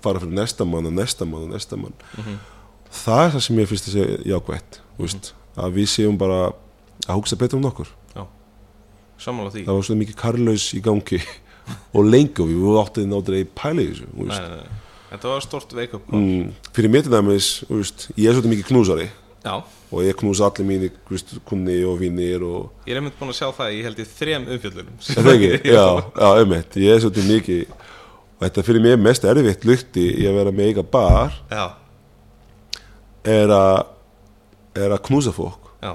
[0.03, 2.37] fara fyrir næsta mann og næsta mann og næsta mann mm -hmm.
[2.91, 5.31] það er það sem ég finnst að segja jákvægt mm -hmm.
[5.57, 6.51] að við séum bara
[7.07, 7.87] að hugsa betur um nokkur.
[9.19, 11.19] Samála því Það var svona mikið karlaus í gangi
[11.95, 14.05] og lengi og við áttum náttúrulega í pæli þessu.
[15.09, 19.09] Þetta var stort veikup mm, Fyrir mér til dæmis, ég er svolítið mikið knúsari
[19.41, 19.55] Já.
[19.89, 20.89] og ég knús allir mínu
[21.47, 24.47] kunni og vinnir og ég er einmitt búin að sjá það ég held í þrem
[24.55, 24.95] umfjöldunum
[26.83, 27.61] ég er svolítið mikið
[28.39, 31.65] og þetta fyrir mig mest erfitt lukti í að vera með eiga bar já.
[33.27, 33.79] er að
[34.79, 35.91] er að knúsa fólk já.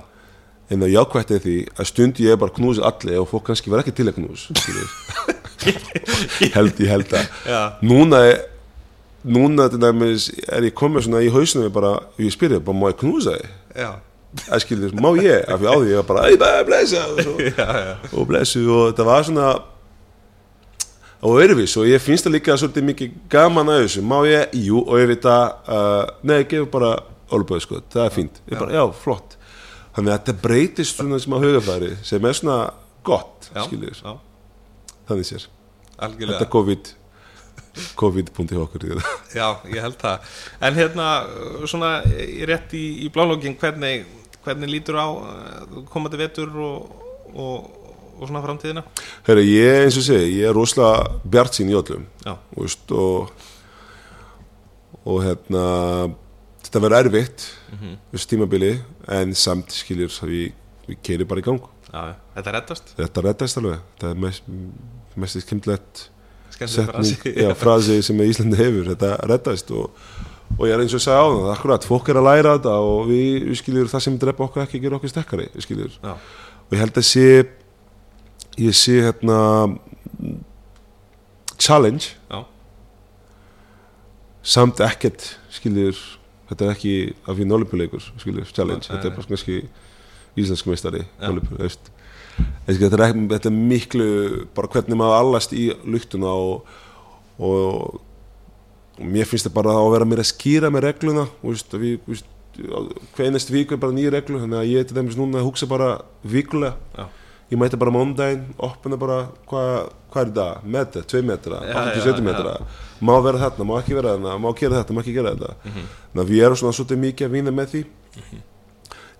[0.68, 3.86] en að jákvæmt er því að stund ég bara knúsa allir og fólk kannski verð
[3.86, 4.42] ekki til að knús
[6.56, 7.24] held ég held að
[7.80, 8.38] núna er
[9.24, 13.32] núna dæmis er ég komið svona í hausinu bara, ég spyrir bara, má ég knúsa
[13.38, 13.48] þig?
[14.44, 15.40] Það skilur, má ég?
[15.48, 17.16] Af því á því ég var bara, ei, blessa og,
[18.18, 19.46] og blessu og þetta var svona
[21.24, 24.56] og örfis og ég finnst það líka svolítið mikið gaman að þessu, má ég?
[24.66, 26.90] Jú, og ég veit að, uh, nei, gefur bara
[27.34, 28.42] olböð, sko, það er fínt.
[28.50, 29.38] Ég bara, já, flott.
[29.94, 32.58] Þannig að þetta breytist svona sem að hugafæri sem er svona
[33.06, 33.96] gott, skilur
[35.04, 35.48] þannig sér,
[36.00, 36.38] Algjörlega.
[36.38, 36.92] þetta COVID
[37.98, 38.84] COVID-punti okkur
[39.38, 40.34] Já, ég held það.
[40.62, 41.08] En hérna,
[41.70, 41.96] svona
[42.48, 44.04] rétt í, í blálógin hvernig,
[44.44, 46.92] hvernig lítur á eh, komandi vetur og,
[47.34, 47.72] og,
[48.18, 48.84] og svona framtíðina?
[49.26, 52.06] Herra, ég eins og segi, ég er rosalega bjart sín í öllum
[52.56, 53.32] veist, og
[55.04, 55.64] og hérna
[56.64, 57.96] þetta verður erfitt mm -hmm.
[58.12, 58.72] þessu tímabili
[59.08, 60.52] en samt skiljur við,
[60.88, 61.62] við keirum bara í gang.
[61.92, 62.94] Já, Þetta reddast?
[62.96, 64.42] Þetta reddast alveg, þetta er mest,
[65.14, 66.08] mest skemmtilegt
[66.50, 68.88] setning, já, frasi sem Íslandi hefur.
[68.94, 69.90] Þetta reddast og,
[70.58, 73.06] og ég er eins og segja á það, akkurat, fólk er að læra þetta og
[73.08, 76.00] við, við skiljum það sem drepa okkur ekki gera okkur stekkari, við skiljum
[76.64, 77.28] og ég held að sé
[78.58, 79.38] ég sé hérna
[81.58, 82.14] challenge.
[82.30, 82.44] Já.
[84.44, 85.96] samt ekkert skiljur,
[86.50, 86.94] þetta er ekki
[87.24, 89.60] af því nólumpuleikur, skiljur, challenge, þetta er bara kannski
[90.36, 91.92] íslensk meistari nólumpuleikur, veist.
[92.66, 92.98] Þetta
[93.30, 94.08] þetta er miklu
[94.56, 96.68] bara hvernig maður allast í luktuna og,
[97.38, 98.00] og,
[98.98, 101.56] og mér finnst þetta bara að vera mér að skýra með regluna og
[103.16, 105.70] hvernast viku er bara nýja reglu þannig að ég er til dæmis núna að hugsa
[105.70, 106.76] bara vikulega.
[106.98, 107.08] Já.
[107.54, 109.18] Ég mæti bara mándaginn opna bara
[109.50, 109.68] hvað
[110.14, 112.56] hva er það, metra, tvei metra 80-70 metra,
[113.02, 115.54] má vera þarna, má ekki vera þarna má gera þetta, má ekki gera þetta.
[115.64, 115.86] Mm -hmm.
[116.10, 117.82] þannig að við erum svona svolítið mikið að vinna með því.
[117.84, 118.42] Mm -hmm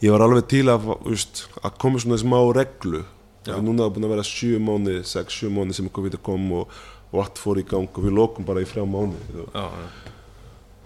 [0.04, 3.04] ég var alveg til að, veist, að koma svona smá reglu.
[3.44, 6.76] Og núna er búin að vera 7 mánu 6-7 mánu sem COVID kom og,
[7.12, 9.18] og allt fór í gang og við lókum bara í frá mánu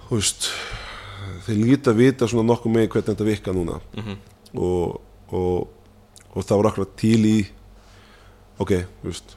[0.08, 0.48] og veist
[1.46, 3.78] þeir líti að vita svona nokkuð með hvernig þetta virka núna.
[3.94, 4.16] Mm -hmm.
[4.58, 5.00] og,
[5.30, 5.68] og,
[6.34, 7.36] og það var akkurat til í
[8.62, 8.74] ok,
[9.04, 9.36] veist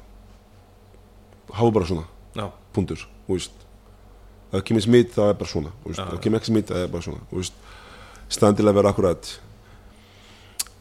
[1.52, 2.48] hafa bara svona Já.
[2.74, 3.52] pundur, veist.
[4.52, 7.46] Það kemur smitt, það er bara svona það kemur ekki smitt, það er bara svona
[8.32, 9.34] standilega vera akkurat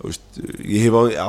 [0.00, 1.28] Ég hef, á,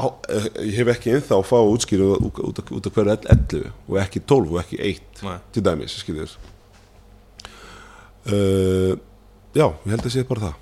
[0.64, 4.22] ég hef ekki ennþá að fá útskýru út, út, út af hverju 11 og ekki
[4.24, 5.34] 12 og ekki 1 Nei.
[5.52, 6.32] til dæmis skilur
[8.32, 8.94] uh,
[9.52, 10.60] Já, ég held að sé bara það.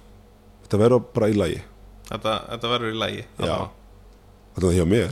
[0.64, 1.60] Þetta verður bara í lagi.
[2.08, 3.58] Þetta, þetta verður í lagi Já,
[4.68, 5.10] er hjá mér.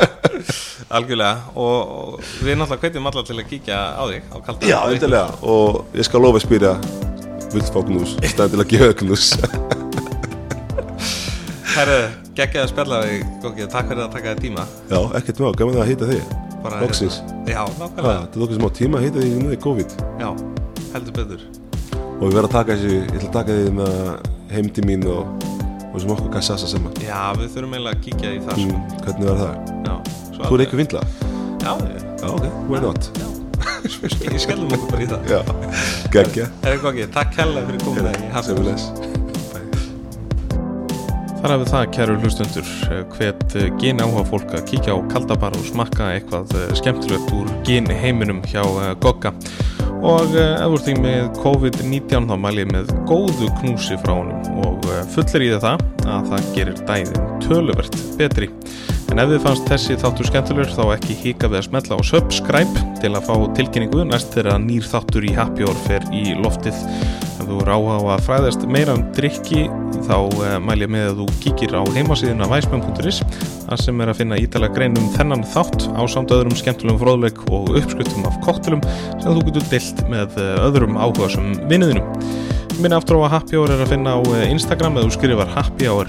[0.90, 4.60] Algjörlega og, og við náttúrulega hvetjum alla til að kíkja á þig á kalda.
[4.66, 5.62] Já, eitthvað og
[5.94, 6.72] ég skal lofa að spyrja
[7.54, 9.24] vilt fá knús, stæði til að gefa knús.
[11.70, 12.00] Herru,
[12.34, 14.62] geggjaði að spjalla þig Gókið, takk fyrir að taka þig tíma.
[14.90, 16.22] Já, ekkert má, gaman að hýta þig.
[16.64, 17.16] Bara Loksins.
[17.48, 18.20] Já, nákvæmlega.
[18.26, 19.90] Það tók smá tíma að hýta þig núna í COVID.
[20.20, 20.28] Já,
[20.96, 21.40] heldur betur.
[21.94, 23.92] Og við verðum að taka þessu, ég ætla að taka þig með
[24.50, 25.20] heim til mín og,
[25.90, 28.68] og sem okkur kassasa saman Já, við þurfum eiginlega að kíkja í það sko.
[28.68, 29.54] mm, Hvernig var það?
[29.86, 29.94] Já,
[30.40, 31.02] Þú er eitthvað vindla?
[31.60, 31.72] Já,
[32.20, 33.10] Já, ok, why not?
[33.90, 35.40] Ég skellum okkur bara í það Já,
[36.14, 38.86] geggja Herru, Gókið, takk hella fyrir komuna í Semules
[41.40, 42.70] Þar hafið það, kæru hlustundur,
[43.14, 47.96] hvet geni áhuga fólk að kíkja á kaldabar og smakka eitthvað eh, skemmtilegt úr geni
[47.96, 49.32] heiminum hjá eh, Gogga.
[50.04, 54.18] Og eh, ef þú ert því með COVID-19 þá mæl ég með góðu knúsi frá
[54.18, 54.84] honum og
[55.14, 58.50] fullir í það að það gerir dæðin töluvert betri.
[59.10, 62.82] En ef þið fannst þessi þáttur skemmtilegur þá ekki hika við að smetla á subscribe
[63.02, 66.78] til að fá tilkynningu næst þegar nýr þáttur í Happy Hour fer í loftið.
[67.40, 69.64] Ef þú eru áhuga á að fræðast meira um drikki
[70.06, 73.18] þá uh, mæl ég með að þú kíkir á heimasíðuna væsmenn.is
[73.64, 77.42] þar sem er að finna ítalega grein um þennan þátt á samt öðrum skemmtilegum fróðleik
[77.50, 78.86] og uppskriftum af koktelum
[79.18, 82.49] sem þú getur deilt með uh, öðrum áhuga sem vinniðinum.
[82.80, 85.50] Minna aftur á að Happy Hour er að finna á uh, Instagram eða þú skrifar
[85.52, 86.08] Happy Hour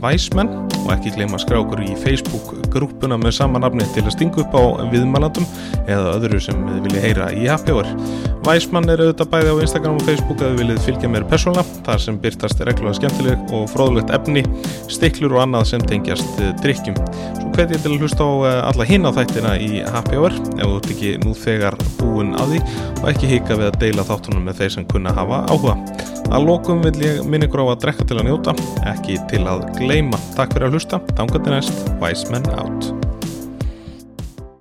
[0.00, 0.48] Væsmenn
[0.86, 4.40] og ekki gleyma að skrá okkur í Facebook grúpuna með sama nafni til að stinga
[4.44, 4.62] upp á
[4.92, 5.44] viðmælandum
[5.84, 7.90] eða öðru sem þið viljið heyra í Happy Hour.
[8.46, 12.02] Væsmann er auðvitað bæði á Instagram og Facebook að þið viljið fylgja mér persónulega þar
[12.04, 14.44] sem byrtast reglulega skemmtileg og fróðlegt efni,
[14.92, 17.00] stiklur og annað sem tengjast drikkjum.
[17.40, 18.32] Svo hvet ég til að hlusta á
[18.70, 22.42] alla hinn á þættina í Happy Hour ef þú ert ekki nú þegar búin á
[22.46, 22.62] því
[23.00, 25.74] og ekki hika við að deila þáttunum með þeir sem kunna hafa áhuga.
[26.26, 28.56] Að lokum vil ég minni á að drekka til að njóta,
[28.92, 30.20] ekki til að gleima.
[30.36, 33.05] Takk fyrir að hlusta, þangat er næst, Væsmenn átt.